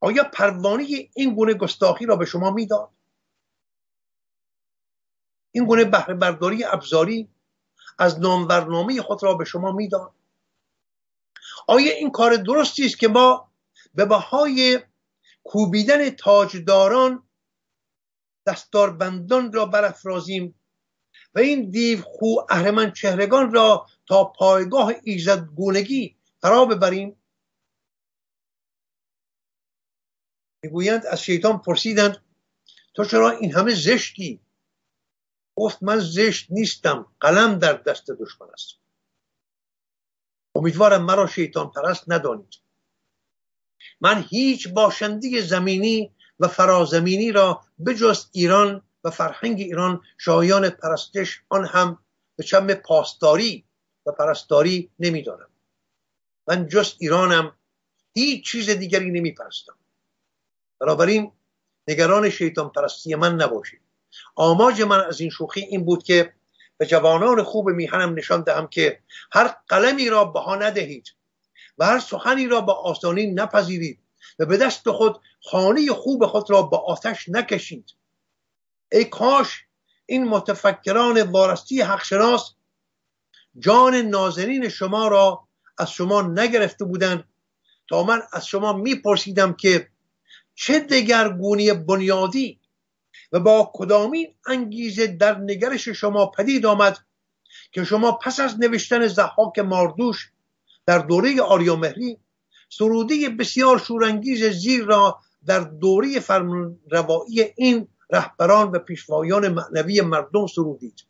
آیا 0.00 0.24
پروانه 0.24 0.86
این 1.14 1.34
گونه 1.34 1.54
گستاخی 1.54 2.06
را 2.06 2.16
به 2.16 2.24
شما 2.24 2.50
می‌داد؟ 2.50 2.90
این 5.52 5.64
گونه 5.64 5.84
بهره 5.84 6.14
برداری 6.14 6.64
ابزاری 6.64 7.28
از 7.98 8.20
نامورنامه 8.20 9.02
خود 9.02 9.22
را 9.22 9.34
به 9.34 9.44
شما 9.44 9.72
می‌داد؟ 9.72 10.14
آیا 11.68 11.92
این 11.92 12.10
کار 12.10 12.36
درستی 12.36 12.86
است 12.86 12.98
که 12.98 13.08
ما 13.08 13.51
به 13.94 14.04
بهای 14.04 14.80
کوبیدن 15.44 16.10
تاجداران 16.10 17.28
دستاربندان 18.46 19.52
را 19.52 19.66
برافرازیم 19.66 20.54
و 21.34 21.38
این 21.38 21.70
دیو 21.70 22.02
خو 22.02 22.26
اهرمن 22.50 22.92
چهرگان 22.92 23.52
را 23.52 23.86
تا 24.06 24.24
پایگاه 24.24 24.94
گونگی 25.54 26.16
فرا 26.40 26.64
ببریم. 26.64 27.22
می‌گویند 30.64 31.06
از 31.06 31.22
شیطان 31.22 31.58
پرسیدند 31.58 32.24
تو 32.94 33.04
چرا 33.04 33.30
این 33.30 33.54
همه 33.54 33.74
زشتی؟ 33.74 34.40
گفت 35.56 35.82
من 35.82 35.98
زشت 35.98 36.46
نیستم 36.50 37.14
قلم 37.20 37.58
در 37.58 37.72
دست 37.72 38.10
دشمن 38.10 38.50
است. 38.52 38.74
امیدوارم 40.54 41.04
مرا 41.04 41.26
شیطان 41.26 41.70
پرست 41.70 42.04
ندانید. 42.08 42.61
من 44.00 44.24
هیچ 44.28 44.68
باشنده 44.68 45.40
زمینی 45.40 46.12
و 46.40 46.48
فرازمینی 46.48 47.32
را 47.32 47.60
بجز 47.86 48.26
ایران 48.32 48.82
و 49.04 49.10
فرهنگ 49.10 49.60
ایران 49.60 50.02
شایان 50.18 50.70
پرستش 50.70 51.42
آن 51.48 51.64
هم 51.64 51.98
به 52.36 52.44
چم 52.44 52.74
پاسداری 52.74 53.64
و 54.06 54.12
پرستاری 54.12 54.90
نمی‌دانم. 54.98 55.48
من 56.48 56.68
جز 56.68 56.94
ایرانم 56.98 57.52
هیچ 58.14 58.44
چیز 58.44 58.70
دیگری 58.70 59.10
نمی 59.10 59.32
پرستم 59.32 59.74
بنابراین 60.80 61.32
نگران 61.88 62.30
شیطان 62.30 62.70
پرستی 62.70 63.14
من 63.14 63.34
نباشید. 63.34 63.80
آماج 64.34 64.82
من 64.82 65.00
از 65.00 65.20
این 65.20 65.30
شوخی 65.30 65.60
این 65.60 65.84
بود 65.84 66.02
که 66.02 66.34
به 66.78 66.86
جوانان 66.86 67.42
خوب 67.42 67.70
میهنم 67.70 68.14
نشان 68.14 68.42
دهم 68.42 68.66
که 68.66 69.00
هر 69.32 69.56
قلمی 69.68 70.08
را 70.08 70.24
بها 70.24 70.56
ندهید. 70.56 71.08
و 71.78 71.86
هر 71.86 71.98
سخنی 71.98 72.46
را 72.46 72.60
با 72.60 72.72
آسانی 72.72 73.26
نپذیرید 73.26 73.98
و 74.38 74.46
به 74.46 74.56
دست 74.56 74.90
خود 74.90 75.20
خانه 75.44 75.92
خوب 75.92 76.26
خود 76.26 76.50
را 76.50 76.62
با 76.62 76.78
آتش 76.78 77.28
نکشید. 77.28 77.84
ای 78.92 79.04
کاش 79.04 79.64
این 80.06 80.28
متفکران 80.28 81.22
وارستی 81.22 81.80
حقشناس 81.80 82.54
جان 83.58 83.94
نازنین 83.94 84.68
شما 84.68 85.08
را 85.08 85.48
از 85.78 85.90
شما 85.90 86.22
نگرفته 86.22 86.84
بودند 86.84 87.24
تا 87.88 88.02
من 88.02 88.22
از 88.32 88.46
شما 88.46 88.72
میپرسیدم 88.72 89.52
که 89.52 89.88
چه 90.54 90.80
دگرگونی 90.80 91.72
بنیادی 91.72 92.60
و 93.32 93.40
با 93.40 93.70
کدامین 93.74 94.34
انگیزه 94.46 95.06
در 95.06 95.38
نگرش 95.38 95.88
شما 95.88 96.26
پدید 96.26 96.66
آمد 96.66 96.98
که 97.72 97.84
شما 97.84 98.12
پس 98.12 98.40
از 98.40 98.60
نوشتن 98.60 99.06
زحاک 99.06 99.58
ماردوش 99.58 100.31
در 100.86 100.98
دوره 100.98 101.42
آریامهری 101.42 102.18
سرودی 102.68 103.28
بسیار 103.28 103.78
شورانگیز 103.78 104.44
زیر 104.44 104.84
را 104.84 105.20
در 105.46 105.60
دوره 105.60 106.20
فرمانروایی 106.20 107.52
این 107.56 107.88
رهبران 108.10 108.70
و 108.70 108.78
پیشوایان 108.78 109.48
معنوی 109.48 110.00
مردم 110.00 110.46
سرودید 110.46 111.04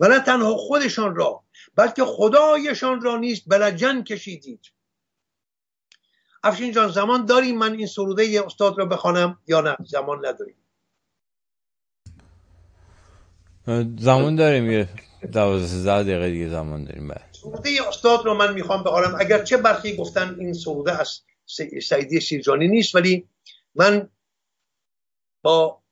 و 0.00 0.08
نه 0.08 0.20
تنها 0.20 0.56
خودشان 0.56 1.14
را 1.14 1.42
بلکه 1.76 2.04
خدایشان 2.04 3.00
را 3.00 3.16
نیست 3.16 3.42
بلجن 3.46 4.02
کشیدید. 4.02 4.60
افشین 6.42 6.72
جان 6.72 6.88
زمان 6.88 7.26
داریم 7.26 7.58
من 7.58 7.74
این 7.74 7.86
سروده 7.86 8.42
استاد 8.46 8.78
را 8.78 8.86
بخوانم 8.86 9.38
یا 9.46 9.60
نه؟ 9.60 9.76
زمان 9.86 10.26
نداریم. 10.26 10.56
زمان 13.98 14.36
داریم 14.36 14.70
یه 14.70 14.88
دوازده 15.32 16.02
دقیقه 16.02 16.30
دیگه 16.30 16.48
زمان 16.48 16.84
داریم 16.84 17.08
بعد 17.08 17.29
سروده 17.42 17.88
استاد 17.88 18.24
رو 18.24 18.34
من 18.34 18.54
می‌خوام 18.54 18.82
بخوانم 18.82 19.16
اگر 19.20 19.44
چه 19.44 19.56
برخی 19.56 19.96
گفتن 19.96 20.36
این 20.40 20.52
سروده 20.52 21.00
از 21.00 21.20
سعیدی 21.82 22.20
سیرجانی 22.20 22.68
نیست 22.68 22.94
ولی 22.94 23.28
من 23.74 24.10
با 25.42 25.82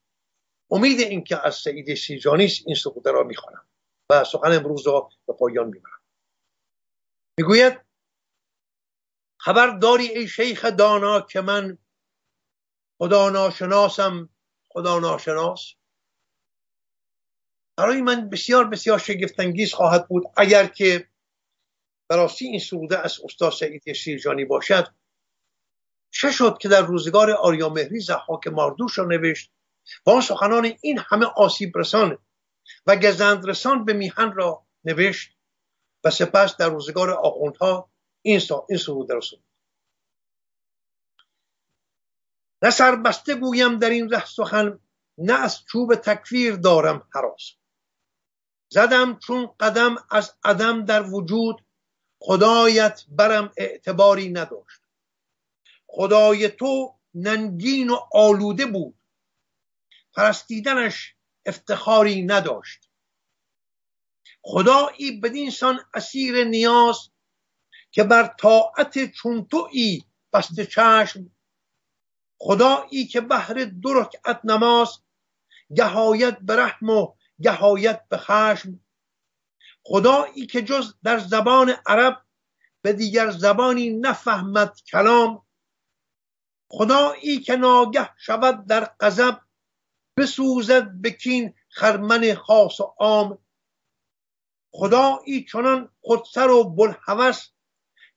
امید 0.71 1.01
اینکه 1.01 1.47
از 1.47 1.55
سعید 1.55 1.95
سیرجانی 1.95 2.49
این 2.67 2.75
سروده 2.75 3.11
را 3.11 3.23
می‌خوانم 3.23 3.69
و 4.11 4.25
سخن 4.25 4.53
امروز 4.53 4.87
را 4.87 5.11
به 5.27 5.33
پایان 5.33 5.67
می‌برم. 5.67 6.01
می‌گوید 7.39 7.81
خبر 9.41 9.79
داری 9.79 10.07
ای 10.07 10.29
شیخ 10.29 10.65
دانا 10.65 11.21
که 11.21 11.41
من 11.41 11.79
خدا 12.99 13.31
ناشناسم. 13.31 14.29
خدا 14.69 14.99
ناشناس. 14.99 15.75
برای 17.77 18.03
من 18.03 18.29
بسیار 18.29 18.65
بسیار 18.65 18.99
شگفتانگیز 18.99 19.75
خواهد 19.75 20.09
بود 20.09 20.25
اگر 20.37 20.67
که 20.67 21.08
براستی 22.09 22.47
این 22.47 22.59
سروده 22.59 22.99
از 22.99 23.21
استاد 23.25 23.53
سعید 23.53 23.93
سیرجانی 23.93 24.45
باشد. 24.45 24.89
چه 26.11 26.31
شد 26.31 26.59
که 26.59 26.69
در 26.69 26.83
روزگار 26.83 27.31
آریامهری 27.31 28.01
زحاک 28.01 28.47
ماردوش 28.47 28.99
را 28.99 29.05
نوشت 29.05 29.53
و 30.07 30.11
آن 30.11 30.21
سخنان 30.21 30.73
این 30.81 30.99
همه 30.99 31.27
آسیب 31.27 31.79
رسان 31.79 32.19
و 32.87 32.97
گزند 32.97 33.49
رسان 33.49 33.85
به 33.85 33.93
میهن 33.93 34.33
را 34.33 34.67
نوشت 34.85 35.31
و 36.05 36.11
سپس 36.11 36.57
در 36.57 36.69
روزگار 36.69 37.11
آخوندها 37.11 37.91
این, 38.23 38.41
این 38.69 38.79
سروده 38.79 39.15
را 39.15 39.21
نه 42.63 42.71
سربسته 42.71 43.35
گویم 43.35 43.79
در 43.79 43.91
این 43.91 44.11
ره 44.11 44.27
سخن 44.27 44.79
نه 45.19 45.33
از 45.33 45.65
چوب 45.65 45.95
تکفیر 45.95 46.57
دارم 46.57 47.09
حراس. 47.15 47.53
زدم 48.69 49.19
چون 49.19 49.51
قدم 49.61 49.97
از 50.11 50.35
عدم 50.45 50.85
در 50.85 51.03
وجود 51.03 51.65
خدایت 52.19 53.05
برم 53.09 53.53
اعتباری 53.57 54.29
نداشت. 54.29 54.81
خدای 55.87 56.49
تو 56.49 56.99
ننگین 57.15 57.91
و 57.91 57.99
آلوده 58.13 58.67
بود. 58.67 58.99
پرستیدنش 60.15 61.15
افتخاری 61.47 62.23
نداشت. 62.23 62.91
خدایی 64.43 65.21
بدین 65.21 65.51
سان 65.51 65.81
اسیر 65.95 66.45
نیاز 66.45 67.11
که 67.91 68.05
بر 68.05 68.35
طاعت 68.41 69.11
چون 69.13 69.47
تویی 69.47 70.05
بسته 70.33 70.67
چشم. 70.67 71.31
خدایی 72.39 73.07
که 73.07 73.21
بهر 73.21 73.65
دو 73.65 73.95
رکعت 73.95 74.41
نماز 74.45 74.99
گهایت 75.77 76.39
به 76.39 76.57
رحم 76.57 76.91
و 76.91 77.15
گهایت 77.43 78.09
به 78.09 78.17
خشم. 78.17 78.81
خدایی 79.89 80.47
که 80.47 80.63
جز 80.63 80.95
در 81.05 81.19
زبان 81.19 81.75
عرب 81.87 82.23
به 82.83 82.93
دیگر 82.93 83.31
زبانی 83.31 83.91
نفهمد 83.91 84.81
کلام 84.91 85.47
خدایی 86.71 87.41
که 87.41 87.57
ناگه 87.57 88.11
شود 88.17 88.67
در 88.67 88.85
غضب 89.01 89.41
بسوزد 90.17 91.03
بکین 91.03 91.55
خرمن 91.69 92.35
خاص 92.35 92.81
و 92.81 92.95
عام. 92.99 93.39
خدایی 94.73 95.45
چنان 95.45 95.93
خودسر 96.01 96.51
و 96.51 96.65
بلحوث 96.65 97.47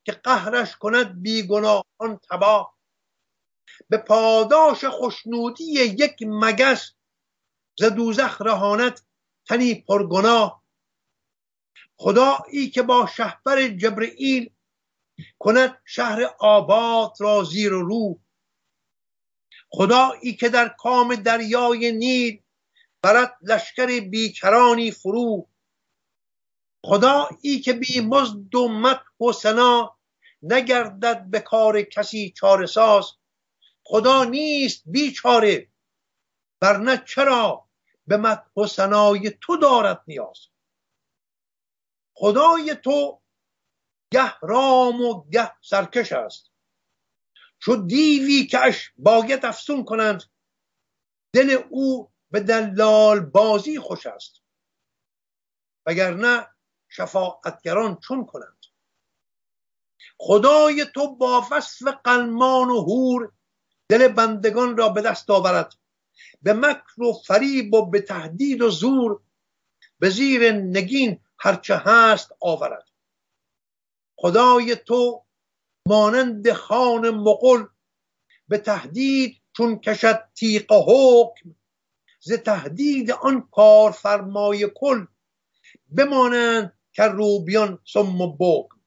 که 0.04 0.12
قهرش 0.12 0.76
کند 0.76 1.22
بیگناهان 1.22 2.20
تباه. 2.30 2.78
به 3.90 3.98
پاداش 3.98 4.86
خوشنودی 4.86 5.64
یک 5.64 6.16
مگس 6.22 6.92
ز 7.80 7.84
دوزخ 7.84 8.42
رهانت 8.42 9.04
تنی 9.48 9.76
پرگناه. 9.88 10.61
خدایی 12.02 12.70
که 12.70 12.82
با 12.82 13.06
شهبر 13.06 13.68
جبرئیل 13.68 14.50
کند 15.40 15.82
شهر 15.86 16.24
آباد 16.40 17.14
را 17.20 17.44
زیر 17.44 17.74
و 17.74 17.82
رو. 17.82 18.20
خدایی 19.70 20.36
که 20.36 20.50
در 20.50 20.70
کام 20.70 21.16
دریای 21.16 21.92
نیل 21.92 22.42
برد 23.02 23.38
لشکر 23.42 24.00
بیکرانی 24.00 24.92
فرو. 24.92 25.48
خدایی 26.86 27.60
که 27.60 27.74
بی 27.74 28.00
مزد 28.02 28.56
و 28.56 28.68
مدح 28.68 29.22
و 29.22 29.32
سنا 29.32 29.98
نگردد 30.42 31.26
به 31.30 31.40
کار 31.40 31.82
کسی 31.82 32.34
چاره 32.38 32.66
ساز 32.66 33.12
خدا 33.84 34.24
نیست 34.24 34.84
بیچاره 34.86 35.68
ورنه 36.62 37.04
چرا 37.08 37.66
به 38.08 38.18
مدح 38.18 38.58
و 38.58 38.68
سنای 38.68 39.32
تو 39.42 39.58
دارد 39.58 40.04
نیاز؟ 40.08 40.51
خدای 42.14 42.76
تو 42.76 43.22
گه 44.12 44.40
رام 44.42 45.02
و 45.02 45.30
گه 45.30 45.52
سرکش 45.62 46.12
است. 46.12 46.52
چو 47.60 47.76
دیوی 47.76 48.46
که 48.46 48.60
اش 48.60 48.92
باید 48.98 49.46
افسون 49.46 49.86
کنند. 49.86 50.24
دل 51.34 51.64
او 51.70 52.12
به 52.32 52.40
دلال 52.40 53.20
بازی 53.20 53.80
خوش 53.80 54.06
است. 54.06 54.42
وگرنه 55.86 56.48
شفاعتگران 56.90 58.00
چون 58.00 58.26
کنند. 58.26 58.66
خدای 60.18 60.86
تو 60.94 61.16
با 61.16 61.48
وصف 61.52 61.88
قلمان 62.04 62.70
و 62.70 62.82
هور 62.82 63.32
دل 63.90 64.08
بندگان 64.08 64.78
را 64.78 64.90
به 64.90 65.02
دست 65.02 65.30
آورد. 65.30 65.74
به 66.42 66.54
مکر 66.54 67.02
و 67.02 67.14
فریب 67.14 67.74
و 67.74 67.86
به 67.86 68.02
تهدید 68.02 68.62
و 68.62 68.70
زور. 68.70 69.22
به 70.00 70.10
زیر 70.10 70.52
نگین 70.52 71.20
هرچه 71.44 71.82
هست 71.86 72.32
آورد. 72.40 72.86
خدای 74.16 74.76
تو 74.76 75.26
مانند 75.88 76.52
خان 76.52 77.10
مقل 77.10 77.66
به 78.48 78.58
تهدید 78.58 79.42
چون 79.58 79.80
کشد 79.80 80.24
تیق 80.36 80.72
حکم 80.72 81.56
ز 82.20 82.34
تهدید 82.34 83.12
آن 83.12 83.48
کارفرمای 83.52 84.72
کل 84.76 85.06
بمانند 85.90 86.80
که 86.94 87.04
روبیان 87.04 87.80
سم 87.86 88.22
و 88.22 88.38
بکم 88.38 88.82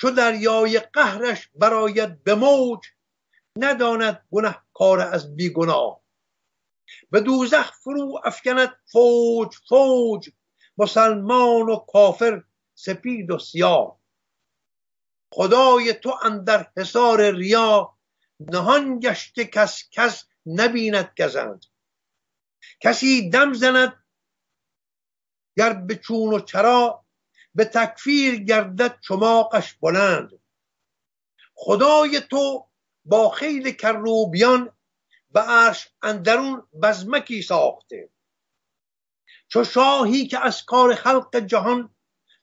چو 0.00 0.10
دریای 0.10 0.78
قهرش 0.78 1.48
براید 1.54 2.24
به 2.24 2.34
موج 2.34 2.80
نداند 3.56 4.28
کار 4.74 5.00
از 5.00 5.36
بیگناه. 5.36 6.00
به 7.10 7.20
دوزخ 7.20 7.72
فرو 7.72 8.20
افکند 8.24 8.76
فوج 8.92 9.54
فوج 9.68 10.30
مسلمان 10.78 11.68
و 11.68 11.76
کافر 11.76 12.42
سپید 12.74 13.30
و 13.30 13.38
سیاه. 13.38 14.00
خدای 15.32 15.94
تو 15.94 16.14
اندر 16.22 16.66
حصار 16.76 17.30
ریا 17.30 17.98
نهان 18.40 18.98
گشته 19.00 19.44
کس 19.44 19.88
کس 19.90 20.24
نبیند 20.46 21.12
گزند. 21.18 21.64
کسی 22.80 23.30
دم 23.30 23.52
زند 23.52 24.04
گر 25.56 25.72
به 25.72 25.96
چون 25.96 26.34
و 26.34 26.40
چرا 26.40 27.04
به 27.54 27.64
تکفیر 27.64 28.44
گردد 28.44 29.00
چماقش 29.00 29.74
بلند. 29.74 30.30
خدای 31.54 32.20
تو 32.20 32.68
با 33.04 33.30
خیل 33.30 33.70
کروبیان 33.70 34.76
به 35.30 35.40
عرش 35.40 35.88
اندرون 36.02 36.68
بزمکی 36.82 37.42
ساخته. 37.42 38.10
چو 39.48 39.64
شاهی 39.64 40.26
که 40.26 40.38
از 40.38 40.64
کار 40.64 40.94
خلق 40.94 41.36
جهان 41.36 41.94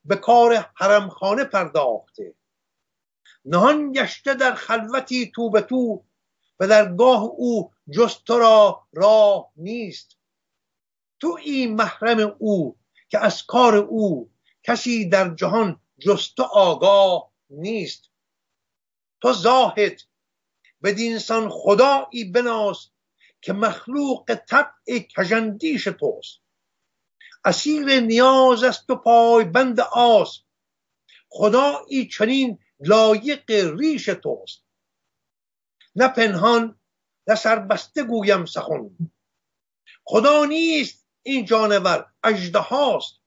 به 0.06 0.16
کار 0.16 0.70
حرمخانه 0.76 1.44
پرداخته. 1.44 2.36
نهان 3.46 3.92
گشته 3.92 4.34
در 4.34 4.54
خلوتی 4.54 5.32
تو 5.36 5.50
به 5.50 5.62
تو 5.62 6.06
و 6.60 6.68
در 6.68 6.96
گاه 6.96 7.24
او 7.24 7.72
جز 7.92 8.18
را 8.28 8.88
راه 8.94 9.52
نیست. 9.56 10.18
تو 11.20 11.38
این 11.44 11.76
محرم 11.76 12.36
او 12.40 12.78
که 13.10 13.20
از 13.20 13.46
کار 13.46 13.76
او 13.76 14.32
کسی 14.64 15.10
در 15.10 15.36
جهان 15.36 15.82
جز 16.00 16.34
تو 16.36 16.44
آگاه 16.44 17.32
نیست. 17.50 18.10
تو 19.22 19.34
زاهد 19.34 20.02
بدینسان 20.84 21.50
خدایی 21.50 22.26
بناس 22.26 22.90
که 23.42 23.54
مخلوق 23.54 24.36
طبع 24.48 25.00
کژندیش 25.16 25.84
توست. 25.84 26.45
اسیر 27.46 28.00
نیاز 28.00 28.64
است 28.64 28.90
و 28.90 28.96
پای 28.96 29.46
بند 29.46 29.80
آس. 29.80 30.44
خدایی 31.30 32.08
چنین 32.08 32.60
لایق 32.80 33.52
ریش 33.52 34.06
توست. 34.06 34.66
نه 35.96 36.08
پنهان 36.08 36.80
نه 37.28 37.36
سربسته 37.36 38.04
گویم 38.04 38.46
سخن. 38.46 38.90
خدا 40.04 40.46
نیست 40.46 41.08
این 41.24 41.46
جانور 41.46 42.14
اجده 42.24 42.60
هاست. 42.60 43.22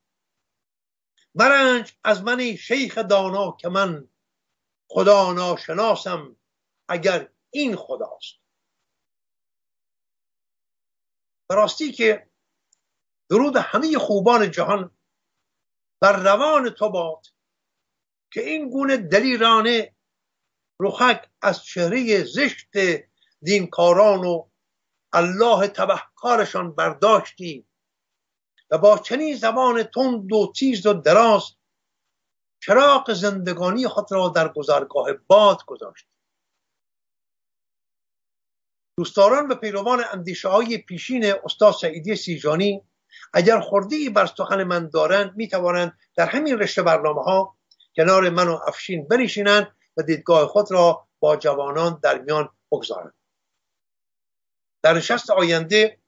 مرنج 1.35 1.93
از 2.05 2.23
من 2.23 2.57
شیخ 2.57 2.99
دانا 2.99 3.57
که 3.61 3.69
من 3.69 4.09
خدا 4.89 5.33
ناشناسم 5.33 6.37
اگر 6.89 7.33
این 7.51 7.77
خداست. 7.77 8.35
راستی 11.51 11.93
که 11.93 12.28
درود 13.31 13.57
همه 13.57 13.99
خوبان 13.99 14.51
جهان 14.51 14.91
بر 16.01 16.23
روان 16.23 16.71
تو 16.71 16.91
باد 16.91 17.27
که 18.33 18.41
این 18.41 18.71
گونه 18.71 18.97
دلیرانه 18.97 19.95
رخک 20.81 21.31
از 21.43 21.65
چهره 21.65 22.25
زشت 22.25 22.69
دینکاران 23.43 24.25
و 24.25 24.49
الله 25.13 25.69
تبهکارشان 25.69 26.75
برداشتی 26.75 27.67
و 28.71 28.79
با 28.79 28.99
چنین 28.99 29.37
زبان 29.37 29.83
تند 29.83 30.33
و 30.33 30.53
تیز 30.57 30.87
و 30.87 30.93
دراز 30.93 31.43
چراغ 32.63 33.13
زندگانی 33.13 33.89
خود 33.89 34.13
را 34.13 34.29
در 34.29 34.49
گذرگاه 34.49 35.13
باد 35.13 35.65
گذاشت 35.67 36.07
دوستداران 38.99 39.49
و 39.49 39.55
پیروان 39.55 40.05
اندیشه 40.13 40.49
های 40.49 40.79
پیشین 40.79 41.33
استاد 41.45 41.75
سعیدی 41.75 42.17
سیجانی 42.17 42.88
اگر 43.33 43.61
خورده 43.61 43.97
بر 44.11 44.27
سخن 44.27 44.65
من 44.65 44.89
دارند 44.89 45.33
می 45.37 45.49
توانند 45.49 45.99
در 46.17 46.27
همین 46.27 46.59
رشته 46.59 46.83
برنامه 46.83 47.23
ها 47.23 47.57
کنار 47.97 48.31
من 48.31 48.49
و 48.49 48.59
افشین 48.67 49.09
بنشینند 49.09 49.69
و 49.97 50.03
دیدگاه 50.03 50.47
خود 50.47 50.73
را 50.73 51.07
با 51.21 51.37
جوانان 51.37 52.01
در 52.03 52.19
میان 52.19 52.49
بگذارند. 52.73 53.15
در 54.83 54.95
نشست 54.95 55.31
آینده 55.31 55.99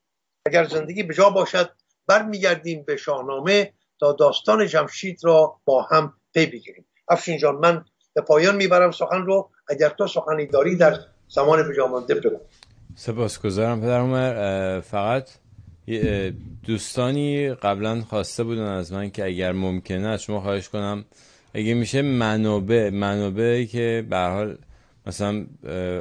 اگر 0.47 0.65
زندگی 0.65 1.03
به 1.03 1.15
جا 1.15 1.31
باشد 1.31 1.71
برمیگردیم 2.07 2.85
به 2.85 2.97
شاهنامه 2.97 3.73
تا 4.01 4.13
داستان 4.13 4.67
جمشید 4.67 5.25
را 5.25 5.61
با 5.65 5.83
هم 5.83 6.15
پی 6.35 6.47
بگیریم. 6.47 6.87
افشین 7.09 7.39
جان 7.39 7.55
من 7.55 7.85
به 8.15 8.23
پایان 8.23 8.57
می‌برم 8.57 8.91
سخن 8.91 9.23
رو. 9.23 9.51
اگر 9.69 9.89
تو 9.89 10.07
سخنی 10.07 10.47
داری 10.47 10.77
در 10.77 10.99
زمان 11.29 11.69
به 11.69 11.87
مانده 11.87 12.15
بگو 12.15 12.41
سپاسگزارم 12.97 13.81
پدر 13.81 14.01
عمر 14.01 14.81
فقط 14.81 15.31
دوستانی 16.67 17.55
قبلا 17.55 18.01
خواسته 18.01 18.45
بودن 18.45 18.63
از 18.63 18.93
من 18.93 19.11
که 19.11 19.25
اگر 19.25 19.53
ممکنه 19.53 20.09
از 20.09 20.23
شما 20.23 20.41
خواهش 20.41 20.69
کنم 20.69 21.05
اگه 21.55 21.75
میشه 21.75 22.03
منابع 22.03 22.91
منابعی 22.91 23.67
که 23.67 24.07
به 24.11 24.19
حال 24.19 24.59
مثلا 25.07 25.47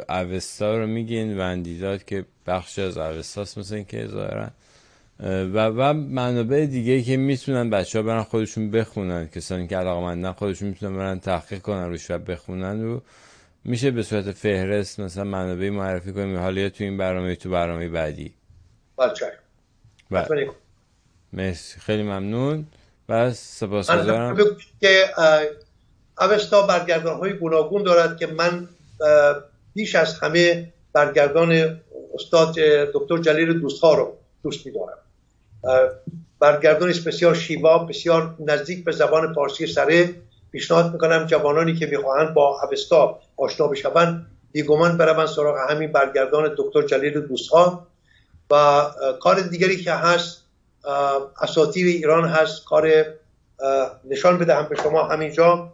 اوستا 0.09 0.77
رو 0.77 0.87
میگین 0.87 1.37
وندیداد 1.37 2.05
که 2.05 2.25
بخش 2.47 2.79
از 2.79 2.97
اوستاست 2.97 3.57
مثلا 3.57 3.83
که 3.83 4.07
ظاهرا 4.07 4.47
و 5.23 5.65
و 5.67 5.93
منابع 5.93 6.65
دیگه 6.65 7.01
که 7.01 7.17
می‌تونن 7.17 7.69
بچه 7.69 7.99
ها 7.99 8.05
برن 8.05 8.23
خودشون 8.23 8.71
بخونن 8.71 9.27
کسانی 9.27 9.67
که 9.67 9.77
علاقه 9.77 10.01
مندن 10.01 10.31
خودشون 10.31 10.69
می‌تونن 10.69 10.97
برن 10.97 11.19
تحقیق 11.19 11.61
کنن 11.61 11.89
روش 11.89 12.11
و 12.11 12.17
بخونن 12.17 12.81
رو. 12.81 13.01
میشه 13.65 13.91
به 13.91 14.03
صورت 14.03 14.31
فهرست 14.31 14.99
مثلا 14.99 15.23
منابع 15.23 15.69
معرفی 15.69 16.11
کنیم؟ 16.13 16.37
حالا 16.37 16.61
یا 16.61 16.69
تو 16.69 16.83
این 16.83 16.97
برنامه 16.97 17.35
تو 17.35 17.49
برنامه 17.49 17.89
بعدی؟ 17.89 18.33
بله. 20.11 20.49
مرسی. 21.33 21.79
خیلی 21.79 22.03
ممنون. 22.03 22.67
و 23.09 23.33
سپاسگزارم 23.33 24.37
که 24.81 25.05
اوستا 26.21 26.67
برگردان 26.67 27.19
های 27.19 27.33
گوناگون 27.33 27.83
دارد 27.83 28.17
که 28.17 28.27
من 28.27 28.67
بیش 29.73 29.95
از 29.95 30.19
همه 30.19 30.73
برگردان 30.93 31.79
استاد 32.13 32.55
دکتر 32.93 33.17
جلیل 33.17 33.59
دوستها 33.59 33.93
رو 33.93 34.17
دوست 34.43 34.65
میدارم. 34.65 34.97
برگردان 36.39 36.89
بسیار 36.89 37.35
شیوا 37.35 37.77
بسیار 37.77 38.35
نزدیک 38.39 38.83
به 38.83 38.91
زبان 38.91 39.33
پارسی 39.33 39.67
سره 39.67 40.15
پیشنهاد 40.51 40.93
می‌کنم 40.93 41.25
جوانانی 41.25 41.75
که 41.75 41.85
می‌خواهند 41.85 42.33
با 42.33 42.61
اوستا 42.71 43.19
آشنا 43.37 43.67
بشوند 43.67 44.25
بیگمان 44.51 44.97
بروند 44.97 45.27
سراغ 45.27 45.57
همین 45.69 45.91
برگردان 45.91 46.55
دکتر 46.57 46.81
جلیل 46.81 47.21
دوستها. 47.21 47.87
و 48.51 48.85
کار 49.21 49.41
دیگری 49.41 49.77
که 49.77 49.93
هست 49.93 50.43
اساتیر 51.41 51.87
ایران 51.87 52.29
هست 52.29 52.65
کار 52.65 53.05
نشان 54.05 54.37
بدهم 54.37 54.67
به 54.69 54.75
شما 54.75 55.03
همینجا. 55.03 55.73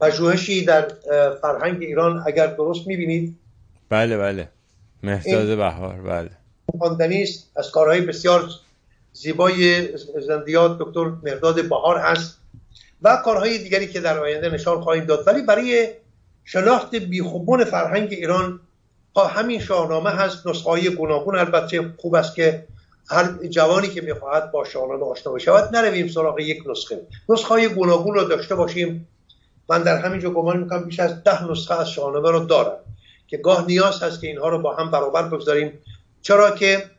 پژوهشی 0.00 0.64
در 0.64 0.92
فرهنگ 1.42 1.82
ایران 1.82 2.22
اگر 2.26 2.46
درست 2.46 2.86
می‌بینید. 2.86 3.38
بله 3.88 4.18
بله. 4.18 4.48
مهداد 5.02 5.56
بهار 5.56 5.94
بله. 5.94 6.30
خواندنی 6.78 7.22
است. 7.22 7.50
از 7.56 7.70
کارهای 7.70 8.00
بسیار 8.00 8.50
زیبای 9.12 9.88
زندیات 10.26 10.78
دکتر 10.78 11.12
مهداد 11.22 11.68
بهار 11.68 11.98
هست 11.98 12.38
و 13.02 13.22
کارهای 13.24 13.58
دیگری 13.58 13.86
که 13.86 14.00
در 14.00 14.18
آینده 14.18 14.48
نشان 14.50 14.80
خواهیم 14.80 15.04
داد. 15.04 15.28
ولی 15.28 15.42
برای 15.42 15.88
شناخت 16.44 16.94
بیخوبون 16.94 17.64
فرهنگ 17.64 18.12
ایران 18.12 18.60
همین 19.16 19.60
شاهنامه 19.60 20.10
هست. 20.10 20.46
نسخه 20.46 20.70
های 20.70 20.90
گوناگون 20.90 21.38
البته 21.38 21.94
خوب 21.98 22.14
است 22.14 22.34
که 22.34 22.66
هر 23.10 23.46
جوانی 23.46 23.88
که 23.88 24.00
می‌خواهد 24.00 24.52
با 24.52 24.64
شاهنامه 24.64 25.04
آشنا 25.04 25.32
بشود 25.32 25.76
نرویم 25.76 26.08
سراغ 26.08 26.40
یک 26.40 26.62
نسخه. 26.70 27.00
نسخه 27.28 27.48
های 27.48 27.68
گوناگون 27.68 28.14
رو 28.14 28.24
داشته 28.24 28.54
باشیم. 28.54 29.08
من 29.68 29.82
در 29.82 29.96
همینجا 29.96 30.30
گمان 30.30 30.56
می‌کنم 30.56 30.84
بیش 30.84 31.00
از 31.00 31.24
ده 31.24 31.50
نسخه 31.50 31.80
از 31.80 31.90
شاهنامه 31.90 32.30
رو 32.30 32.40
دارم 32.44 32.76
که 33.28 33.36
گاه 33.36 33.66
نیاز 33.66 34.02
هست 34.02 34.20
که 34.20 34.26
اینها 34.26 34.48
رو 34.48 34.58
با 34.58 34.74
هم 34.74 34.90
برابر 34.90 35.22
بگذاریم. 35.22 35.72
چرا 36.22 36.50
که 36.50 36.90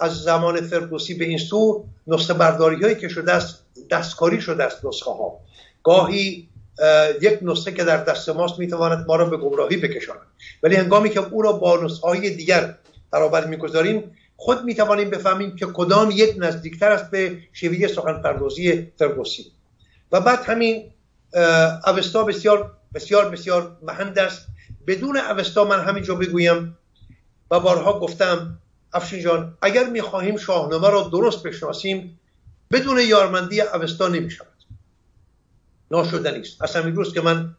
از 0.00 0.22
زمان 0.22 0.60
فردوسی 0.60 1.14
به 1.14 1.24
این 1.24 1.38
سو 1.38 1.84
نسخه 2.06 2.34
برداری 2.34 2.82
هایی 2.82 2.94
که 2.94 3.08
شده 3.08 3.32
است 3.32 3.64
دستکاری 3.90 4.40
شده 4.40 4.64
است 4.64 4.84
نسخه 4.84 5.10
ها 5.10 5.40
گاهی 5.82 6.48
یک 7.20 7.38
نسخه 7.42 7.72
که 7.72 7.84
در 7.84 8.04
دست 8.04 8.28
ماست 8.28 8.58
می‌تواند 8.58 9.06
ما 9.06 9.16
را 9.16 9.24
به 9.24 9.36
گمراهی 9.36 9.76
بکشاند. 9.76 10.20
ولی 10.62 10.76
هنگامی 10.76 11.10
که 11.10 11.20
او 11.20 11.42
را 11.42 11.52
با 11.52 11.76
نسخه 11.84 12.06
های 12.08 12.30
دیگر 12.30 12.74
برابر 13.10 13.46
می‌گذاریم 13.46 14.16
خود 14.36 14.64
می‌توانیم 14.64 15.10
بفهمیم 15.10 15.56
که 15.56 15.66
کدام 15.66 16.10
یک 16.10 16.34
نزدیکتر 16.38 16.90
است 16.90 17.10
به 17.10 17.38
شیوه 17.52 17.86
سخن 17.86 18.22
پردازی 18.22 18.92
فردوسی 18.98 19.46
و 20.12 20.20
بعد 20.20 20.42
همین 20.44 20.90
اوستا 21.86 22.24
بسیار 22.24 22.72
بسیار 22.94 23.28
بسیار 23.28 23.76
مهند 23.82 24.18
است 24.18 24.46
بدون 24.86 25.16
اوستا 25.16 25.64
من 25.64 25.80
همینجا 25.80 26.14
بگویم 26.14 26.78
و 27.50 27.60
بارها 27.60 28.00
گفتم 28.00 28.58
افشین 28.92 29.20
جان 29.20 29.58
اگر 29.62 29.90
می‌خواهیم 29.90 30.36
شاهنامه 30.36 30.90
را 30.90 31.08
درست 31.12 31.42
بشناسیم 31.42 32.20
بدون 32.72 32.98
یارمندی 32.98 33.60
اوستا 33.60 34.08
نمی‌شود. 34.08 34.57
ناشدنی 35.90 36.40
است 36.40 36.62
اصلا 36.62 36.82
امروز 36.82 37.14
که 37.14 37.20
من 37.20 37.54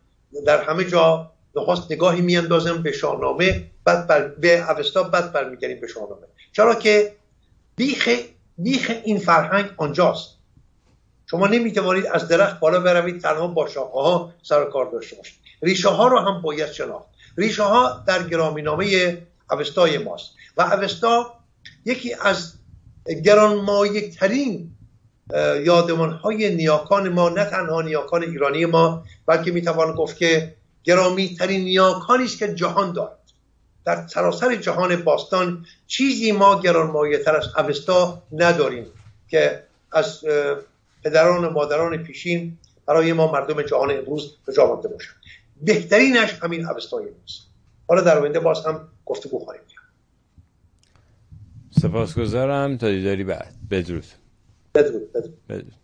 در 0.45 0.63
همه 0.63 0.83
جا 0.83 1.31
نخواست 1.55 1.91
نگاهی 1.91 2.21
میاندازم 2.21 2.83
به 2.83 2.91
شاهنامه 2.91 3.71
بعد 3.83 4.07
بر 4.07 4.27
به 4.27 4.71
اوستا 4.71 5.03
بعد 5.03 5.33
برمیگردیم 5.33 5.79
به 5.79 5.87
شاهنامه. 5.87 6.27
چرا 6.51 6.75
که 6.75 7.15
بیخ 7.75 8.09
بیخ 8.57 8.91
این 9.03 9.19
فرهنگ 9.19 9.69
آنجاست. 9.77 10.35
شما 11.25 11.47
نمی‌توانید 11.47 12.05
از 12.05 12.27
درخت 12.27 12.59
بالا 12.59 12.79
بروید 12.79 13.21
تنها 13.21 13.47
با 13.47 13.67
شاخه 13.67 13.93
ها 13.93 14.33
سر 14.43 14.65
کار 14.65 14.91
داشته 14.91 15.15
باشید. 15.15 15.39
ریشه 15.61 15.89
ها 15.89 16.07
رو 16.07 16.19
هم 16.19 16.41
باید 16.41 16.71
شناخت. 16.71 17.05
ریشه 17.37 17.63
ها 17.63 18.03
در 18.07 18.27
گرامینامه 18.27 19.17
اوستای 19.51 19.97
ماست. 19.97 20.31
و 20.57 20.61
اوستا 20.61 21.33
یکی 21.85 22.13
از 22.13 22.53
گرانمایه 23.25 24.11
ترین 24.11 24.71
یادمان 25.63 26.11
های 26.11 26.55
نیاکان 26.55 27.09
ما 27.09 27.29
نه 27.29 27.45
تنها 27.45 27.81
نیاکان 27.81 28.23
ایرانی 28.23 28.65
ما 28.65 29.03
بلکه 29.25 29.51
می‌توان 29.51 29.95
گفت 29.95 30.17
که 30.17 30.55
گرامی 30.83 31.35
ترین 31.35 31.61
نیاکانی 31.61 32.23
است 32.23 32.39
که 32.39 32.53
جهان 32.53 32.93
دارد. 32.93 33.19
در 33.85 34.07
سراسر 34.07 34.55
جهان 34.55 34.95
باستان 34.95 35.65
چیزی 35.87 36.31
ما 36.31 36.61
گرانمایه 36.61 37.17
تر 37.17 37.35
از 37.35 37.47
اوستا 37.57 38.23
نداریم 38.31 38.85
که 39.27 39.63
از 39.91 40.25
پدران 41.03 41.45
و 41.45 41.49
مادران 41.49 41.97
پیشین 41.97 42.57
برای 42.85 43.13
ما 43.13 43.31
مردم 43.31 43.61
جهان 43.61 43.91
امروز 43.91 44.37
به 44.45 44.53
جا 44.53 44.67
مانده 44.67 44.87
باشند. 44.87 45.15
بهترینش 45.61 46.33
همین 46.43 46.65
اوستای 46.65 47.03
ماست. 47.03 47.47
حالا 47.87 48.01
در 48.01 48.17
آینده 48.17 48.39
باز 48.39 48.65
هم 48.65 48.87
گفتگو 49.05 49.39
خواهیم 49.39 49.61
کرد. 49.69 49.83
سپاسگزارم. 51.81 52.77
تا 52.77 52.89
دیداری 52.89 53.23
بعد. 53.23 53.53
بدرود. 53.71 54.05
بدرود 54.75 55.11
بدرود, 55.13 55.47
بدرود. 55.49 55.78